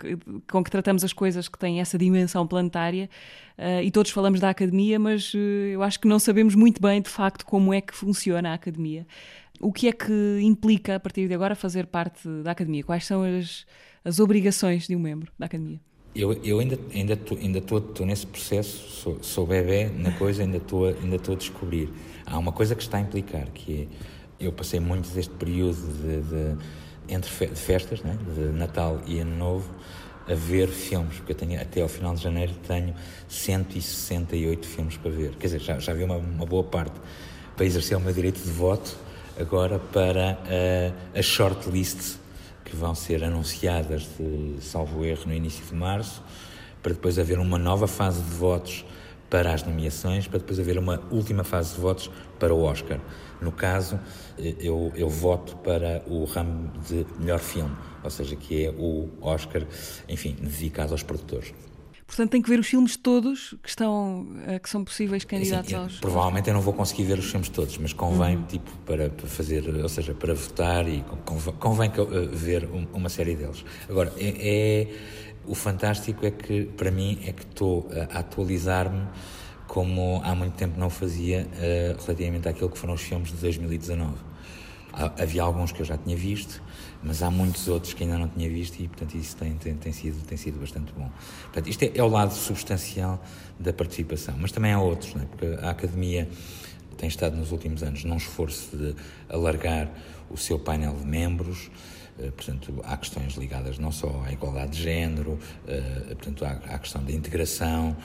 com 0.50 0.62
que 0.62 0.70
tratamos 0.70 1.02
as 1.02 1.12
coisas 1.12 1.48
que 1.48 1.58
têm 1.58 1.80
essa 1.80 1.98
dimensão 1.98 2.46
planetária. 2.46 3.11
Uh, 3.59 3.83
e 3.83 3.90
todos 3.90 4.12
falamos 4.12 4.38
da 4.38 4.51
Academia, 4.51 5.01
mas 5.01 5.35
uh, 5.35 5.38
eu 5.38 5.83
acho 5.83 5.99
que 5.99 6.07
não 6.07 6.21
sabemos 6.21 6.55
muito 6.55 6.81
bem, 6.81 7.03
de 7.03 7.11
facto, 7.11 7.44
como 7.44 7.75
é 7.75 7.81
que 7.81 7.92
funciona 7.92 8.51
a 8.51 8.55
Academia. 8.55 9.05
O 9.61 9.73
que 9.73 9.88
é 9.88 9.92
que 9.92 10.38
implica, 10.40 10.94
a 10.94 11.01
partir 11.01 11.27
de 11.27 11.35
agora, 11.35 11.57
fazer 11.57 11.87
parte 11.87 12.29
da 12.44 12.53
Academia? 12.53 12.85
Quais 12.85 13.05
são 13.05 13.25
as, 13.25 13.66
as 14.05 14.21
obrigações 14.21 14.87
de 14.87 14.94
um 14.94 15.01
membro 15.01 15.33
da 15.37 15.47
Academia? 15.47 15.81
Eu, 16.14 16.33
eu 16.44 16.59
ainda 16.59 16.79
ainda 16.94 17.18
ainda 17.40 17.59
estou 17.59 18.07
nesse 18.07 18.27
processo, 18.27 18.88
sou, 18.88 19.23
sou 19.23 19.47
bebê 19.47 19.88
na 19.88 20.12
coisa, 20.12 20.42
ainda 20.42 20.57
estou 20.57 20.87
ainda 20.87 21.16
estou 21.16 21.35
a 21.35 21.38
descobrir. 21.38 21.90
Há 22.27 22.38
uma 22.38 22.53
coisa 22.53 22.75
que 22.75 22.83
está 22.83 22.99
a 22.99 23.01
implicar 23.01 23.47
que 23.51 23.88
é, 24.40 24.47
eu 24.47 24.53
passei 24.53 24.81
muito 24.81 25.09
deste 25.11 25.33
período 25.35 25.77
de, 25.77 26.23
de 26.23 26.59
entre 27.09 27.31
festas, 27.31 28.03
né, 28.03 28.18
de 28.35 28.53
Natal 28.57 29.01
e 29.07 29.18
Ano 29.18 29.37
Novo, 29.37 29.71
a 30.28 30.34
ver 30.34 30.68
filmes, 30.68 31.16
porque 31.16 31.32
eu 31.32 31.36
tenho 31.36 31.60
até 31.60 31.80
ao 31.80 31.88
final 31.88 32.14
de 32.14 32.22
janeiro 32.22 32.52
tenho 32.66 32.94
168 33.28 34.66
filmes 34.66 34.96
para 34.96 35.10
ver. 35.10 35.30
Quer 35.36 35.46
dizer, 35.46 35.60
já, 35.60 35.78
já 35.78 35.92
vi 35.92 36.04
uma, 36.04 36.16
uma 36.16 36.46
boa 36.46 36.64
parte 36.64 36.94
para 37.56 37.64
exercer 37.64 37.96
o 37.96 38.00
meu 38.00 38.12
direito 38.12 38.40
de 38.40 38.50
voto, 38.50 38.96
agora 39.38 39.78
para 39.78 40.38
uh, 40.44 41.18
a 41.18 41.22
shortlist 41.22 42.16
que 42.64 42.76
vão 42.76 42.94
ser 42.94 43.24
anunciadas, 43.24 44.06
de, 44.18 44.56
salvo 44.60 45.04
erro, 45.04 45.22
no 45.26 45.34
início 45.34 45.64
de 45.64 45.74
março, 45.74 46.22
para 46.82 46.92
depois 46.92 47.18
haver 47.18 47.38
uma 47.38 47.58
nova 47.58 47.86
fase 47.86 48.20
de 48.20 48.30
votos 48.30 48.84
para 49.30 49.52
as 49.52 49.62
nomeações, 49.62 50.26
para 50.26 50.38
depois 50.38 50.58
haver 50.58 50.78
uma 50.78 51.00
última 51.10 51.44
fase 51.44 51.74
de 51.74 51.80
votos 51.80 52.10
para 52.38 52.54
o 52.54 52.62
Oscar. 52.62 52.98
No 53.40 53.52
caso, 53.52 53.98
eu, 54.38 54.92
eu 54.96 55.08
voto 55.08 55.56
para 55.56 56.02
o 56.06 56.24
ramo 56.24 56.72
de 56.88 57.06
melhor 57.18 57.38
filme, 57.38 57.74
ou 58.02 58.10
seja, 58.10 58.34
que 58.34 58.64
é 58.64 58.70
o 58.70 59.08
Oscar, 59.20 59.62
enfim, 60.08 60.36
dedicado 60.40 60.92
aos 60.92 61.02
produtores. 61.02 61.52
Portanto, 62.08 62.30
tem 62.30 62.40
que 62.40 62.48
ver 62.48 62.58
os 62.58 62.66
filmes 62.66 62.96
todos 62.96 63.54
que 63.62 63.68
estão 63.68 64.26
eh, 64.46 64.58
que 64.58 64.70
são 64.70 64.82
possíveis 64.82 65.24
candidatos 65.24 65.68
Sim, 65.68 65.76
aos. 65.76 66.00
Provavelmente 66.00 66.48
eu 66.48 66.54
não 66.54 66.62
vou 66.62 66.72
conseguir 66.72 67.04
ver 67.04 67.18
os 67.18 67.30
filmes 67.30 67.50
todos, 67.50 67.76
mas 67.76 67.92
convém 67.92 68.36
uhum. 68.36 68.44
tipo 68.44 68.70
para, 68.86 69.10
para, 69.10 69.26
fazer, 69.26 69.68
ou 69.68 69.88
seja, 69.90 70.14
para 70.14 70.32
votar 70.32 70.88
e 70.88 71.04
convém, 71.26 71.54
convém 71.58 71.90
uh, 71.90 72.28
ver 72.34 72.66
uma 72.94 73.10
série 73.10 73.36
deles. 73.36 73.62
Agora 73.90 74.10
é, 74.16 74.88
é, 74.88 75.27
o 75.48 75.54
fantástico 75.54 76.24
é 76.26 76.30
que 76.30 76.64
para 76.64 76.90
mim 76.90 77.18
é 77.24 77.32
que 77.32 77.42
estou 77.42 77.88
a 78.12 78.18
atualizar-me 78.18 79.06
como 79.66 80.20
há 80.24 80.34
muito 80.34 80.54
tempo 80.54 80.78
não 80.78 80.88
fazia 80.90 81.46
uh, 81.46 82.02
relativamente 82.02 82.48
àquilo 82.48 82.70
que 82.70 82.78
foram 82.78 82.94
os 82.94 83.02
filmes 83.02 83.30
de 83.30 83.37
2019. 83.37 84.14
Havia 85.16 85.42
alguns 85.42 85.70
que 85.70 85.80
eu 85.80 85.87
já 85.87 85.96
tinha 85.96 86.16
visto, 86.16 86.61
mas 87.02 87.22
há 87.22 87.30
muitos 87.30 87.68
outros 87.68 87.92
que 87.92 88.02
ainda 88.02 88.18
não 88.18 88.26
tinha 88.26 88.48
visto 88.48 88.80
e, 88.80 88.88
portanto, 88.88 89.14
isso 89.14 89.37
tem, 89.37 89.52
tem, 89.54 89.74
tem, 89.74 89.92
sido, 89.92 90.24
tem 90.26 90.37
sido 90.37 90.58
bastante 90.58 90.92
bom. 90.92 91.08
Portanto, 91.42 91.68
isto 91.68 91.82
é, 91.84 91.92
é 91.94 92.02
o 92.02 92.08
lado 92.08 92.34
substancial 92.34 93.22
da 93.61 93.72
participação, 93.72 94.34
mas 94.40 94.50
também 94.50 94.72
há 94.72 94.80
outros, 94.80 95.14
não 95.14 95.22
é? 95.22 95.26
porque 95.26 95.46
a 95.62 95.70
Academia 95.70 96.28
tem 96.96 97.08
estado 97.08 97.37
nos 97.37 97.52
últimos 97.52 97.82
anos 97.82 98.02
num 98.02 98.16
esforço 98.16 98.76
de 98.76 98.96
alargar 99.28 99.88
o 100.30 100.37
seu 100.37 100.58
painel 100.58 100.94
de 100.94 101.06
membros, 101.06 101.70
eh, 101.70 101.97
portanto, 102.37 102.81
há 102.85 102.96
questões 102.96 103.35
ligadas 103.35 103.78
não 103.78 103.92
só 103.92 104.22
à 104.26 104.33
igualdade 104.33 104.72
de 104.72 104.83
género, 104.83 105.38
eh, 105.66 106.14
portanto, 106.14 106.44
a 106.44 106.78
questão 106.78 107.02
da 107.04 107.12
integração, 107.12 107.96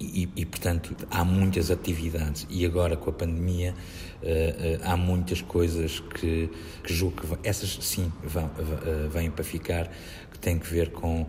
e, 0.00 0.28
e, 0.34 0.46
portanto, 0.46 0.96
há 1.10 1.24
muitas 1.24 1.70
atividades. 1.70 2.46
E 2.48 2.64
agora 2.64 2.96
com 2.96 3.10
a 3.10 3.12
pandemia 3.12 3.74
uh, 4.22 4.80
há 4.82 4.96
muitas 4.96 5.42
coisas 5.42 6.00
que, 6.00 6.48
que 6.82 6.94
julgo 6.94 7.20
que 7.20 7.48
essas 7.48 7.78
sim 7.82 8.10
vêm 9.10 9.30
para 9.30 9.44
ficar, 9.44 9.92
têm 10.40 10.58
que 10.58 10.66
ver 10.66 10.90
com 10.90 11.26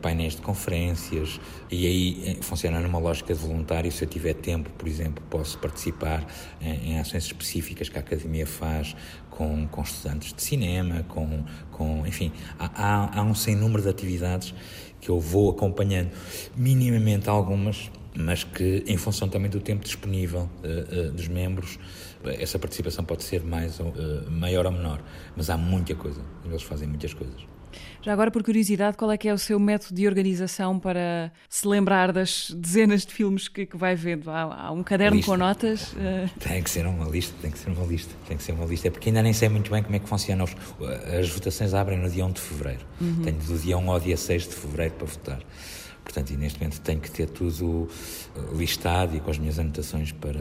painéis 0.00 0.36
de 0.36 0.42
conferências 0.42 1.40
e 1.70 1.86
aí 1.86 2.38
funciona 2.40 2.80
numa 2.80 2.98
lógica 2.98 3.34
de 3.34 3.40
voluntário. 3.40 3.90
Se 3.90 4.04
eu 4.04 4.08
tiver 4.08 4.34
tempo, 4.34 4.70
por 4.70 4.88
exemplo, 4.88 5.22
posso 5.28 5.58
participar 5.58 6.26
em, 6.60 6.92
em 6.92 6.98
ações 6.98 7.24
específicas 7.24 7.88
que 7.88 7.98
a 7.98 8.00
Academia 8.00 8.46
faz 8.46 8.94
com, 9.30 9.66
com 9.68 9.82
estudantes 9.82 10.32
de 10.32 10.42
cinema, 10.42 11.04
com, 11.08 11.44
com 11.70 12.06
enfim, 12.06 12.32
há, 12.58 12.70
há, 12.74 13.20
há 13.20 13.22
um 13.22 13.34
sem 13.34 13.54
número 13.54 13.82
de 13.82 13.88
atividades 13.88 14.52
que 15.00 15.08
eu 15.10 15.20
vou 15.20 15.50
acompanhando, 15.50 16.10
minimamente 16.56 17.28
algumas, 17.28 17.90
mas 18.16 18.42
que, 18.42 18.82
em 18.86 18.96
função 18.96 19.28
também 19.28 19.48
do 19.48 19.60
tempo 19.60 19.84
disponível 19.84 20.50
uh, 20.64 21.08
uh, 21.08 21.12
dos 21.12 21.28
membros, 21.28 21.78
essa 22.24 22.58
participação 22.58 23.04
pode 23.04 23.22
ser 23.22 23.44
mais 23.44 23.78
uh, 23.78 23.84
maior 24.28 24.66
ou 24.66 24.72
menor. 24.72 25.00
Mas 25.36 25.48
há 25.50 25.56
muita 25.56 25.94
coisa, 25.94 26.20
eles 26.44 26.62
fazem 26.62 26.88
muitas 26.88 27.14
coisas. 27.14 27.57
Já 28.08 28.14
agora, 28.14 28.30
por 28.30 28.42
curiosidade, 28.42 28.96
qual 28.96 29.12
é 29.12 29.18
que 29.18 29.28
é 29.28 29.34
o 29.34 29.36
seu 29.36 29.60
método 29.60 29.94
de 29.94 30.06
organização 30.06 30.78
para 30.78 31.30
se 31.46 31.68
lembrar 31.68 32.10
das 32.10 32.50
dezenas 32.56 33.04
de 33.04 33.12
filmes 33.12 33.48
que, 33.48 33.66
que 33.66 33.76
vai 33.76 33.94
vendo? 33.94 34.30
Há, 34.30 34.44
há 34.44 34.72
um 34.72 34.82
caderno 34.82 35.22
com 35.22 35.36
notas? 35.36 35.92
Uh... 35.92 36.26
Tem 36.40 36.62
que 36.62 36.70
ser 36.70 36.86
uma 36.86 37.04
lista, 37.04 37.34
tem 37.42 37.50
que 37.50 37.58
ser 37.58 37.68
uma 37.68 37.84
lista, 37.84 38.14
tem 38.26 38.38
que 38.38 38.42
ser 38.42 38.52
uma 38.52 38.64
lista. 38.64 38.88
É 38.88 38.90
porque 38.90 39.10
ainda 39.10 39.22
nem 39.22 39.34
sei 39.34 39.50
muito 39.50 39.70
bem 39.70 39.82
como 39.82 39.94
é 39.94 39.98
que 39.98 40.08
funciona. 40.08 40.44
As 41.20 41.28
votações 41.28 41.74
abrem 41.74 41.98
no 41.98 42.08
dia 42.08 42.24
1 42.24 42.32
de 42.32 42.40
fevereiro. 42.40 42.86
Uhum. 42.98 43.20
Tenho 43.24 43.36
do 43.40 43.58
dia 43.58 43.76
1 43.76 43.90
ao 43.90 44.00
dia 44.00 44.16
6 44.16 44.48
de 44.48 44.54
fevereiro 44.54 44.94
para 44.94 45.06
votar. 45.06 45.40
Portanto, 46.02 46.30
e 46.30 46.36
neste 46.38 46.58
momento 46.58 46.80
tenho 46.80 47.00
que 47.00 47.10
ter 47.10 47.28
tudo 47.28 47.90
listado 48.56 49.14
e 49.18 49.20
com 49.20 49.30
as 49.30 49.36
minhas 49.36 49.58
anotações 49.58 50.12
para 50.12 50.40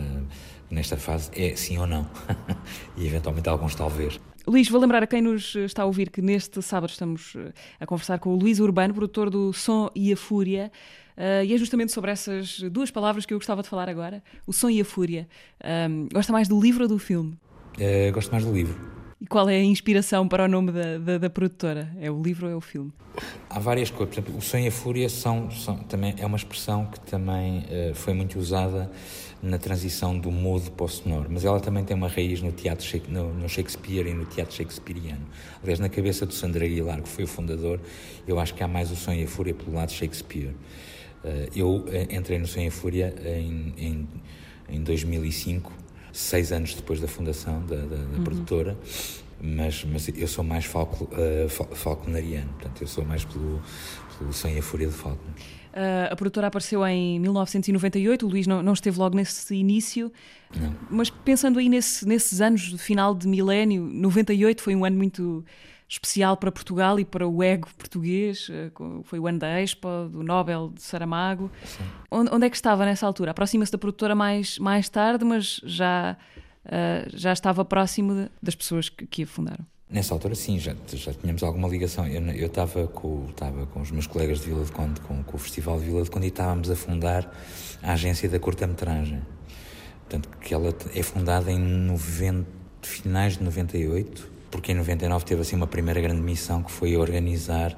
nesta 0.71 0.95
fase 0.95 1.30
é 1.36 1.53
sim 1.58 1.77
ou 1.77 1.86
não. 1.86 2.10
e 2.95 3.06
eventualmente 3.06 3.49
alguns 3.49 3.75
talvez. 3.75 4.17
Luís, 4.48 4.70
vou 4.70 4.80
lembrar 4.80 5.04
a 5.04 5.08
quem 5.08 5.22
nos 5.22 5.56
está 5.56 5.84
a 5.84 5.86
ouvir 5.86 6.10
que 6.10 6.22
neste 6.22 6.62
sábado 6.62 6.90
estamos 6.90 7.34
eh, 7.36 7.52
a 7.82 7.86
conversar 7.86 8.18
com 8.18 8.30
o 8.30 8.36
Luís 8.38 8.62
Urbano, 8.62 8.94
produtor 8.94 9.30
do 9.30 9.52
Som 9.52 9.90
e 9.94 10.14
a 10.14 10.16
Fúria. 10.16 10.72
Uh, 11.18 11.44
e 11.44 11.54
é 11.54 11.58
justamente 11.58 11.92
sobre 11.92 12.12
essas 12.12 12.60
duas 12.72 12.90
palavras 12.90 13.26
que 13.26 13.34
eu 13.34 13.40
gostava 13.40 13.62
de 13.62 13.68
falar 13.68 13.90
agora: 13.90 14.24
o 14.46 14.54
som 14.54 14.70
e 14.70 14.80
a 14.80 14.86
fúria. 14.86 15.28
Um, 15.90 16.08
gosta 16.14 16.32
mais 16.32 16.48
do 16.48 16.62
livro 16.62 16.84
ou 16.84 16.88
do 16.88 17.00
filme? 17.00 17.36
Uh, 17.74 18.14
gosto 18.14 18.32
mais 18.32 18.46
do 18.46 18.54
livro. 18.54 18.80
E 19.20 19.26
qual 19.26 19.50
é 19.50 19.56
a 19.56 19.64
inspiração 19.64 20.28
para 20.28 20.46
o 20.46 20.48
nome 20.48 20.72
da, 20.72 21.00
da, 21.00 21.18
da, 21.18 21.30
produtora? 21.30 21.92
É 22.00 22.12
o 22.12 22.22
livro 22.22 22.46
ou 22.46 22.54
é 22.54 22.56
o 22.56 22.62
filme? 22.62 22.94
Há 23.50 23.58
várias 23.58 23.90
coisas. 23.90 24.14
Por 24.14 24.22
exemplo, 24.22 24.38
o 24.38 24.42
som 24.44 24.58
e 24.60 24.68
a 24.68 24.72
fúria 24.72 25.10
são, 25.10 25.50
são 25.50 25.76
também, 25.78 26.14
é 26.20 26.26
uma 26.26 26.38
expressão 26.38 26.86
que 26.86 27.00
também 27.00 27.62
uh, 27.62 27.96
foi 27.96 28.14
muito 28.14 28.38
usada 28.38 28.92
na 29.41 29.58
transição 29.58 30.17
do 30.17 30.32
mudo 30.32 30.71
para 30.71 30.86
o 30.86 30.89
sonoro, 30.89 31.28
mas 31.30 31.45
ela 31.45 31.60
também 31.60 31.84
tem 31.84 31.95
uma 31.95 32.08
raiz 32.08 32.41
no 32.41 32.52
teatro 32.52 32.86
no, 33.10 33.47
Shakespeare 33.47 34.08
e 34.08 34.13
no 34.13 34.26
teatro 34.26 34.56
shakespeariano. 34.56 35.26
Aliás, 35.62 35.80
na 35.80 35.89
cabeça 35.89 36.26
do 36.26 36.34
Sandro 36.34 36.63
Aguilar, 36.63 37.02
que 37.02 37.10
foi 37.10 37.23
o 37.23 37.28
fundador, 37.28 37.80
eu 38.28 38.39
acho 38.39 38.54
que 38.54 38.63
há 38.63 38.67
mais 38.67 38.91
o 38.91 38.95
Sonho 38.95 39.21
e 39.21 39.23
a 39.26 39.28
Fúria 39.28 39.54
pelo 39.54 39.73
lado 39.73 39.89
de 39.89 39.95
Shakespeare. 39.95 40.56
Uh, 41.23 41.50
eu 41.56 41.86
eh, 41.89 42.08
entrei 42.15 42.39
no 42.39 42.47
Sonho 42.47 42.65
e 42.65 42.67
a 42.67 42.71
Fúria 42.71 43.13
em, 43.26 43.73
em, 43.78 44.08
em 44.69 44.84
2005, 44.84 45.71
seis 46.12 46.51
anos 46.51 46.74
depois 46.74 46.99
da 46.99 47.07
fundação 47.07 47.64
da, 47.66 47.76
da, 47.76 47.86
da 47.86 47.95
uhum. 47.95 48.24
produtora, 48.24 48.78
mas, 49.39 49.86
mas 49.86 50.07
eu 50.07 50.28
sou 50.28 50.43
mais 50.43 50.66
falco, 50.66 51.05
uh, 51.05 51.76
falconariano, 51.76 52.49
portanto, 52.53 52.82
eu 52.82 52.88
sou 52.88 53.05
mais 53.05 53.24
pelo, 53.24 53.62
pelo 54.18 54.34
Sonho 54.34 54.55
e 54.55 54.59
a 54.59 54.64
Fúria 54.64 54.88
de 54.88 54.93
Faulkner. 54.93 55.57
Uh, 55.78 56.11
a 56.11 56.15
produtora 56.15 56.47
apareceu 56.47 56.84
em 56.88 57.19
1998, 57.19 58.25
o 58.25 58.30
Luís 58.30 58.47
não, 58.47 58.63
não 58.63 58.73
esteve 58.73 58.97
logo 58.97 59.15
nesse 59.15 59.53
início, 59.53 60.11
não. 60.59 60.75
mas 60.89 61.11
pensando 61.11 61.59
aí 61.59 61.69
nesse, 61.69 62.03
nesses 62.07 62.41
anos 62.41 62.71
do 62.71 62.80
final 62.80 63.13
de 63.13 63.28
milénio, 63.28 63.84
98 63.84 64.59
foi 64.59 64.75
um 64.75 64.84
ano 64.84 64.97
muito 64.97 65.45
especial 65.88 66.36
para 66.36 66.51
Portugal 66.51 66.99
e 66.99 67.05
para 67.05 67.28
o 67.28 67.43
ego 67.43 67.69
português, 67.78 68.49
uh, 68.49 69.03
foi 69.03 69.19
o 69.19 69.28
ano 69.28 69.38
da 69.38 69.61
Expo, 69.61 69.88
do 70.11 70.23
Nobel 70.23 70.71
de 70.73 70.82
Saramago. 70.82 71.51
Onde, 72.09 72.34
onde, 72.34 72.47
é 72.47 72.49
que 72.49 72.55
estava 72.55 72.84
nessa 72.84 73.05
altura? 73.05 73.30
Aproxima-se 73.30 73.71
da 73.71 73.78
produtora 73.78 74.15
mais, 74.15 74.57
mais 74.57 74.89
tarde, 74.89 75.23
mas 75.23 75.61
já, 75.63 76.17
uh, 76.65 77.09
já 77.15 77.32
estava 77.32 77.63
próximo 77.63 78.15
de, 78.15 78.32
das 78.41 78.55
pessoas 78.55 78.89
que, 78.89 79.05
que 79.05 79.21
a 79.21 79.28
fundaram. 79.28 79.65
Nessa 79.90 80.14
altura, 80.14 80.36
sim, 80.36 80.60
já, 80.60 80.76
já 80.92 81.14
tínhamos 81.14 81.42
alguma 81.44 81.68
ligação. 81.70 82.06
Eu 82.06 82.48
estava 82.48 82.88
com, 82.88 83.26
com 83.72 83.80
os 83.80 83.90
meus 83.90 84.06
colegas 84.06 84.42
de 84.42 84.48
Vila 84.48 84.66
de 84.66 84.72
Conde, 84.72 85.00
com, 85.00 85.24
com 85.24 85.38
o 85.38 85.40
Festival 85.40 85.80
de 85.80 85.86
Vila 85.86 86.04
de 86.04 86.12
Conde, 86.12 86.26
e 86.26 86.30
estávamos 86.30 86.70
a 86.70 86.76
fundar 86.76 87.34
a 87.82 87.94
agência 87.94 88.28
da 88.28 88.38
curta-metragem. 88.38 89.22
Portanto, 90.02 90.30
que 90.42 90.54
ela 90.54 90.76
é 90.94 91.02
fundada 91.02 91.50
em 91.50 91.60
90, 91.60 92.46
finais 92.82 93.38
de 93.38 93.44
98, 93.44 94.30
porque 94.52 94.74
em 94.74 94.76
99 94.76 95.24
teve 95.24 95.42
assim 95.42 95.56
uma 95.56 95.68
primeira 95.68 96.02
grande 96.02 96.22
missão 96.22 96.64
que 96.64 96.72
foi 96.72 96.98
organizar 96.98 97.78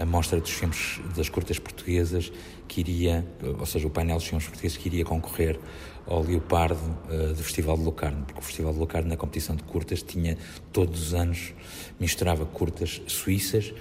a 0.00 0.06
mostra 0.06 0.40
dos 0.40 0.50
filmes 0.50 0.98
das 1.14 1.28
curtas 1.28 1.58
portuguesas 1.58 2.32
que 2.66 2.80
iria, 2.80 3.24
ou 3.58 3.66
seja, 3.66 3.86
o 3.86 3.90
painel 3.90 4.16
dos 4.16 4.26
filmes 4.26 4.46
portugueses 4.46 4.78
que 4.78 4.88
iria 4.88 5.04
concorrer 5.04 5.60
ao 6.06 6.22
Leopardo 6.22 6.80
uh, 6.80 7.34
do 7.34 7.42
Festival 7.42 7.76
de 7.76 7.84
Locarno, 7.84 8.24
porque 8.24 8.40
o 8.40 8.42
Festival 8.42 8.72
de 8.72 8.78
Locarno 8.78 9.08
na 9.08 9.16
competição 9.16 9.54
de 9.54 9.62
curtas 9.62 10.02
tinha 10.02 10.38
todos 10.72 11.08
os 11.08 11.14
anos 11.14 11.52
misturava 12.00 12.46
curtas 12.46 13.02
suíças 13.06 13.74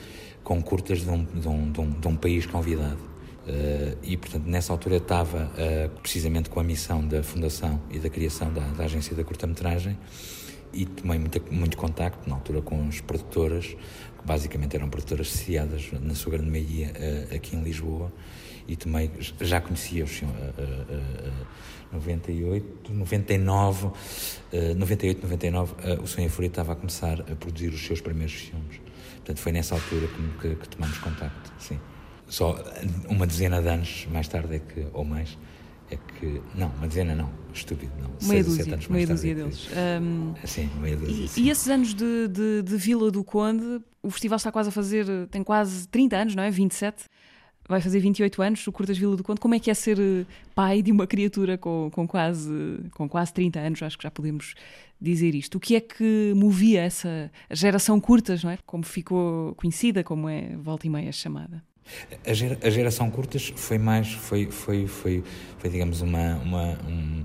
com 0.44 0.62
curtas 0.62 1.02
de 1.02 1.10
um, 1.10 1.24
de 1.24 1.48
um, 1.48 1.72
de 1.72 1.80
um, 1.80 1.90
de 1.90 2.08
um 2.08 2.16
país 2.16 2.46
convidado. 2.46 3.00
Uh, 3.48 3.98
e, 4.04 4.18
portanto, 4.18 4.46
nessa 4.46 4.74
altura 4.74 4.98
estava 4.98 5.52
uh, 5.56 5.90
precisamente 6.02 6.50
com 6.50 6.60
a 6.60 6.64
missão 6.64 7.08
da 7.08 7.24
fundação 7.24 7.82
e 7.90 7.98
da 7.98 8.10
criação 8.10 8.54
da, 8.54 8.62
da 8.62 8.84
agência 8.84 9.16
da 9.16 9.24
curta-metragem 9.24 9.98
e 10.74 10.86
tomei 10.86 11.18
muito, 11.18 11.42
muito 11.52 11.78
contacto, 11.78 12.30
na 12.30 12.36
altura, 12.36 12.62
com 12.62 12.88
as 12.88 13.02
produtoras, 13.02 13.76
basicamente 14.30 14.76
eram 14.76 14.88
produtoras 14.92 15.26
associadas, 15.26 15.90
na 15.92 16.14
sua 16.14 16.34
grande 16.34 16.52
maioria, 16.52 16.94
uh, 16.94 17.36
aqui 17.36 17.56
em 17.56 17.64
Lisboa, 17.64 18.14
e 18.68 18.76
tomei, 18.76 19.10
já 19.42 19.60
conhecia-os 19.60 20.22
uh, 20.22 20.26
uh, 21.92 21.94
98, 21.94 22.94
99, 22.94 23.88
uh, 23.88 23.92
98, 24.78 25.24
99, 25.24 25.74
uh, 25.74 26.04
o 26.04 26.08
Sonho 26.08 26.30
Fúria 26.30 26.48
estava 26.48 26.74
a 26.74 26.76
começar 26.76 27.22
a 27.22 27.36
produzir 27.36 27.70
os 27.70 27.84
seus 27.84 28.02
primeiros 28.02 28.36
filmes. 28.36 28.80
Portanto, 29.16 29.40
foi 29.40 29.52
nessa 29.52 29.74
altura 29.74 30.08
que, 30.08 30.48
que, 30.50 30.56
que 30.58 30.70
tomamos 30.70 31.00
contacto, 31.00 31.52
sim. 31.58 31.80
Só 32.28 32.64
uma 33.08 33.26
dezena 33.26 33.60
de 33.60 33.68
anos 33.68 34.08
mais 34.12 34.28
tarde 34.28 34.58
é 34.58 34.60
que, 34.60 34.86
ou 34.94 35.04
mais, 35.04 35.36
é 35.92 35.98
que. 35.98 36.42
Não, 36.56 36.68
uma 36.70 36.88
dezena 36.88 37.16
não, 37.16 37.30
estúpido, 37.54 37.92
não. 38.00 38.10
Meia 38.28 38.44
dúzia, 38.44 38.74
anos 38.74 38.88
meia 38.88 39.08
dúzia 39.08 39.32
é 39.32 39.36
deles. 39.36 39.70
Um, 40.02 40.34
sim, 40.46 40.70
meia 40.80 40.96
dúzia. 40.96 41.26
E, 41.26 41.28
sim. 41.28 41.44
e 41.44 41.50
esses 41.50 41.68
anos 41.68 41.94
de, 41.94 42.28
de, 42.28 42.62
de, 42.64 42.78
Vila 42.78 43.12
do 43.12 43.24
Conde, 43.24 43.82
o 44.02 44.10
festival 44.10 44.38
está 44.38 44.52
quase 44.52 44.70
a 44.70 44.72
fazer, 44.72 45.06
tem 45.28 45.44
quase 45.44 45.88
30 45.88 46.18
anos, 46.18 46.36
não 46.36 46.44
é? 46.44 46.52
27. 46.52 47.06
Vai 47.68 47.82
fazer 47.82 48.00
28 48.00 48.42
anos, 48.42 48.66
o 48.66 48.72
Curtas 48.72 48.98
Vila 48.98 49.16
do 49.16 49.24
Conde. 49.24 49.40
Como 49.40 49.54
é 49.54 49.60
que 49.60 49.70
é 49.70 49.74
ser 49.76 50.00
eh, 50.00 50.26
pai 50.56 50.82
de 50.82 50.92
uma 50.92 51.06
criatura 51.06 51.56
com, 51.56 51.92
com, 51.94 52.08
quase, 52.08 52.52
com 52.96 53.08
quase 53.08 53.32
30 53.32 53.60
anos? 53.60 53.84
Acho 53.84 53.96
que 53.96 54.04
já 54.04 54.10
podemos 54.10 54.56
dizer 55.00 55.36
isto. 55.36 55.56
O 55.56 55.60
que 55.60 55.76
é 55.76 55.80
que 55.80 56.34
movia 56.36 56.82
essa 56.82 57.32
geração 57.52 58.02
curtas, 58.02 58.44
não 58.44 58.50
é? 58.50 58.58
Como 58.66 58.84
ficou 58.84 59.54
conhecida, 59.54 60.04
como 60.04 60.28
é 60.28 60.58
volta 60.58 60.88
e 60.88 60.90
meia 60.90 61.12
chamada? 61.12 61.64
A, 62.26 62.34
gera, 62.34 62.58
a 62.64 62.70
geração 62.70 63.10
curtas 63.10 63.52
foi 63.56 63.78
mais, 63.78 64.12
foi, 64.14 64.50
foi, 64.52 64.88
foi, 64.88 65.24
foi 65.58 65.70
digamos, 65.70 66.02
uma, 66.02 66.36
uma 66.38 66.80
um, 66.88 67.24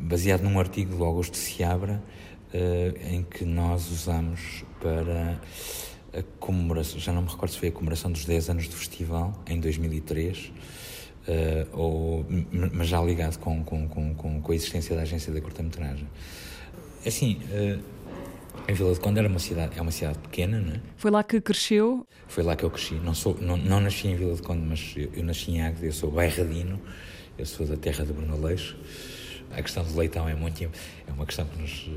baseado 0.00 0.42
num 0.42 0.58
artigo 0.58 0.96
do 0.96 1.04
Augusto 1.04 1.36
Seabra, 1.36 2.02
uh, 2.52 3.12
em 3.12 3.22
que 3.22 3.44
nós 3.44 3.90
usamos 3.90 4.64
para 4.80 5.40
a 6.12 6.22
comemoração, 6.38 6.98
já 6.98 7.12
não 7.12 7.22
me 7.22 7.28
recordo 7.28 7.52
se 7.52 7.58
foi 7.58 7.68
a 7.68 7.72
comemoração 7.72 8.10
dos 8.10 8.24
10 8.24 8.50
anos 8.50 8.68
do 8.68 8.76
festival, 8.76 9.32
em 9.46 9.60
2003, 9.60 10.38
uh, 10.38 10.52
eh, 11.28 11.66
ou, 11.72 12.24
mas 12.72 12.88
já 12.88 13.02
ligado 13.02 13.38
com, 13.38 13.62
com, 13.64 13.88
com, 13.88 14.14
com, 14.14 14.52
a 14.52 14.54
existência 14.54 14.96
da 14.96 15.02
agência 15.02 15.32
da 15.32 15.40
curta-metragem. 15.40 16.08
Assim, 17.04 17.40
uh, 17.50 17.95
em 18.68 18.74
Vila 18.74 18.92
de 18.92 19.00
Conde 19.00 19.18
era 19.18 19.28
uma 19.28 19.38
cidade, 19.38 19.78
é 19.78 19.82
uma 19.82 19.90
cidade 19.90 20.18
pequena, 20.18 20.60
não 20.60 20.74
é? 20.74 20.80
Foi 20.96 21.10
lá 21.10 21.22
que 21.22 21.40
cresceu? 21.40 22.06
Foi 22.28 22.42
lá 22.42 22.56
que 22.56 22.64
eu 22.64 22.70
cresci. 22.70 22.94
Não, 22.94 23.14
sou, 23.14 23.36
não, 23.40 23.56
não 23.56 23.80
nasci 23.80 24.08
em 24.08 24.16
Vila 24.16 24.34
de 24.34 24.42
Conde, 24.42 24.62
mas 24.66 24.94
eu, 24.96 25.10
eu 25.14 25.24
nasci 25.24 25.52
em 25.52 25.62
Águeda, 25.62 25.86
eu 25.86 25.92
sou 25.92 26.10
bairradino, 26.10 26.80
eu 27.38 27.46
sou 27.46 27.66
da 27.66 27.76
terra 27.76 28.04
de 28.04 28.12
Bruno 28.12 28.40
Leixo. 28.40 28.76
A 29.52 29.62
questão 29.62 29.84
do 29.84 29.96
leitão 29.96 30.28
é 30.28 30.34
muito 30.34 30.62
é 30.62 30.68
uma 31.12 31.24
questão 31.24 31.46
que 31.46 31.60
nos, 31.60 31.88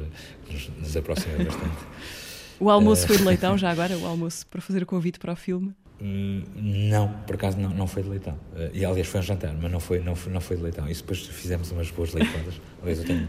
nos, 0.49 0.69
nos 0.77 0.97
aproxima 0.97 1.43
bastante. 1.43 1.85
O 2.59 2.69
almoço 2.69 3.07
foi 3.07 3.15
de 3.15 3.23
leitão 3.23 3.57
já 3.57 3.69
agora? 3.71 3.97
O 3.97 4.05
almoço 4.05 4.45
para 4.47 4.59
fazer 4.59 4.83
o 4.83 4.85
convite 4.85 5.17
para 5.17 5.31
o 5.31 5.35
filme? 5.35 5.73
Hum, 6.01 6.43
não, 6.55 7.09
por 7.27 7.35
acaso 7.35 7.57
não, 7.57 7.69
não 7.71 7.85
foi 7.85 8.03
de 8.03 8.09
leitão. 8.09 8.33
Uh, 8.53 8.69
e 8.73 8.85
aliás 8.85 9.07
foi 9.07 9.19
um 9.19 9.23
jantar, 9.23 9.53
mas 9.53 9.69
não 9.69 9.79
foi, 9.81 9.99
não 9.99 10.15
foi, 10.15 10.31
não 10.31 10.39
foi 10.39 10.55
de 10.55 10.63
leitão. 10.63 10.89
E 10.89 10.93
depois 10.93 11.25
fizemos 11.27 11.71
umas 11.71 11.91
boas 11.91 12.13
leitadas. 12.13 12.53
Aliás, 12.81 12.99
eu 12.99 13.05
tenho, 13.05 13.27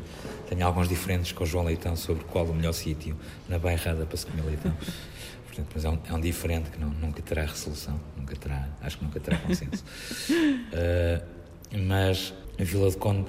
tenho 0.49 0.65
alguns 0.65 0.89
diferentes 0.89 1.33
com 1.33 1.43
o 1.43 1.47
João 1.47 1.65
Leitão 1.65 1.97
sobre 1.97 2.23
qual 2.25 2.45
o 2.45 2.55
melhor 2.55 2.73
sítio 2.73 3.17
na 3.49 3.59
bairrada 3.59 4.07
para 4.07 4.17
se 4.17 4.27
comer 4.27 4.43
leitão. 4.45 4.73
Portanto, 5.47 5.69
mas 5.75 5.85
é 5.85 5.89
um, 5.89 5.99
é 6.09 6.15
um 6.15 6.21
diferente 6.21 6.71
que 6.71 6.79
não, 6.79 6.91
nunca 6.91 7.21
terá 7.23 7.43
resolução, 7.43 8.01
nunca 8.17 8.37
terá, 8.37 8.69
acho 8.81 8.99
que 8.99 9.05
nunca 9.05 9.19
terá 9.19 9.37
consenso. 9.39 9.85
Uh, 10.31 11.27
mas 11.89 12.33
a 12.59 12.63
Vila 12.63 12.89
de 12.89 12.97
Conde, 12.99 13.29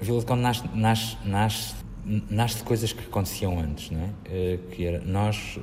a 0.00 0.04
Vila 0.04 0.18
de 0.18 0.26
Conde 0.26 0.42
nasce, 0.42 0.64
nasce, 0.74 1.16
nasce, 1.24 1.74
nasce 2.28 2.56
de 2.56 2.64
coisas 2.64 2.92
que 2.92 3.04
aconteciam 3.04 3.56
antes, 3.60 3.92
não 3.92 4.00
é? 4.00 4.06
Uh, 4.06 4.58
que 4.70 4.84
era 4.84 5.00
nós 5.04 5.58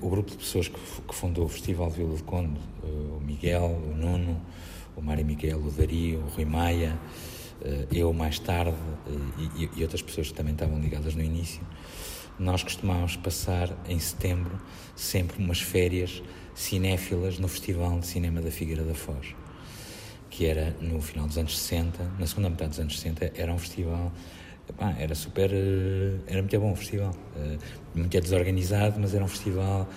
o 0.00 0.10
grupo 0.10 0.30
de 0.30 0.36
pessoas 0.36 0.68
que, 0.68 0.78
fundou 1.14 1.46
o 1.46 1.48
Festival 1.48 1.88
de 1.90 1.96
Vila 1.96 2.16
de 2.16 2.22
Conde, 2.22 2.60
eh, 2.82 2.86
o 2.86 3.20
Miguel, 3.20 3.64
o 3.64 3.96
Nuno, 3.96 4.40
o 4.96 5.00
Mário 5.00 5.24
Miguel, 5.24 5.58
o 5.58 5.70
Dario, 5.70 6.20
o 6.20 6.28
Rui 6.28 6.44
Maia, 6.44 6.98
eh, 7.62 7.86
eu 7.90 8.12
mais 8.12 8.38
tarde 8.38 8.76
eh, 9.06 9.68
e, 9.76 9.82
outras 9.82 10.02
pessoas 10.02 10.28
que 10.28 10.34
também 10.34 10.52
estavam 10.52 10.78
ligadas 10.78 11.14
no 11.14 11.22
início, 11.22 11.62
nós 12.38 12.62
costumávamos 12.62 13.16
passar 13.16 13.74
em 13.88 13.98
setembro 13.98 14.60
sempre 14.94 15.42
umas 15.42 15.60
férias 15.60 16.22
cinéfilas 16.54 17.38
no 17.38 17.48
Festival 17.48 17.98
de 18.00 18.06
Cinema 18.06 18.42
da 18.42 18.50
Figueira 18.50 18.84
da 18.84 18.94
Foz, 18.94 19.34
que 20.28 20.44
era 20.44 20.76
no 20.80 21.00
final 21.00 21.26
dos 21.26 21.38
anos 21.38 21.58
60, 21.58 22.02
na 22.18 22.26
segunda 22.26 22.50
metade 22.50 22.70
dos 22.70 22.80
anos 22.80 23.00
60, 23.00 23.32
era 23.34 23.52
um 23.52 23.58
festival 23.58 24.12
Epá, 24.68 24.94
era 24.98 25.14
super. 25.14 25.50
Era 26.26 26.40
muito 26.40 26.58
bom 26.58 26.72
o 26.72 26.76
festival. 26.76 27.14
Eh, 27.94 27.98
muito 27.98 28.20
desorganizado, 28.20 29.00
mas 29.00 29.14
era 29.14 29.24
um 29.24 29.28
festival 29.28 29.88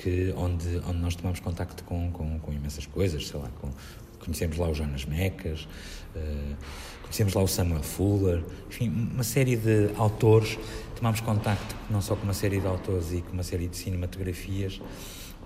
que, 0.00 0.32
onde, 0.36 0.80
onde 0.88 0.98
nós 0.98 1.14
tomamos 1.14 1.40
contacto 1.40 1.84
com, 1.84 2.10
com, 2.10 2.38
com 2.40 2.52
imensas 2.52 2.86
coisas, 2.86 3.26
sei 3.26 3.38
lá, 3.38 3.48
com, 3.60 3.70
conhecemos 4.18 4.56
lá 4.56 4.68
o 4.68 4.74
Jonas 4.74 5.04
Mecas, 5.04 5.68
uh, 6.14 6.56
conhecemos 7.02 7.34
lá 7.34 7.42
o 7.42 7.48
Samuel 7.48 7.82
Fuller, 7.82 8.42
enfim, 8.68 8.88
uma 8.88 9.24
série 9.24 9.56
de 9.56 9.90
autores. 9.96 10.58
Tomámos 10.96 11.20
contacto 11.20 11.74
não 11.90 12.00
só 12.00 12.14
com 12.14 12.22
uma 12.22 12.32
série 12.32 12.60
de 12.60 12.66
autores 12.66 13.12
e 13.12 13.20
com 13.20 13.32
uma 13.32 13.42
série 13.42 13.66
de 13.66 13.76
cinematografias 13.76 14.80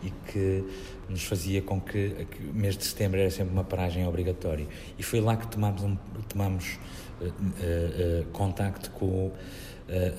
e 0.02 0.11
que 0.30 0.64
nos 1.09 1.24
fazia 1.24 1.62
com 1.62 1.80
que, 1.80 2.26
o 2.50 2.54
mês 2.54 2.76
de 2.76 2.84
setembro 2.84 3.18
era 3.18 3.30
sempre 3.30 3.52
uma 3.52 3.64
paragem 3.64 4.07
obrigatória. 4.07 4.66
E 4.98 5.02
foi 5.02 5.20
lá 5.20 5.36
que 5.36 5.46
tomámos, 5.48 5.82
tomámos 6.28 6.78
uh, 7.20 7.24
uh, 7.24 8.24
contacto 8.32 8.90
com 8.90 9.32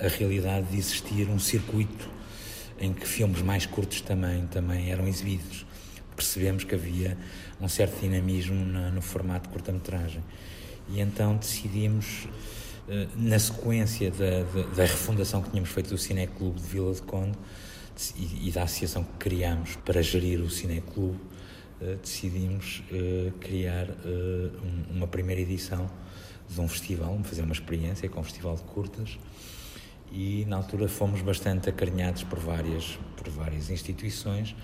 a 0.04 0.08
realidade 0.08 0.68
de 0.68 0.78
existir 0.78 1.30
um 1.30 1.40
circuito 1.40 2.10
em 2.80 2.94
que 2.94 3.08
filmes 3.08 3.42
mais 3.42 3.66
curtos 3.66 4.02
também, 4.02 4.46
também 4.48 4.92
eram 4.92 5.08
exibidos. 5.08 5.66
Percebemos 6.16 6.64
que 6.64 6.76
havia 6.76 7.18
um 7.60 7.68
certo 7.68 8.00
dinamismo 8.00 8.56
no, 8.56 8.92
no 8.92 9.02
formato 9.02 9.48
de 9.48 9.54
curta-metragem. 9.54 10.24
E 10.90 11.02
então 11.02 11.36
decidimos, 11.36 12.28
na 13.16 13.38
sequência 13.38 14.10
da, 14.12 14.44
da, 14.44 14.68
da 14.76 14.84
refundação 14.84 15.42
que 15.42 15.50
tínhamos 15.50 15.70
feito 15.70 15.90
do 15.90 15.98
Cineclube 15.98 16.60
de 16.60 16.68
Vila 16.68 16.94
de 16.94 17.02
Conde, 17.02 17.38
e, 18.16 18.48
e 18.48 18.52
da 18.52 18.64
associação 18.64 19.04
que 19.04 19.14
criámos 19.18 19.76
para 19.78 20.02
gerir 20.02 20.40
o 20.42 20.50
Cineclube, 20.50 21.20
uh, 21.82 21.96
decidimos 22.02 22.84
criar 23.40 23.88
uma 24.90 25.08
primeira 25.08 25.42
edição 25.42 25.90
de 26.48 26.62
um 26.62 26.68
festival, 26.68 27.20
fazer 27.24 27.42
uma 27.42 27.54
experiência 27.54 28.08
com 28.08 28.22
um 28.22 28.24
festival 28.24 28.56
de 28.56 28.62
curtas 28.64 29.18
e 30.12 30.46
na 30.46 30.58
altura 30.58 30.88
fomos 30.88 31.22
bastante 31.22 31.70
acarinhados 31.70 32.24
por 32.24 32.40
várias, 32.40 32.98
por 33.16 33.30
várias 33.30 33.70
instituições, 33.70 34.56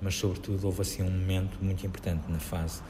mas 0.00 0.14
sobretudo 0.14 0.66
houve 0.66 0.82
assim 0.82 1.02
um 1.02 1.10
momento 1.10 1.58
muito 1.60 1.86
importante 1.86 2.30
na 2.30 2.38
fase 2.38 2.82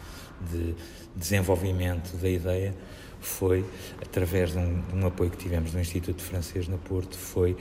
de 0.51 0.75
desenvolvimento 1.15 2.17
da 2.17 2.29
ideia, 2.29 2.75
foi 3.21 3.65
através 4.01 4.53
de 4.53 4.59
um, 4.59 4.81
de 4.81 4.95
um 4.95 5.07
apoio 5.07 5.31
que 5.31 5.37
tivemos 5.37 5.75
no 5.75 5.81
Instituto 5.81 6.23
Francês 6.23 6.67
no 6.67 6.79
Porto, 6.79 7.17
foi 7.17 7.57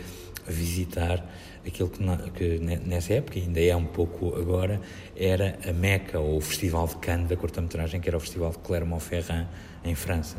visitar 0.47 1.29
aquilo 1.65 1.89
que, 1.89 2.03
que, 2.31 2.59
nessa 2.59 3.13
época, 3.13 3.37
ainda 3.37 3.59
é 3.59 3.75
um 3.75 3.85
pouco 3.85 4.35
agora, 4.35 4.81
era 5.15 5.59
a 5.67 5.73
Meca, 5.73 6.19
ou 6.19 6.37
o 6.37 6.41
Festival 6.41 6.87
de 6.87 6.95
Cannes 6.97 7.27
da 7.27 7.35
curta-metragem, 7.35 7.99
que 7.99 8.07
era 8.07 8.17
o 8.17 8.19
Festival 8.19 8.51
de 8.51 8.59
Clermont-Ferrand, 8.59 9.47
em 9.83 9.95
França. 9.95 10.37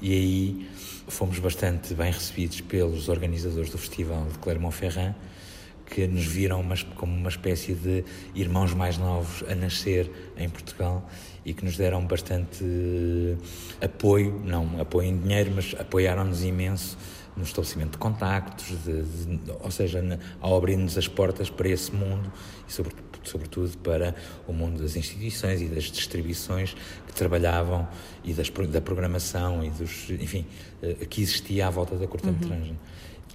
E 0.00 0.12
aí 0.12 0.68
fomos 1.08 1.38
bastante 1.38 1.94
bem 1.94 2.10
recebidos 2.10 2.60
pelos 2.60 3.08
organizadores 3.08 3.70
do 3.70 3.78
Festival 3.78 4.26
de 4.26 4.38
Clermont-Ferrand, 4.38 5.14
que 5.86 6.06
nos 6.06 6.24
viram 6.24 6.60
uma, 6.60 6.74
como 6.96 7.14
uma 7.14 7.28
espécie 7.28 7.74
de 7.74 8.04
irmãos 8.34 8.72
mais 8.74 8.96
novos 8.96 9.44
a 9.48 9.54
nascer 9.54 10.10
em 10.36 10.48
Portugal 10.48 11.08
e 11.44 11.52
que 11.52 11.64
nos 11.64 11.76
deram 11.76 12.06
bastante 12.06 12.64
apoio, 13.80 14.40
não 14.44 14.80
apoio 14.80 15.08
em 15.08 15.18
dinheiro, 15.18 15.52
mas 15.54 15.74
apoiaram-nos 15.78 16.42
imenso 16.42 16.96
no 17.36 17.42
estabelecimento 17.42 17.92
de 17.92 17.98
contactos, 17.98 18.68
de, 18.84 19.02
de, 19.02 19.50
ou 19.60 19.70
seja, 19.70 20.00
na, 20.00 20.18
ao 20.40 20.56
abrir-nos 20.56 20.96
as 20.96 21.08
portas 21.08 21.50
para 21.50 21.68
esse 21.68 21.92
mundo 21.92 22.32
e, 22.68 22.72
sobre, 22.72 22.94
sobretudo, 23.28 23.76
para 23.78 24.14
o 24.46 24.52
mundo 24.52 24.82
das 24.82 24.96
instituições 24.96 25.60
e 25.60 25.66
das 25.66 25.84
distribuições 25.84 26.74
que 27.06 27.12
trabalhavam 27.14 27.88
e 28.22 28.32
das, 28.32 28.50
da 28.50 28.80
programação 28.80 29.64
e 29.64 29.70
dos, 29.70 30.10
enfim, 30.10 30.46
uh, 30.82 31.06
que 31.06 31.22
existia 31.22 31.66
à 31.66 31.70
volta 31.70 31.96
da 31.96 32.06
curta-metragem. 32.06 32.72
Uhum. 32.72 32.76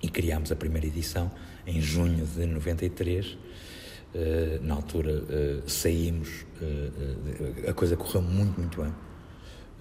E 0.02 0.10
criámos 0.10 0.52
a 0.52 0.56
primeira 0.56 0.88
edição 0.88 1.30
em 1.68 1.82
junho 1.82 2.26
de 2.26 2.46
93 2.46 3.38
eh, 4.12 4.60
na 4.64 4.74
altura 4.74 5.12
uh, 5.12 5.70
saímos, 5.70 6.46
a 7.68 7.74
coisa 7.74 7.98
correu 7.98 8.22
muito, 8.22 8.58
muito 8.60 8.82
bem, 8.82 8.92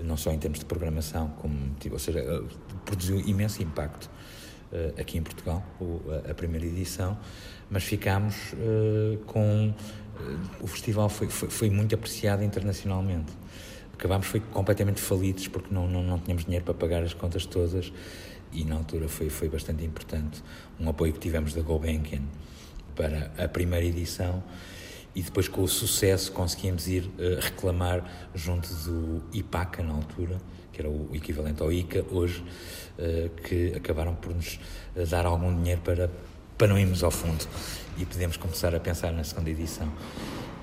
não 0.04 0.16
só 0.16 0.32
em 0.32 0.38
termos 0.38 0.59
de 0.59 0.64
programação, 0.64 1.28
como, 1.38 1.74
tipo, 1.80 1.94
ou 1.94 1.98
seja, 1.98 2.22
produziu 2.84 3.20
imenso 3.20 3.62
impacto 3.62 4.11
aqui 4.98 5.18
em 5.18 5.22
Portugal, 5.22 5.64
a, 6.28 6.34
primeira 6.34 6.66
edição, 6.66 7.18
mas 7.70 7.84
ficámos 7.84 8.54
com. 9.26 9.74
o 10.60 10.66
festival 10.66 11.08
foi, 11.08 11.28
foi, 11.28 11.48
foi, 11.48 11.70
muito 11.70 11.94
apreciado 11.94 12.42
internacionalmente. 12.42 13.32
Acabámos 13.94 14.26
foi 14.26 14.40
completamente 14.40 15.00
falidos 15.00 15.48
porque 15.48 15.74
não, 15.74 15.88
não, 15.88 16.02
não 16.02 16.18
tínhamos 16.18 16.44
dinheiro 16.44 16.64
para 16.64 16.74
pagar 16.74 17.02
as 17.02 17.14
contas 17.14 17.44
todas 17.46 17.92
e 18.52 18.64
na 18.64 18.76
altura 18.76 19.08
foi, 19.08 19.28
foi 19.28 19.48
bastante 19.48 19.84
importante 19.84 20.42
um 20.78 20.88
apoio 20.88 21.12
que 21.12 21.18
tivemos 21.18 21.52
da 21.52 21.62
Gulbenkian 21.62 22.22
para 22.94 23.32
a 23.38 23.48
primeira 23.48 23.86
edição 23.86 24.42
e 25.14 25.22
depois 25.22 25.48
com 25.48 25.62
o 25.62 25.68
sucesso 25.68 26.32
conseguimos 26.32 26.86
ir 26.88 27.04
uh, 27.04 27.40
reclamar 27.40 28.30
junto 28.34 28.68
do 28.68 29.22
IPACA 29.32 29.82
na 29.82 29.94
altura, 29.94 30.38
que 30.78 30.82
era 30.82 30.88
o 30.88 31.10
equivalente 31.12 31.60
ao 31.60 31.72
ICA 31.72 32.04
hoje, 32.12 32.40
uh, 32.98 33.28
que 33.42 33.74
acabaram 33.74 34.14
por 34.14 34.32
nos 34.32 34.60
eh, 34.94 35.04
dar 35.04 35.26
algum 35.26 35.54
dinheiro 35.54 35.80
para, 35.80 36.08
para 36.56 36.68
não 36.68 36.78
irmos 36.78 37.02
ao 37.02 37.10
fundo 37.10 37.44
e 37.98 38.06
podemos 38.06 38.36
começar 38.36 38.72
a 38.74 38.78
pensar 38.78 39.12
na 39.12 39.24
segunda 39.24 39.50
edição. 39.50 39.92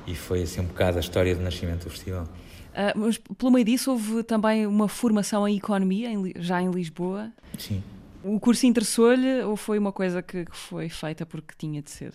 E 0.08 0.16
foi 0.16 0.44
assim 0.44 0.62
um 0.62 0.66
bocado 0.66 0.98
a 0.98 1.02
história 1.02 1.36
do 1.36 1.42
nascimento 1.42 1.84
do 1.84 1.90
festival. 1.90 2.24
Uh, 2.24 2.98
mas 2.98 3.18
pelo 3.18 3.52
meio 3.52 3.66
disso 3.66 3.92
houve 3.92 4.24
também 4.24 4.66
uma 4.66 4.88
formação 4.88 5.46
em 5.46 5.58
economia, 5.58 6.10
em, 6.10 6.32
já 6.38 6.62
em 6.62 6.72
Lisboa. 6.72 7.30
Sim. 7.58 7.84
O 8.24 8.40
curso 8.40 8.66
interessou-lhe 8.66 9.42
ou 9.42 9.58
foi 9.58 9.78
uma 9.78 9.92
coisa 9.92 10.22
que, 10.22 10.46
que 10.46 10.56
foi 10.56 10.88
feita 10.88 11.26
porque 11.26 11.54
tinha 11.58 11.82
de 11.82 11.92
ser? 11.92 12.14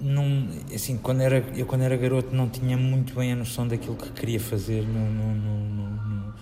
não, 0.00 0.24
assim, 0.72 0.96
quando 0.96 1.20
era, 1.22 1.38
eu 1.56 1.66
quando 1.66 1.82
era 1.82 1.96
garoto 1.96 2.34
não 2.34 2.48
tinha 2.48 2.76
muito 2.76 3.14
bem 3.14 3.32
a 3.32 3.36
noção 3.36 3.66
daquilo 3.66 3.96
que 3.96 4.10
queria 4.12 4.38
fazer 4.38 4.82
no, 4.82 5.10
no, 5.10 5.34
no, 5.34 6.34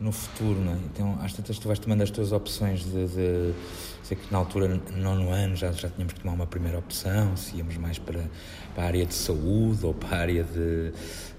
no, 0.00 0.10
futuro, 0.12 0.58
é? 0.68 0.76
Então, 0.86 1.18
às 1.22 1.32
tantas 1.32 1.58
tu 1.58 1.68
vais 1.68 1.78
tomando 1.78 2.02
as 2.02 2.10
tuas 2.10 2.32
opções 2.32 2.84
de, 2.84 3.06
de 3.06 3.54
sei 4.02 4.16
que 4.16 4.32
na 4.32 4.38
altura, 4.38 4.80
nono 4.96 5.30
ano, 5.30 5.54
já, 5.54 5.70
já 5.72 5.88
tínhamos 5.88 6.14
que 6.14 6.20
tomar 6.20 6.34
uma 6.34 6.46
primeira 6.46 6.78
opção, 6.78 7.36
se 7.36 7.56
íamos 7.56 7.76
mais 7.76 7.98
para, 7.98 8.24
para 8.74 8.84
a 8.84 8.86
área 8.86 9.06
de 9.06 9.14
saúde 9.14 9.84
ou 9.84 9.94
para 9.94 10.16
a 10.16 10.20
área 10.20 10.44
de, 10.44 10.92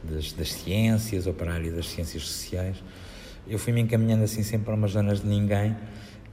das, 0.03 0.31
das 0.33 0.53
ciências 0.53 1.27
ou 1.27 1.33
para 1.33 1.51
a 1.51 1.55
área 1.55 1.71
das 1.71 1.87
ciências 1.87 2.23
sociais. 2.23 2.77
Eu 3.47 3.57
fui-me 3.59 3.81
encaminhando 3.81 4.23
assim 4.23 4.43
sempre 4.43 4.65
para 4.65 4.75
umas 4.75 4.91
zonas 4.91 5.21
de 5.21 5.27
ninguém 5.27 5.75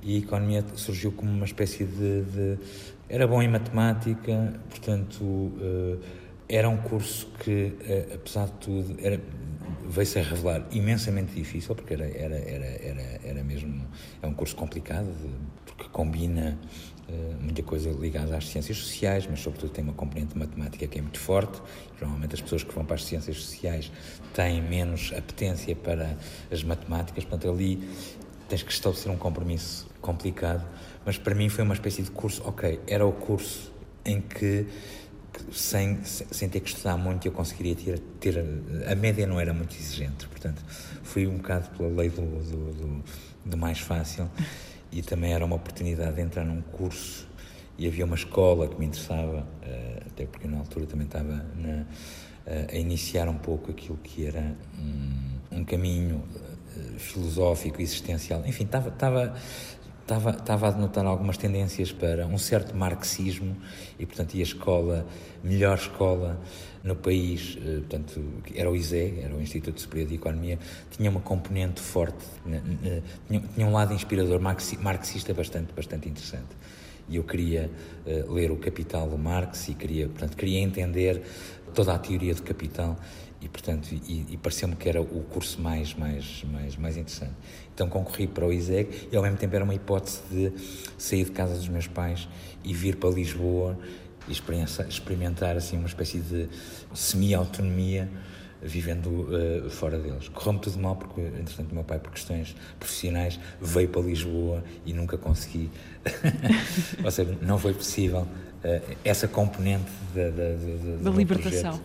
e 0.02 0.16
a 0.16 0.18
economia 0.18 0.64
surgiu 0.76 1.10
como 1.10 1.30
uma 1.30 1.44
espécie 1.44 1.84
de, 1.84 2.22
de 2.22 2.58
era 3.08 3.26
bom 3.26 3.42
em 3.42 3.48
matemática, 3.48 4.54
portanto, 4.68 5.22
uh, 5.24 5.98
era 6.48 6.68
um 6.68 6.76
curso 6.76 7.26
que, 7.38 7.74
uh, 7.80 8.14
apesar 8.14 8.46
de 8.46 8.52
tudo, 8.52 8.96
era, 9.02 9.18
veio-se 9.86 10.18
a 10.18 10.22
revelar 10.22 10.66
imensamente 10.70 11.34
difícil, 11.34 11.74
porque 11.74 11.94
era, 11.94 12.06
era, 12.06 12.36
era, 12.36 12.66
era, 12.66 13.20
era 13.24 13.44
mesmo. 13.44 13.86
É 14.22 14.26
um 14.26 14.34
curso 14.34 14.56
complicado, 14.56 15.08
porque 15.66 15.84
combina 15.90 16.58
uh, 17.08 17.42
muita 17.42 17.62
coisa 17.62 17.90
ligada 17.90 18.36
às 18.36 18.48
ciências 18.48 18.78
sociais, 18.78 19.26
mas, 19.28 19.40
sobretudo, 19.40 19.70
tem 19.70 19.84
uma 19.84 19.94
componente 19.94 20.36
matemática 20.36 20.86
que 20.86 20.98
é 20.98 21.02
muito 21.02 21.18
forte. 21.18 21.60
Normalmente, 22.00 22.34
as 22.34 22.40
pessoas 22.40 22.62
que 22.62 22.74
vão 22.74 22.84
para 22.84 22.96
as 22.96 23.04
ciências 23.04 23.36
sociais 23.36 23.92
têm 24.34 24.62
menos 24.62 25.12
apetência 25.16 25.74
para 25.76 26.16
as 26.50 26.62
matemáticas, 26.62 27.24
portanto, 27.24 27.50
ali 27.52 27.88
tens 28.48 28.62
que 28.62 28.72
estabelecer 28.72 29.12
um 29.12 29.16
compromisso 29.16 29.86
complicado 30.00 30.64
mas 31.08 31.16
para 31.16 31.34
mim 31.34 31.48
foi 31.48 31.64
uma 31.64 31.72
espécie 31.72 32.02
de 32.02 32.10
curso, 32.10 32.42
ok, 32.44 32.80
era 32.86 33.06
o 33.06 33.12
curso 33.12 33.72
em 34.04 34.20
que, 34.20 34.66
sem, 35.52 35.98
sem 36.04 36.48
ter 36.48 36.60
que 36.60 36.68
estudar 36.68 36.96
muito, 36.96 37.26
eu 37.26 37.32
conseguiria 37.32 37.74
ter, 37.74 37.98
ter 38.20 38.44
a, 38.90 38.94
média 38.94 39.26
não 39.26 39.40
era 39.40 39.52
muito 39.52 39.74
exigente, 39.76 40.26
portanto, 40.28 40.62
fui 41.02 41.26
um 41.26 41.36
bocado 41.36 41.70
pela 41.70 41.88
lei 41.88 42.08
do, 42.08 42.22
do, 42.22 42.72
do, 42.72 43.04
do 43.44 43.56
mais 43.56 43.78
fácil 43.78 44.30
e 44.90 45.02
também 45.02 45.32
era 45.32 45.44
uma 45.44 45.56
oportunidade 45.56 46.16
de 46.16 46.22
entrar 46.22 46.44
num 46.44 46.60
curso 46.60 47.26
e 47.78 47.86
havia 47.86 48.04
uma 48.04 48.16
escola 48.16 48.68
que 48.68 48.78
me 48.78 48.86
interessava, 48.86 49.46
eh, 49.62 50.02
até 50.06 50.26
porque 50.26 50.48
na 50.48 50.58
altura 50.58 50.86
também 50.86 51.06
estava 51.06 51.46
na, 51.56 51.86
eh, 52.44 52.66
a 52.72 52.76
iniciar 52.76 53.28
um 53.28 53.38
pouco 53.38 53.70
aquilo 53.70 53.96
que 53.98 54.26
era 54.26 54.56
um, 54.76 55.58
um 55.58 55.64
caminho 55.64 56.24
eh, 56.76 56.98
filosófico, 56.98 57.80
existencial, 57.80 58.42
enfim, 58.44 58.64
estava, 58.64 58.88
estava 58.88 59.34
estava, 60.08 60.30
estava 60.30 60.68
a 60.68 60.70
denotar 60.70 61.04
algumas 61.04 61.36
tendências 61.36 61.92
para 61.92 62.26
um 62.26 62.38
certo 62.38 62.74
marxismo 62.74 63.54
e, 63.98 64.06
portanto, 64.06 64.34
e 64.34 64.40
a 64.40 64.42
escola, 64.42 65.06
melhor 65.44 65.76
escola 65.76 66.40
no 66.82 66.96
país, 66.96 67.58
eh, 67.60 67.80
portanto, 67.80 68.24
era 68.54 68.70
o 68.70 68.74
ISE, 68.74 69.20
era 69.22 69.34
o 69.34 69.42
Instituto 69.42 69.78
Superior 69.78 70.08
de 70.08 70.14
Economia, 70.14 70.58
tinha 70.90 71.10
uma 71.10 71.20
componente 71.20 71.82
forte, 71.82 72.24
tinha, 72.42 73.42
tinha 73.54 73.66
um 73.66 73.72
lado 73.72 73.92
inspirador 73.92 74.40
marxista 74.40 75.34
bastante, 75.34 75.74
bastante 75.74 76.08
interessante. 76.08 76.56
E 77.10 77.16
eu 77.16 77.24
queria 77.24 77.70
uh, 78.06 78.32
ler 78.32 78.50
o 78.50 78.56
Capital 78.56 79.08
de 79.08 79.16
Marx 79.16 79.68
e 79.68 79.74
queria, 79.74 80.08
portanto, 80.08 80.36
queria 80.36 80.60
entender 80.60 81.22
toda 81.74 81.94
a 81.94 81.98
teoria 81.98 82.34
do 82.34 82.42
capital 82.42 82.98
e 83.40 83.48
portanto 83.48 83.88
e, 83.92 84.26
e 84.30 84.36
pareceu-me 84.36 84.74
que 84.74 84.88
era 84.88 85.00
o 85.00 85.22
curso 85.30 85.60
mais 85.60 85.94
mais 85.94 86.44
mais 86.44 86.76
mais 86.76 86.96
interessante 86.96 87.34
então 87.78 87.88
concorri 87.88 88.26
para 88.26 88.44
o 88.44 88.52
ISEG 88.52 89.08
e 89.12 89.16
ao 89.16 89.22
mesmo 89.22 89.38
tempo 89.38 89.54
era 89.54 89.62
uma 89.62 89.74
hipótese 89.74 90.20
de 90.28 90.52
sair 90.98 91.24
de 91.24 91.30
casa 91.30 91.54
dos 91.54 91.68
meus 91.68 91.86
pais 91.86 92.28
e 92.64 92.74
vir 92.74 92.96
para 92.96 93.08
Lisboa 93.08 93.78
e 94.26 94.32
experimentar 94.32 95.56
assim 95.56 95.78
uma 95.78 95.86
espécie 95.86 96.18
de 96.18 96.48
semi-autonomia 96.92 98.08
vivendo 98.60 99.06
uh, 99.06 99.70
fora 99.70 99.96
deles. 99.96 100.28
Correu-me 100.28 100.58
tudo 100.58 100.76
mal 100.80 100.96
porque, 100.96 101.20
entretanto, 101.20 101.72
meu 101.72 101.84
pai, 101.84 102.00
por 102.00 102.10
questões 102.10 102.56
profissionais, 102.80 103.38
veio 103.60 103.88
para 103.88 104.02
Lisboa 104.02 104.64
e 104.84 104.92
nunca 104.92 105.16
consegui. 105.16 105.70
Ou 107.04 107.10
seja, 107.12 107.38
não 107.40 107.56
foi 107.56 107.72
possível 107.72 108.22
uh, 108.22 108.96
essa 109.04 109.28
componente 109.28 109.88
da, 110.12 110.24
da, 110.30 110.30
da, 110.30 111.10
da 111.10 111.16
libertação. 111.16 111.80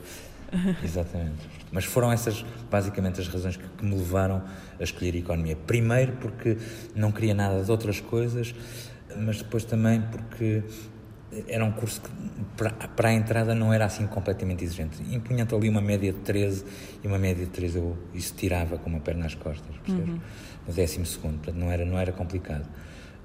Exatamente. 0.84 1.48
Mas 1.72 1.86
foram 1.86 2.12
essas 2.12 2.46
basicamente 2.70 3.20
as 3.20 3.28
razões 3.28 3.58
que, 3.58 3.64
que, 3.78 3.86
me 3.86 3.96
levaram 3.96 4.44
a 4.80 4.84
escolher 4.84 5.16
economia. 5.16 5.56
Primeiro 5.56 6.14
porque 6.14 6.58
não 6.96 7.12
queria 7.12 7.34
nada 7.34 7.64
de 7.64 7.72
outras 7.72 8.00
coisas, 8.00 8.54
mas 9.18 9.38
depois 9.38 9.64
também 9.64 10.02
porque 10.02 10.64
era 11.48 11.64
um 11.66 11.72
curso 11.72 12.02
que 12.02 12.10
para, 12.58 12.70
para 12.72 13.10
a 13.10 13.14
entrada 13.14 13.56
não 13.56 13.74
era 13.74 13.86
assim 13.86 14.06
completamente 14.06 14.64
exigente. 14.64 15.02
Impunha-te 15.12 15.56
ali 15.56 15.70
uma 15.70 15.82
média 15.82 16.12
de 16.12 16.20
13 16.20 16.66
e 17.04 17.08
uma 17.08 17.18
média 17.18 17.46
de 17.46 17.52
13 17.52 17.78
eu 17.78 17.98
isso 18.14 18.34
tirava 18.36 18.78
com 18.78 18.90
uma 18.90 19.00
perna 19.00 19.24
nas 19.24 19.36
costas, 19.36 19.76
percebes? 19.84 20.10
Uhum. 20.10 20.20
No 20.68 20.74
décimo 20.74 21.06
segundo, 21.06 21.36
portanto 21.38 21.56
não 21.56 21.72
era, 21.72 21.86
não 21.86 21.98
era 21.98 22.12
complicado. 22.12 22.68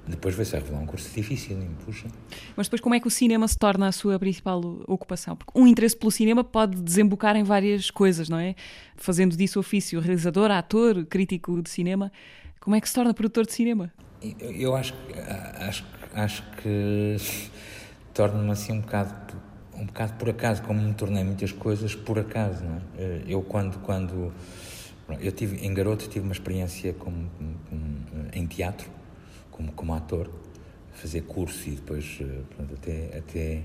Depois 0.07 0.33
veio-se 0.33 0.55
a 0.55 0.59
revelar 0.59 0.81
um 0.81 0.85
curso 0.85 1.13
difícil, 1.13 1.57
puxa. 1.85 2.07
Mas 2.55 2.67
depois 2.67 2.81
como 2.81 2.95
é 2.95 2.99
que 2.99 3.07
o 3.07 3.11
cinema 3.11 3.47
se 3.47 3.57
torna 3.57 3.87
a 3.87 3.91
sua 3.91 4.17
principal 4.17 4.59
ocupação? 4.87 5.35
Porque 5.35 5.51
um 5.57 5.67
interesse 5.67 5.95
pelo 5.95 6.11
cinema 6.11 6.43
pode 6.43 6.81
desembocar 6.81 7.35
em 7.35 7.43
várias 7.43 7.91
coisas, 7.91 8.27
não 8.27 8.39
é? 8.39 8.55
Fazendo 8.95 9.37
disso 9.37 9.59
ofício, 9.59 9.99
realizador, 9.99 10.49
ator, 10.49 11.05
crítico 11.05 11.61
de 11.61 11.69
cinema. 11.69 12.11
Como 12.59 12.75
é 12.75 12.81
que 12.81 12.89
se 12.89 12.95
torna 12.95 13.13
produtor 13.13 13.45
de 13.45 13.53
cinema? 13.53 13.93
Eu, 14.21 14.51
eu 14.51 14.75
acho, 14.75 14.95
acho, 15.59 15.85
acho 16.13 16.43
que 16.61 17.17
torna-me 18.13 18.51
assim 18.51 18.73
um 18.73 18.81
bocado, 18.81 19.37
um 19.75 19.85
bocado 19.85 20.13
por 20.13 20.29
acaso, 20.29 20.63
como 20.63 20.81
me 20.81 20.93
tornei 20.93 21.23
muitas 21.23 21.51
coisas 21.51 21.93
por 21.93 22.17
acaso, 22.17 22.63
não 22.63 22.81
é? 22.97 23.21
Eu 23.27 23.41
quando... 23.41 23.79
quando 23.79 24.33
eu 25.21 25.31
tive, 25.31 25.65
em 25.65 25.73
garoto 25.73 26.07
tive 26.07 26.23
uma 26.23 26.33
experiência 26.33 26.93
como, 26.93 27.31
como 27.67 28.27
em 28.31 28.45
teatro, 28.45 28.87
como, 29.59 29.73
como 29.73 29.93
ator, 29.93 30.29
fazer 30.93 31.21
curso 31.21 31.67
e 31.67 31.71
depois, 31.71 32.17
eh, 32.21 32.41
pronto, 32.55 32.73
até, 32.75 33.17
até 33.17 33.63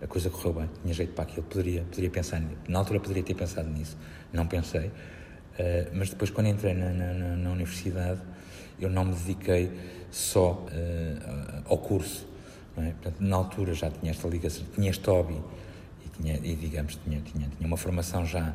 a 0.00 0.06
coisa 0.06 0.30
correu 0.30 0.52
bem, 0.52 0.70
tinha 0.80 0.94
jeito 0.94 1.12
para 1.14 1.24
aquilo, 1.24 1.42
poderia, 1.42 1.82
poderia 1.82 2.10
pensar. 2.10 2.40
Na 2.68 2.78
altura 2.78 3.00
poderia 3.00 3.24
ter 3.24 3.34
pensado 3.34 3.68
nisso, 3.68 3.96
não 4.32 4.46
pensei, 4.46 4.86
uh, 4.86 4.92
mas 5.92 6.10
depois 6.10 6.30
quando 6.30 6.46
entrei 6.46 6.74
na, 6.74 6.90
na, 6.90 7.36
na, 7.36 7.50
universidade 7.50 8.20
eu 8.80 8.88
não 8.88 9.04
me 9.04 9.14
dediquei 9.14 9.70
só 10.10 10.52
uh, 10.52 11.62
ao 11.66 11.78
curso, 11.78 12.26
é? 12.76 12.90
Portanto, 12.92 13.16
na 13.20 13.36
altura 13.36 13.74
já 13.74 13.90
tinha 13.90 14.12
esta 14.12 14.26
ligação, 14.28 14.64
tinha 14.74 14.90
este 14.90 15.08
hobby 15.08 15.38
e, 16.04 16.08
tinha, 16.08 16.36
e 16.36 16.56
digamos, 16.56 16.98
tinha, 17.04 17.20
tinha, 17.20 17.48
tinha 17.48 17.66
uma 17.66 17.76
formação 17.76 18.24
já 18.24 18.54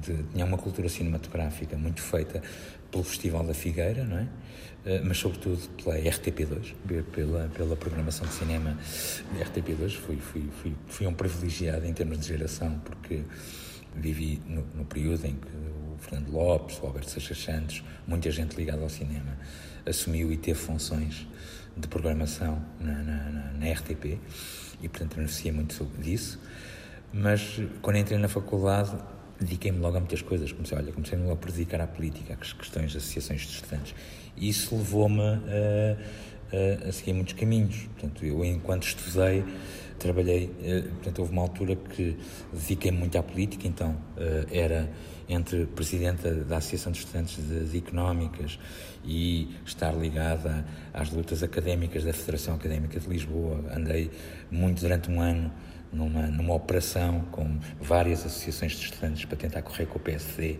de, 0.00 0.22
tinha 0.32 0.44
uma 0.44 0.56
cultura 0.56 0.88
cinematográfica 0.88 1.76
muito 1.76 2.00
feita 2.00 2.42
pelo 2.90 3.02
Festival 3.02 3.44
da 3.44 3.54
Figueira, 3.54 4.04
não 4.04 4.18
é? 4.18 4.28
Eh, 4.86 5.00
mas 5.04 5.18
sobretudo 5.18 5.58
pela 5.82 5.96
RTP2, 5.96 6.74
pela, 7.12 7.48
pela 7.48 7.76
programação 7.76 8.24
de 8.24 8.32
cinema 8.32 8.78
da 9.36 9.44
RTP2. 9.44 9.96
Fui, 9.96 10.16
fui, 10.16 10.48
fui, 10.62 10.74
fui 10.86 11.06
um 11.08 11.12
privilegiado 11.12 11.84
em 11.84 11.92
termos 11.92 12.20
de 12.20 12.28
geração, 12.28 12.80
porque 12.84 13.22
vivi 13.96 14.40
no, 14.46 14.64
no 14.74 14.84
período 14.84 15.26
em 15.26 15.34
que 15.34 15.48
o 15.48 15.98
Fernando 15.98 16.30
Lopes, 16.30 16.78
o 16.80 16.86
Alberto 16.86 17.10
Seixas 17.10 17.38
Santos, 17.38 17.82
muita 18.06 18.30
gente 18.30 18.54
ligada 18.54 18.80
ao 18.80 18.88
cinema, 18.88 19.36
assumiu 19.84 20.30
e 20.30 20.36
teve 20.36 20.58
funções 20.58 21.26
de 21.76 21.88
programação 21.88 22.64
na, 22.78 22.94
na, 23.02 23.52
na 23.54 23.72
RTP 23.72 24.20
e, 24.80 24.88
portanto, 24.88 25.16
beneficia 25.16 25.52
muito 25.52 25.84
disso. 25.98 26.38
Mas 27.12 27.60
quando 27.82 27.96
entrei 27.96 28.18
na 28.18 28.28
faculdade, 28.28 28.92
dediquei-me 29.40 29.78
logo 29.78 29.96
a 29.96 30.00
muitas 30.00 30.22
coisas. 30.22 30.52
Comecei, 30.52 30.78
olha, 30.78 30.92
comecei 30.92 31.18
logo 31.18 31.36
por 31.36 31.50
dedicar 31.50 31.80
à 31.80 31.86
política, 31.88 32.38
às 32.40 32.52
questões 32.52 32.92
das 32.92 33.02
associações 33.02 33.40
de 33.42 33.48
estudantes. 33.48 33.94
Isso 34.36 34.76
levou-me 34.76 35.20
a, 35.22 35.96
a, 36.52 36.88
a, 36.88 36.92
seguir 36.92 37.12
muitos 37.12 37.34
caminhos. 37.34 37.88
Portanto, 37.94 38.24
eu, 38.24 38.44
enquanto 38.44 38.84
estudei, 38.84 39.44
trabalhei. 39.98 40.50
Eh, 40.62 40.82
portanto, 40.82 41.18
houve 41.20 41.32
uma 41.32 41.42
altura 41.42 41.76
que 41.76 42.16
dediquei 42.52 42.90
muito 42.90 43.16
à 43.18 43.22
política, 43.22 43.66
então 43.66 43.96
eh, 44.16 44.46
era 44.50 44.90
entre 45.28 45.66
presidente 45.66 46.28
da 46.28 46.58
Associação 46.58 46.92
de 46.92 46.98
Estudantes 46.98 47.36
de, 47.36 47.78
Económicas 47.78 48.58
e 49.04 49.48
estar 49.64 49.92
ligada 49.92 50.64
às 50.94 51.10
lutas 51.10 51.42
académicas 51.42 52.04
da 52.04 52.12
Federação 52.12 52.54
Académica 52.54 53.00
de 53.00 53.08
Lisboa. 53.08 53.64
Andei 53.74 54.10
muito 54.50 54.80
durante 54.80 55.10
um 55.10 55.20
ano 55.20 55.50
numa, 55.92 56.26
numa 56.26 56.54
operação 56.54 57.20
com 57.30 57.58
várias 57.80 58.24
associações 58.26 58.72
de 58.72 58.84
estudantes 58.84 59.24
para 59.24 59.36
tentar 59.36 59.62
correr 59.62 59.86
com 59.86 59.98
o 59.98 60.00
PSD 60.00 60.58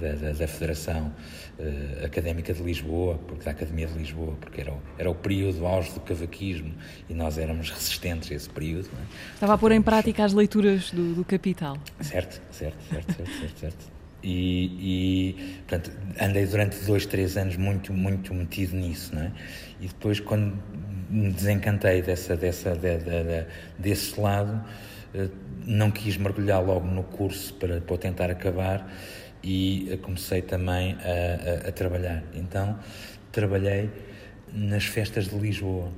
da, 0.00 0.12
da, 0.12 0.32
da 0.32 0.48
Federação 0.48 1.12
uh, 1.58 2.04
Académica 2.04 2.52
de 2.52 2.62
Lisboa, 2.62 3.18
porque 3.26 3.44
da 3.44 3.52
Academia 3.52 3.86
de 3.86 3.96
Lisboa, 3.96 4.36
porque 4.40 4.60
era 4.60 4.72
o, 4.72 4.82
era 4.98 5.10
o 5.10 5.14
período 5.14 5.66
auge 5.66 5.92
do 5.92 6.00
cavaquismo 6.00 6.74
e 7.08 7.14
nós 7.14 7.38
éramos 7.38 7.70
resistentes 7.70 8.30
a 8.30 8.34
esse 8.34 8.48
período. 8.48 8.88
É? 8.88 9.34
Estava 9.34 9.54
a 9.54 9.58
pôr 9.58 9.72
em 9.72 9.82
prática 9.82 10.24
as 10.24 10.32
leituras 10.32 10.90
do, 10.90 11.14
do 11.14 11.24
Capital. 11.24 11.76
Certo, 12.00 12.40
certo, 12.50 12.82
certo, 12.90 13.12
certo, 13.14 13.40
certo. 13.40 13.58
certo. 13.60 13.94
E, 14.26 15.34
e, 15.36 15.54
portanto, 15.68 15.92
andei 16.18 16.46
durante 16.46 16.82
dois, 16.86 17.04
três 17.04 17.36
anos 17.36 17.58
muito, 17.58 17.92
muito 17.92 18.32
metido 18.32 18.74
nisso, 18.74 19.14
não 19.14 19.20
é? 19.20 19.32
E 19.82 19.86
depois, 19.86 20.18
quando 20.18 20.58
me 21.14 21.30
desencantei 21.30 22.02
dessa, 22.02 22.36
dessa, 22.36 22.74
de, 22.74 22.98
de, 22.98 23.04
de, 23.04 23.46
desse 23.78 24.20
lado, 24.20 24.64
eh, 25.14 25.28
não 25.64 25.90
quis 25.90 26.16
mergulhar 26.16 26.62
logo 26.62 26.86
no 26.86 27.04
curso 27.04 27.54
para, 27.54 27.80
para 27.80 27.98
tentar 27.98 28.30
acabar 28.30 28.92
e 29.42 29.96
comecei 30.02 30.42
também 30.42 30.94
a, 30.94 31.66
a, 31.66 31.68
a 31.68 31.72
trabalhar. 31.72 32.24
Então, 32.34 32.78
trabalhei 33.30 33.90
nas 34.52 34.84
festas 34.84 35.28
de 35.28 35.36
Lisboa 35.36 35.92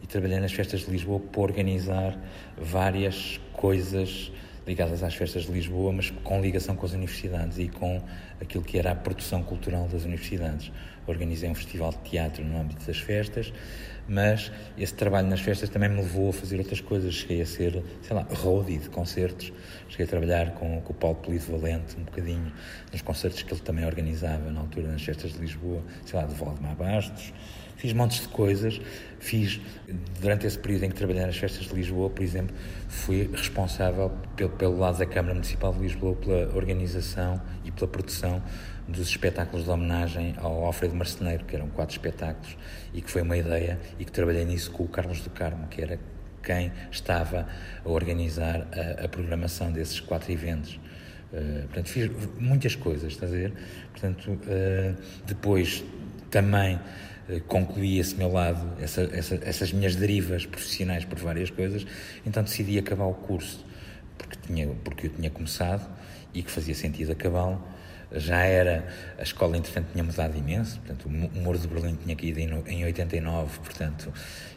e 0.00 0.06
trabalhei 0.06 0.38
nas 0.38 0.52
festas 0.52 0.80
de 0.80 0.90
Lisboa 0.90 1.18
para 1.18 1.40
organizar 1.40 2.16
várias 2.56 3.40
coisas 3.52 4.30
ligadas 4.64 5.02
às 5.02 5.14
festas 5.14 5.44
de 5.44 5.52
Lisboa, 5.52 5.92
mas 5.92 6.10
com 6.22 6.40
ligação 6.40 6.76
com 6.76 6.86
as 6.86 6.92
universidades 6.92 7.58
e 7.58 7.68
com 7.68 8.00
aquilo 8.40 8.62
que 8.62 8.78
era 8.78 8.92
a 8.92 8.94
produção 8.94 9.42
cultural 9.42 9.88
das 9.88 10.04
universidades. 10.04 10.70
Organizei 11.06 11.50
um 11.50 11.54
festival 11.54 11.90
de 11.90 12.10
teatro 12.10 12.44
no 12.44 12.60
âmbito 12.60 12.86
das 12.86 12.98
festas, 12.98 13.52
mas 14.08 14.50
esse 14.76 14.94
trabalho 14.94 15.28
nas 15.28 15.40
festas 15.40 15.68
também 15.68 15.88
me 15.88 15.96
levou 15.96 16.30
a 16.30 16.32
fazer 16.32 16.58
outras 16.58 16.80
coisas. 16.80 17.14
Cheguei 17.14 17.42
a 17.42 17.46
ser, 17.46 17.82
sei 18.02 18.16
lá, 18.16 18.26
roadie 18.30 18.78
de 18.78 18.90
concertos. 18.90 19.52
Cheguei 19.88 20.06
a 20.06 20.08
trabalhar 20.08 20.50
com, 20.54 20.80
com 20.80 20.92
o 20.92 20.96
Paulo 20.96 21.16
Polito 21.16 21.50
Valente 21.50 21.96
um 21.96 22.04
bocadinho 22.04 22.52
nos 22.90 23.02
concertos 23.02 23.42
que 23.42 23.52
ele 23.52 23.60
também 23.60 23.84
organizava 23.84 24.50
na 24.50 24.60
altura 24.60 24.88
nas 24.88 25.02
festas 25.02 25.32
de 25.32 25.38
Lisboa, 25.38 25.82
sei 26.04 26.18
lá, 26.18 26.26
de 26.26 26.34
Valdemar 26.34 26.76
Bastos 26.76 27.32
fiz 27.82 27.92
montes 27.92 28.20
de 28.20 28.28
coisas. 28.28 28.80
Fiz, 29.18 29.60
durante 30.20 30.46
esse 30.46 30.58
período 30.58 30.84
em 30.84 30.88
que 30.90 30.94
trabalhei 30.94 31.26
nas 31.26 31.36
festas 31.36 31.66
de 31.66 31.74
Lisboa, 31.74 32.08
por 32.08 32.22
exemplo, 32.22 32.54
fui 32.88 33.28
responsável 33.32 34.10
pelo, 34.36 34.50
pelo 34.50 34.78
lado 34.78 34.98
da 34.98 35.06
Câmara 35.06 35.34
Municipal 35.34 35.72
de 35.72 35.80
Lisboa 35.80 36.14
pela 36.14 36.54
organização 36.54 37.42
e 37.64 37.72
pela 37.72 37.88
produção 37.88 38.40
dos 38.88 39.08
espetáculos 39.08 39.64
de 39.64 39.70
homenagem 39.70 40.34
ao 40.38 40.64
Alfredo 40.64 40.94
Marceneiro, 40.94 41.44
que 41.44 41.54
eram 41.54 41.68
quatro 41.68 41.94
espetáculos, 41.94 42.56
e 42.92 43.00
que 43.00 43.10
foi 43.10 43.22
uma 43.22 43.36
ideia, 43.36 43.78
e 43.98 44.04
que 44.04 44.12
trabalhei 44.12 44.44
nisso 44.44 44.70
com 44.70 44.84
o 44.84 44.88
Carlos 44.88 45.20
do 45.20 45.30
Carmo, 45.30 45.66
que 45.68 45.80
era 45.80 45.98
quem 46.42 46.72
estava 46.90 47.46
a 47.84 47.88
organizar 47.88 48.66
a, 48.72 49.04
a 49.04 49.08
programação 49.08 49.70
desses 49.70 50.00
quatro 50.00 50.32
eventos. 50.32 50.80
Uh, 51.32 51.62
portanto, 51.68 51.88
fiz 51.88 52.10
muitas 52.38 52.74
coisas, 52.74 53.12
estás 53.12 53.32
a 53.32 53.36
ver? 53.36 53.52
Portanto, 53.92 54.32
uh, 54.32 54.96
depois 55.24 55.84
também 56.30 56.78
eh, 57.28 57.40
concluí 57.46 57.98
esse 57.98 58.16
meu 58.16 58.32
lado, 58.32 58.82
essa, 58.82 59.02
essa, 59.12 59.38
essas 59.42 59.72
minhas 59.72 59.94
derivas 59.94 60.44
profissionais 60.44 61.04
por 61.04 61.18
várias 61.18 61.50
coisas, 61.50 61.86
então 62.26 62.42
decidi 62.42 62.78
acabar 62.78 63.04
o 63.04 63.14
curso, 63.14 63.64
porque, 64.18 64.36
tinha, 64.46 64.68
porque 64.82 65.06
eu 65.06 65.10
tinha 65.10 65.30
começado 65.30 65.88
e 66.34 66.42
que 66.42 66.50
fazia 66.50 66.74
sentido 66.74 67.12
acabá-lo. 67.12 67.62
Já 68.14 68.42
era, 68.42 68.86
a 69.18 69.22
escola 69.22 69.56
entretanto 69.56 69.92
tinha 69.92 70.04
mudado 70.04 70.36
imenso, 70.36 70.78
portanto 70.80 71.06
o 71.06 71.38
Muro 71.38 71.58
de 71.58 71.66
Berlim 71.66 71.96
tinha 71.96 72.14
caído 72.14 72.40
em, 72.40 72.50
em 72.66 72.84
89, 72.84 73.58
portanto, 73.60 74.12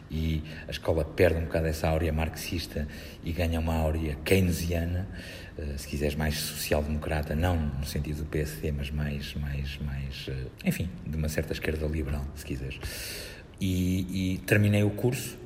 e 0.09 0.43
a 0.67 0.71
escola 0.71 1.03
perde 1.03 1.39
um 1.39 1.45
bocado 1.45 1.67
essa 1.67 1.87
áurea 1.87 2.13
marxista 2.13 2.87
e 3.23 3.31
ganha 3.31 3.59
uma 3.59 3.75
áurea 3.75 4.15
keynesiana, 4.23 5.07
eh, 5.57 5.77
se 5.77 5.87
quiseres, 5.87 6.15
mais 6.15 6.35
social-democrata, 6.35 7.35
não 7.35 7.55
no 7.57 7.85
sentido 7.85 8.23
do 8.23 8.25
PSD, 8.25 8.71
mas 8.71 8.91
mais, 8.91 9.33
mais, 9.35 9.77
mais, 9.79 10.27
eh, 10.27 10.45
enfim, 10.65 10.89
de 11.05 11.15
uma 11.15 11.29
certa 11.29 11.53
esquerda 11.53 11.85
liberal, 11.87 12.25
se 12.35 12.45
quiseres. 12.45 12.79
E, 13.59 14.33
e 14.33 14.37
terminei 14.39 14.83
o 14.83 14.91
curso 14.91 15.44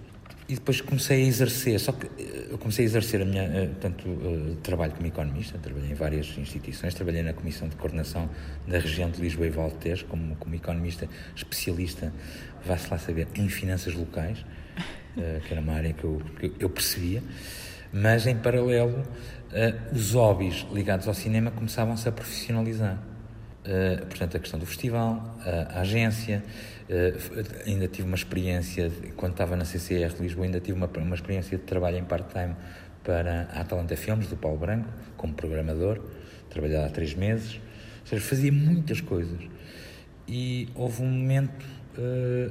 e 0.49 0.55
depois 0.55 0.81
comecei 0.81 1.23
a 1.23 1.27
exercer, 1.27 1.79
só 1.79 1.91
que 1.91 2.07
eh, 2.07 2.47
eu 2.49 2.57
comecei 2.57 2.83
a 2.83 2.87
exercer 2.87 3.21
a 3.21 3.25
minha, 3.25 3.47
portanto, 3.67 4.57
trabalho 4.63 4.93
como 4.93 5.05
economista, 5.05 5.59
trabalhei 5.59 5.91
em 5.91 5.93
várias 5.93 6.35
instituições, 6.39 6.95
trabalhei 6.95 7.21
na 7.21 7.33
Comissão 7.33 7.69
de 7.69 7.75
Coordenação 7.75 8.27
da 8.67 8.79
região 8.79 9.11
de 9.11 9.21
Lisboa 9.21 9.45
e 9.45 9.51
Valtejo 9.51 10.07
como, 10.07 10.35
como 10.37 10.55
economista 10.55 11.07
especialista, 11.35 12.11
vá-se 12.65 12.89
lá 12.89 12.97
saber, 12.97 13.27
em 13.35 13.47
finanças 13.47 13.93
locais, 13.93 14.43
que 15.15 15.51
era 15.51 15.61
uma 15.61 15.73
área 15.73 15.93
que 15.93 16.03
eu, 16.03 16.19
que 16.39 16.51
eu 16.59 16.69
percebia, 16.69 17.21
mas 17.93 18.25
em 18.25 18.35
paralelo 18.35 19.03
os 19.93 20.13
hobbies 20.13 20.65
ligados 20.71 21.07
ao 21.07 21.13
cinema 21.13 21.51
começavam-se 21.51 22.09
a 22.09 22.11
profissionalizar. 22.11 22.97
Portanto, 24.07 24.37
a 24.37 24.39
questão 24.39 24.59
do 24.59 24.65
festival, 24.65 25.37
a 25.45 25.81
agência, 25.81 26.43
ainda 27.65 27.87
tive 27.87 28.07
uma 28.07 28.15
experiência, 28.15 28.91
quando 29.15 29.33
estava 29.33 29.55
na 29.55 29.63
CCR 29.63 30.13
Lisboa, 30.19 30.45
ainda 30.45 30.59
tive 30.59 30.77
uma, 30.77 30.89
uma 30.97 31.15
experiência 31.15 31.57
de 31.57 31.63
trabalho 31.63 31.97
em 31.97 32.03
part-time 32.03 32.55
para 33.03 33.47
a 33.53 33.61
Atalanta 33.61 33.95
Filmes, 33.95 34.27
do 34.27 34.35
Paulo 34.35 34.57
Branco, 34.57 34.89
como 35.15 35.33
programador, 35.33 35.99
trabalhei 36.49 36.77
há 36.77 36.89
três 36.89 37.13
meses, 37.13 37.55
ou 38.01 38.07
seja, 38.07 38.21
fazia 38.21 38.51
muitas 38.51 39.01
coisas. 39.01 39.39
E 40.27 40.69
houve 40.75 41.01
um 41.01 41.09
momento 41.09 41.65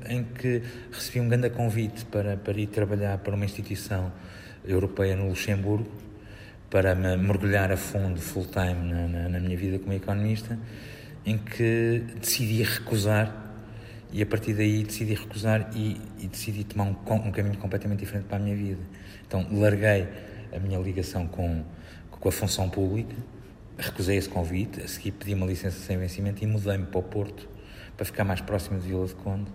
em 0.09 0.25
que 0.25 0.63
recebi 0.93 1.21
um 1.21 1.29
grande 1.29 1.51
convite 1.51 2.05
para, 2.07 2.37
para 2.37 2.59
ir 2.59 2.67
trabalhar 2.67 3.19
para 3.19 3.35
uma 3.35 3.45
instituição 3.45 4.13
europeia 4.65 5.17
no 5.17 5.29
Luxemburgo, 5.29 5.91
para 6.71 6.95
me 6.95 7.17
mergulhar 7.17 7.73
a 7.73 7.77
fundo, 7.77 8.21
full 8.21 8.47
time, 8.47 8.93
na, 8.93 9.09
na, 9.09 9.29
na 9.29 9.41
minha 9.41 9.57
vida 9.57 9.79
como 9.79 9.93
economista, 9.95 10.59
em 11.25 11.39
que 11.39 12.05
decidi 12.21 12.63
recusar 12.63 13.48
e 14.13 14.23
a 14.23 14.27
partir 14.27 14.55
daí 14.55 14.83
decidi 14.85 15.15
recusar 15.15 15.71
e, 15.75 16.01
e 16.19 16.27
decidi 16.27 16.65
tomar 16.65 16.85
um, 16.85 16.97
um, 17.27 17.31
caminho 17.31 17.59
completamente 17.59 18.01
diferente 18.01 18.25
para 18.25 18.39
a 18.39 18.41
minha 18.41 18.57
vida. 18.57 18.81
Então 19.27 19.47
larguei 19.53 20.09
a 20.55 20.59
minha 20.59 20.79
ligação 20.79 21.27
com, 21.27 21.65
com 22.11 22.29
a 22.29 22.33
função 22.33 22.71
pública, 22.71 23.15
recusei 23.77 24.17
esse 24.17 24.29
convite, 24.29 24.81
a 24.81 24.89
seguir 24.89 25.13
pedi 25.13 25.35
uma 25.35 25.47
licença 25.47 25.79
sem 25.79 25.99
vencimento 25.99 26.43
e 26.43 26.47
mudei-me 26.47 26.87
para 26.87 26.99
o 26.99 27.03
Porto 27.03 27.49
para 27.97 28.05
ficar 28.05 28.25
mais 28.25 28.41
próximo 28.41 28.79
de 28.81 28.89
Vila 28.89 29.07
de 29.07 29.15
Conde 29.15 29.51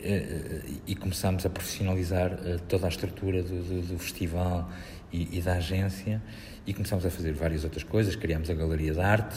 eh, 0.00 0.60
e 0.86 0.94
começámos 0.94 1.44
a 1.44 1.50
profissionalizar 1.50 2.32
eh, 2.44 2.56
toda 2.68 2.86
a 2.86 2.88
estrutura 2.88 3.42
do, 3.42 3.62
do, 3.62 3.82
do 3.82 3.98
festival 3.98 4.70
e, 5.12 5.38
e, 5.38 5.42
da 5.42 5.54
agência 5.54 6.22
e 6.66 6.72
começámos 6.72 7.04
a 7.04 7.10
fazer 7.10 7.32
várias 7.32 7.64
outras 7.64 7.82
coisas, 7.82 8.14
criámos 8.14 8.48
a 8.48 8.54
Galeria 8.54 8.92
de 8.92 9.00
Arte, 9.00 9.36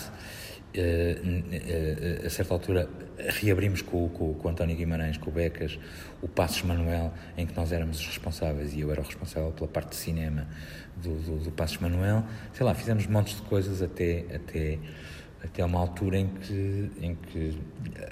a 2.25 2.29
certa 2.29 2.53
altura 2.53 2.89
reabrimos 3.17 3.81
com, 3.81 4.09
com, 4.09 4.33
com 4.33 4.49
António 4.49 4.75
Guimarães, 4.75 5.17
com 5.17 5.29
o 5.29 5.33
Becas, 5.33 5.77
o 6.21 6.27
Passos 6.27 6.63
Manuel, 6.63 7.13
em 7.37 7.45
que 7.45 7.55
nós 7.55 7.71
éramos 7.71 7.99
os 7.99 8.05
responsáveis 8.05 8.73
e 8.73 8.81
eu 8.81 8.91
era 8.91 9.01
o 9.01 9.03
responsável 9.03 9.51
pela 9.51 9.67
parte 9.67 9.89
de 9.89 9.95
cinema 9.95 10.47
do, 10.97 11.15
do, 11.15 11.37
do 11.43 11.51
Passos 11.51 11.77
Manuel. 11.77 12.23
Sei 12.53 12.65
lá, 12.65 12.73
fizemos 12.73 13.05
montes 13.07 13.35
de 13.35 13.41
coisas 13.43 13.81
até, 13.81 14.25
até, 14.33 14.79
até 15.43 15.65
uma 15.65 15.79
altura 15.79 16.17
em 16.17 16.27
que, 16.27 16.91
em 17.01 17.15
que 17.15 17.57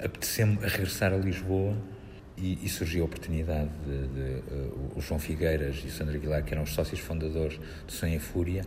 apetecemos 0.04 0.62
regressar 0.64 1.12
a 1.12 1.16
Lisboa 1.16 1.76
e, 2.36 2.58
e, 2.64 2.68
surgiu 2.68 3.02
a 3.02 3.04
oportunidade 3.04 3.68
de, 3.84 4.08
de 4.08 4.54
uh, 4.54 4.92
o 4.96 5.00
João 5.00 5.20
Figueiras 5.20 5.82
e 5.84 5.88
o 5.88 5.90
Sandro 5.90 6.16
Aguilar, 6.16 6.42
que 6.42 6.54
eram 6.54 6.62
os 6.62 6.72
sócios 6.72 6.98
fundadores 6.98 7.58
do 7.86 7.92
Sonho 7.92 8.16
e 8.16 8.18
Fúria, 8.18 8.64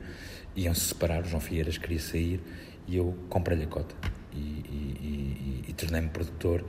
iam 0.56 0.76
se 0.76 0.82
separar. 0.82 1.24
O 1.24 1.26
João 1.26 1.42
Figueiras 1.42 1.80
queria 1.80 2.00
sair 2.00 2.40
e 2.88 2.98
eu 2.98 3.18
comprei-lhe 3.30 3.64
a 3.64 3.68
cota 3.68 3.96
e, 4.34 4.38
e, 4.38 5.66
e 5.70 5.74
tornei-me 5.74 6.10
produtor 6.10 6.64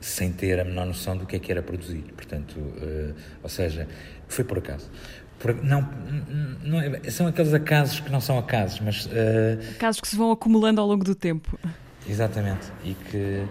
sem 0.00 0.32
ter 0.32 0.58
a 0.58 0.64
menor 0.64 0.86
noção 0.86 1.16
do 1.16 1.26
que 1.26 1.36
é 1.36 1.38
que 1.38 1.52
era 1.52 1.62
produzir. 1.62 2.02
Portanto, 2.16 2.58
uh, 2.58 3.14
ou 3.42 3.48
seja, 3.48 3.88
foi 4.28 4.44
por 4.44 4.58
acaso. 4.58 4.90
Por, 5.38 5.54
não, 5.62 5.88
não, 6.62 6.80
é, 6.80 7.10
são 7.10 7.26
aqueles 7.26 7.52
acasos 7.54 8.00
que 8.00 8.10
não 8.10 8.20
são 8.20 8.38
acasos, 8.38 8.80
mas. 8.80 9.06
Uh, 9.06 9.78
casos 9.78 10.00
que 10.00 10.08
se 10.08 10.16
vão 10.16 10.32
acumulando 10.32 10.80
ao 10.80 10.86
longo 10.86 11.04
do 11.04 11.14
tempo. 11.14 11.58
Exatamente. 12.08 12.66
E 12.84 12.94
que 12.94 13.46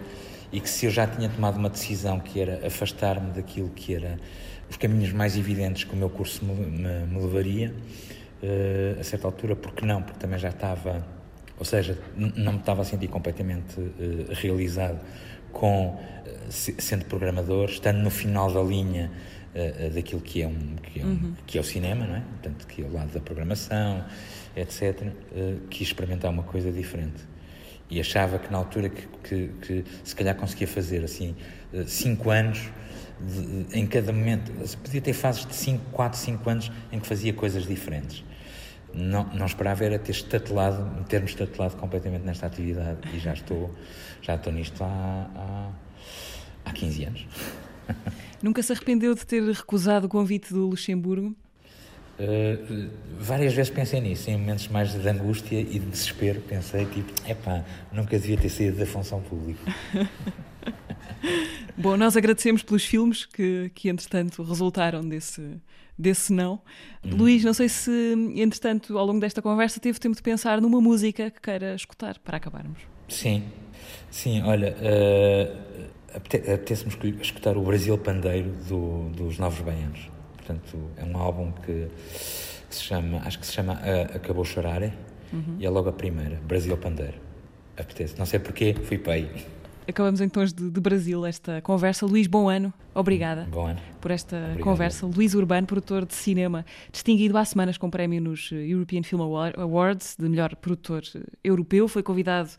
e 0.52 0.60
que 0.60 0.70
se 0.70 0.86
eu 0.86 0.92
já 0.92 1.08
tinha 1.08 1.30
tomado 1.30 1.58
uma 1.58 1.70
decisão 1.70 2.20
que 2.20 2.40
era 2.40 2.68
afastar-me 2.68 3.32
daquilo 3.32 3.70
que 3.70 3.96
era 3.96 4.20
os 4.70 4.76
caminhos 4.78 5.14
mais 5.14 5.38
evidentes 5.38 5.84
que 5.84 5.94
o 5.94 5.96
meu 5.96 6.10
curso 6.10 6.44
me, 6.44 6.54
me, 6.54 7.06
me 7.06 7.22
levaria, 7.22 7.74
uh, 8.44 9.00
a 9.00 9.04
certa 9.04 9.28
altura, 9.28 9.56
porque 9.56 9.86
não? 9.86 10.02
Porque 10.02 10.20
também 10.20 10.38
já 10.38 10.50
estava, 10.50 11.06
ou 11.62 11.66
seja, 11.66 11.96
não 12.18 12.54
me 12.54 12.58
estava 12.58 12.82
a 12.82 12.84
sentir 12.84 13.08
completamente 13.08 13.80
uh, 13.80 14.26
realizado 14.32 15.00
com 15.52 15.90
uh, 15.90 16.00
sendo 16.50 17.06
programador, 17.06 17.70
estando 17.70 18.00
no 18.00 18.10
final 18.10 18.52
da 18.52 18.64
linha 18.64 19.12
daquilo 19.94 20.22
que 20.22 20.42
é, 20.42 20.48
um, 20.48 20.76
que, 20.82 21.02
é 21.02 21.04
um, 21.04 21.10
uhum. 21.10 21.36
que 21.46 21.58
é 21.58 21.62
o 21.62 21.64
cinema, 21.64 22.08
não 22.08 22.16
é? 22.16 22.22
Portanto, 22.22 22.66
que 22.66 22.82
é 22.82 22.86
o 22.86 22.94
lado 22.94 23.12
da 23.12 23.20
programação, 23.20 24.02
etc. 24.56 25.12
quis 25.70 25.90
experimentar 25.90 26.32
uma 26.32 26.44
coisa 26.44 26.72
diferente 26.72 27.22
e 27.90 28.00
achava 28.00 28.40
que 28.40 28.50
na 28.50 28.58
altura 28.58 28.88
que, 28.88 29.06
que, 29.22 29.50
que 29.62 29.84
se 30.06 30.16
calhar 30.16 30.36
conseguia 30.36 30.70
fazer 30.70 31.04
assim 31.04 31.36
cinco 31.86 32.30
anos 32.30 32.72
de, 33.20 33.78
em 33.78 33.86
cada 33.86 34.14
momento, 34.14 34.54
podia 34.78 35.02
ter 35.02 35.12
fases 35.12 35.46
de 35.46 35.54
5, 35.54 35.84
4, 35.92 36.18
5 36.18 36.50
anos 36.50 36.72
em 36.90 36.98
que 36.98 37.06
fazia 37.06 37.34
coisas 37.34 37.68
diferentes. 37.68 38.24
Não, 38.94 39.26
não 39.34 39.46
esperava 39.46 39.86
era 39.86 39.98
ter 39.98 40.12
estatelado, 40.12 41.04
ter-me 41.06 41.28
estatelado 41.28 41.76
completamente 41.78 42.24
nesta 42.24 42.46
atividade 42.46 43.00
e 43.14 43.20
já 43.20 43.34
estou, 43.34 43.74
já 44.22 44.36
estou 44.36 44.52
nisto 44.52 44.84
há, 44.84 45.30
há, 45.36 45.72
há 46.66 46.74
15 46.74 47.06
anos. 47.06 47.28
Nunca 48.42 48.62
se 48.62 48.72
arrependeu 48.74 49.14
de 49.16 49.26
ter 49.26 49.44
recusado 49.44 50.08
o 50.08 50.10
convite 50.10 50.54
do 50.54 50.68
Luxemburgo? 50.68 51.36
Uh, 52.20 52.90
várias 53.20 53.54
vezes 53.54 53.72
pensei 53.72 54.00
nisso, 54.00 54.30
em 54.30 54.38
momentos 54.38 54.68
mais 54.68 54.94
de 54.94 55.10
angústia 55.10 55.60
e 55.60 55.80
de 55.80 55.86
desespero, 55.88 56.40
pensei 56.42 56.86
tipo, 56.86 57.12
epá, 57.28 57.66
nunca 57.92 58.20
devia 58.20 58.38
ter 58.38 58.50
saído 58.50 58.78
da 58.78 58.86
função 58.86 59.22
pública. 59.22 59.74
Bom, 61.76 61.98
nós 61.98 62.16
agradecemos 62.16 62.62
pelos 62.62 62.86
filmes 62.86 63.26
que, 63.26 63.72
que 63.74 63.90
entretanto, 63.90 64.44
resultaram 64.44 65.02
desse, 65.02 65.60
desse 66.02 66.34
não. 66.34 66.60
Uhum. 67.04 67.18
Luís, 67.18 67.44
não 67.44 67.54
sei 67.54 67.70
se, 67.70 67.92
entretanto, 68.36 68.98
ao 68.98 69.06
longo 69.06 69.20
desta 69.20 69.42
conversa, 69.42 69.80
teve 69.80 70.00
tempo 70.00 70.16
de 70.16 70.22
pensar 70.22 70.60
numa 70.60 70.82
música 70.82 71.30
que 71.32 71.40
queira 71.40 71.76
escutar 71.76 72.18
para 72.20 72.38
acabarmos. 72.38 72.80
Sim, 73.08 73.44
sim, 74.10 74.42
olha, 74.42 74.76
uh, 74.80 75.86
apetece-me 76.16 76.92
escutar 77.22 77.58
o 77.58 77.62
Brasil 77.62 77.98
Pandeiro 77.98 78.52
do, 78.68 79.10
dos 79.10 79.38
Novos 79.38 79.62
Baianos. 79.62 80.10
Portanto, 80.38 80.78
é 80.98 81.06
um 81.06 81.18
álbum 81.18 81.52
que, 81.52 81.88
que 82.70 82.76
se 82.76 82.84
chama, 82.84 83.22
acho 83.26 83.40
que 83.40 83.46
se 83.46 83.54
chama 83.54 83.74
uh, 83.74 84.16
Acabou 84.16 84.44
Chorar, 84.44 84.82
uhum. 85.32 85.58
e 85.60 85.66
é 85.66 85.70
logo 85.70 85.90
a 85.90 85.94
primeira, 85.94 86.40
Brasil 86.48 86.76
Pandeiro. 86.78 87.20
Apetece. 87.78 88.18
Não 88.18 88.26
sei 88.26 88.40
porquê, 88.40 88.76
fui 88.84 88.98
para 88.98 89.14
aí. 89.14 89.30
Acabamos 89.88 90.22
em 90.22 90.30
tons 90.30 90.54
de, 90.54 90.70
de, 90.70 90.80
Brasil 90.80 91.26
esta 91.26 91.62
conversa. 91.62 92.06
Luís, 92.06 92.28
bom 92.28 92.48
ano. 92.48 92.74
Obrigada 92.94 93.48
bom 93.50 93.68
ano. 93.68 93.80
por 94.00 94.12
esta 94.12 94.38
Obrigado. 94.38 94.64
conversa. 94.64 95.06
Luís 95.06 95.34
Urbano, 95.34 95.66
produtor 95.66 96.06
de 96.06 96.14
cinema, 96.14 96.66
distinguido 96.92 97.38
há 97.38 97.46
semanas 97.46 97.78
com 97.78 97.90
prémio 97.90 98.22
nos 98.22 98.52
European 98.52 99.02
Film 99.04 99.22
Awards 99.22 100.16
de 100.20 100.28
melhor 100.30 100.56
produtor 100.56 101.02
europeu. 101.44 101.88
Foi 101.88 102.04
convidado 102.04 102.50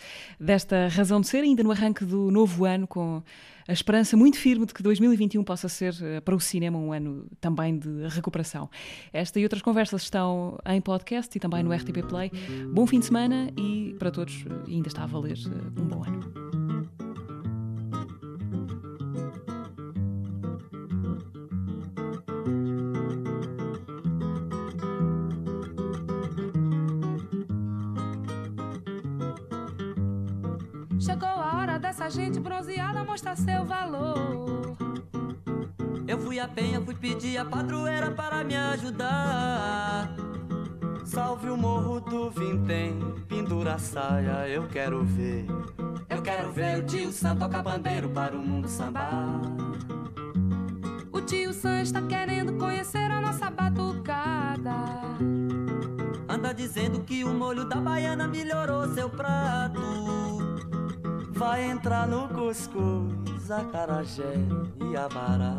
desta 0.40 0.88
razão 0.88 1.20
de 1.20 1.28
ser, 1.28 1.42
ainda 1.42 1.62
no 1.62 1.70
arranque 1.70 2.04
do 2.04 2.30
novo 2.30 2.64
ano, 2.64 2.86
com 2.86 3.22
a 3.68 3.72
esperança 3.72 4.16
muito 4.16 4.36
firme 4.38 4.66
de 4.66 4.74
que 4.74 4.82
2021 4.82 5.44
possa 5.44 5.68
ser 5.68 5.94
eh, 6.02 6.20
para 6.20 6.34
o 6.34 6.40
cinema 6.40 6.78
um 6.78 6.92
ano 6.92 7.26
também 7.40 7.78
de 7.78 8.08
recuperação. 8.08 8.68
Esta 9.12 9.38
e 9.38 9.44
outras 9.44 9.62
conversas 9.62 10.02
estão 10.02 10.58
em 10.66 10.80
podcast 10.80 11.36
e 11.36 11.40
também 11.40 11.62
no 11.62 11.72
RTP 11.72 12.02
Play. 12.08 12.30
Bom 12.72 12.86
fim 12.86 12.98
de 12.98 13.06
semana 13.06 13.50
e 13.56 13.94
para 13.98 14.10
todos 14.10 14.44
eh, 14.46 14.70
ainda 14.70 14.88
está 14.88 15.04
a 15.04 15.06
valer 15.06 15.38
eh, 15.46 15.80
um 15.80 15.86
bom 15.86 16.02
ano. 16.04 16.61
Gente 32.24 32.38
bronzeada 32.38 33.02
mostrar 33.02 33.36
seu 33.36 33.64
valor. 33.64 34.76
Eu 36.06 36.18
fui 36.18 36.38
a 36.38 36.46
penha, 36.46 36.80
fui 36.80 36.94
pedir 36.94 37.36
a 37.36 37.44
padroeira 37.44 38.12
para 38.12 38.44
me 38.44 38.54
ajudar. 38.54 40.08
Salve 41.04 41.50
o 41.50 41.56
morro 41.56 42.00
do 42.00 42.30
Vintém, 42.30 42.98
pendura 43.28 43.74
a 43.74 43.78
saia, 43.78 44.48
eu 44.48 44.68
quero 44.68 45.04
ver. 45.04 45.46
Eu 46.08 46.22
quero 46.22 46.52
ver 46.52 46.78
o 46.78 46.86
tio 46.86 47.10
Sam 47.10 47.36
tocar 47.36 47.62
bandeiro 47.62 48.08
para 48.10 48.36
o 48.36 48.38
mundo 48.38 48.68
sambar. 48.68 49.40
O 51.10 51.20
tio 51.20 51.52
Sam 51.52 51.82
está 51.82 52.00
querendo 52.02 52.52
conhecer 52.56 53.10
a 53.10 53.20
nossa 53.20 53.50
batucada. 53.50 54.76
Anda 56.28 56.52
dizendo 56.54 57.00
que 57.00 57.24
o 57.24 57.34
molho 57.34 57.64
da 57.68 57.76
baiana 57.76 58.28
melhorou 58.28 58.86
seu 58.94 59.10
prato 59.10 60.31
vai 61.42 61.64
entrar 61.68 62.06
no 62.06 62.28
cuscuz, 62.28 63.50
acarajé 63.50 64.34
e 64.88 64.96
abará. 64.96 65.56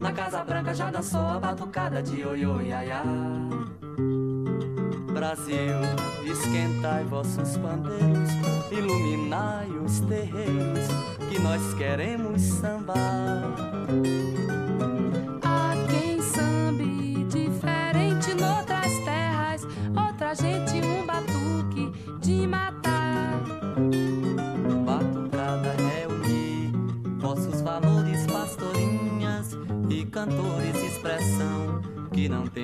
Na 0.00 0.12
Casa 0.12 0.42
Branca 0.42 0.74
já 0.74 0.90
dançou 0.90 1.20
a 1.20 1.38
batucada 1.38 2.02
de 2.02 2.22
ioiô 2.22 2.60
iaiá. 2.60 3.04
Brasil, 5.14 5.78
esquentai 6.24 7.04
vossos 7.04 7.56
pandeiros, 7.56 8.30
iluminai 8.72 9.68
os 9.78 10.00
terreiros, 10.00 10.88
que 11.28 11.38
nós 11.38 11.62
queremos 11.74 12.42
sambar. 12.42 13.44
Há 15.40 15.70
quem 15.88 16.20
sambe 16.20 17.24
diferente 17.26 18.34
noutras 18.34 18.92
terras, 19.04 19.62
outra 19.96 20.34
gente 20.34 20.65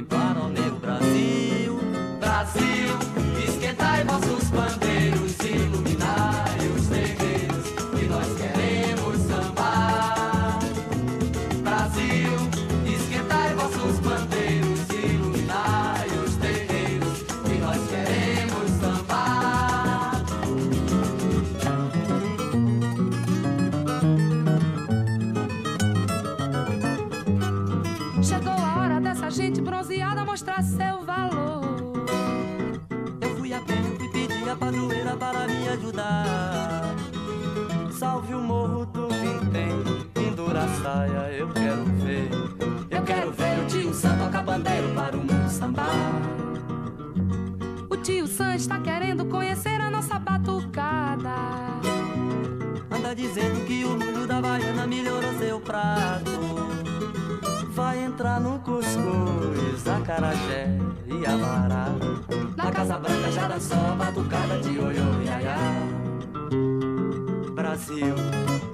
para 0.01 0.41
o 0.41 0.49
meu 0.49 0.75
Brasil. 0.77 1.79
Brasil, 2.19 2.97
esquentai 3.47 4.05
vossos 4.05 4.49
Bandeiro 44.53 44.89
para 44.95 45.17
o 45.17 45.21
mundo 45.21 45.49
sambar. 45.49 45.89
O 47.89 47.97
tio 47.97 48.27
Sam 48.27 48.55
está 48.55 48.79
querendo 48.81 49.25
conhecer 49.25 49.81
a 49.81 49.91
nossa 49.91 50.19
batucada. 50.19 51.35
Anda 52.91 53.15
dizendo 53.15 53.65
que 53.65 53.83
o 53.87 53.99
molho 53.99 54.27
da 54.27 54.43
baiana 54.43 54.87
melhorou 54.87 55.33
seu 55.39 55.59
prato 55.59 56.31
vai 57.71 58.05
entrar 58.05 58.41
no 58.41 58.59
cuscuz, 58.59 59.89
acarajé 59.89 60.77
e 61.07 61.25
amará. 61.25 61.87
Na 62.55 62.71
Casa 62.71 62.99
Branca 62.99 63.33
já 63.33 63.49
dançou 63.49 63.79
a 63.79 63.95
batucada 63.95 64.59
de 64.59 64.69
ioiô 64.69 65.23
iaiá. 65.25 65.57
Brasil 67.55 68.17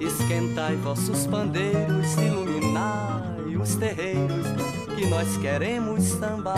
Esquentai 0.01 0.75
vossos 0.75 1.25
pandeiros, 1.25 2.15
iluminai 2.17 3.55
os 3.55 3.75
terreiros 3.75 4.58
que 4.99 5.05
nós 5.05 5.37
queremos 5.37 6.03
sambar. 6.03 6.57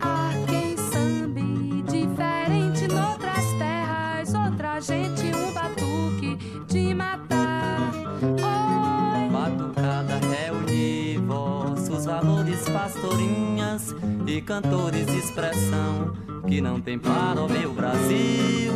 Há 0.00 0.32
quem 0.48 0.76
sambe 0.76 1.82
diferente 1.82 2.88
noutras 2.88 3.44
terras, 3.56 4.34
outra 4.34 4.80
gente 4.80 5.26
um 5.26 5.52
batuque 5.52 6.36
de 6.66 6.92
matar. 6.92 7.92
Oi, 8.20 9.30
Batucada 9.30 10.18
reunir 10.26 11.18
vossos 11.18 12.04
valores, 12.04 12.68
pastorinhas 12.68 13.94
e 14.26 14.40
cantores 14.40 15.06
de 15.06 15.18
expressão 15.18 16.14
que 16.48 16.60
não 16.60 16.80
tem 16.80 16.98
para 16.98 17.40
o 17.40 17.48
meu 17.48 17.72
Brasil. 17.72 18.72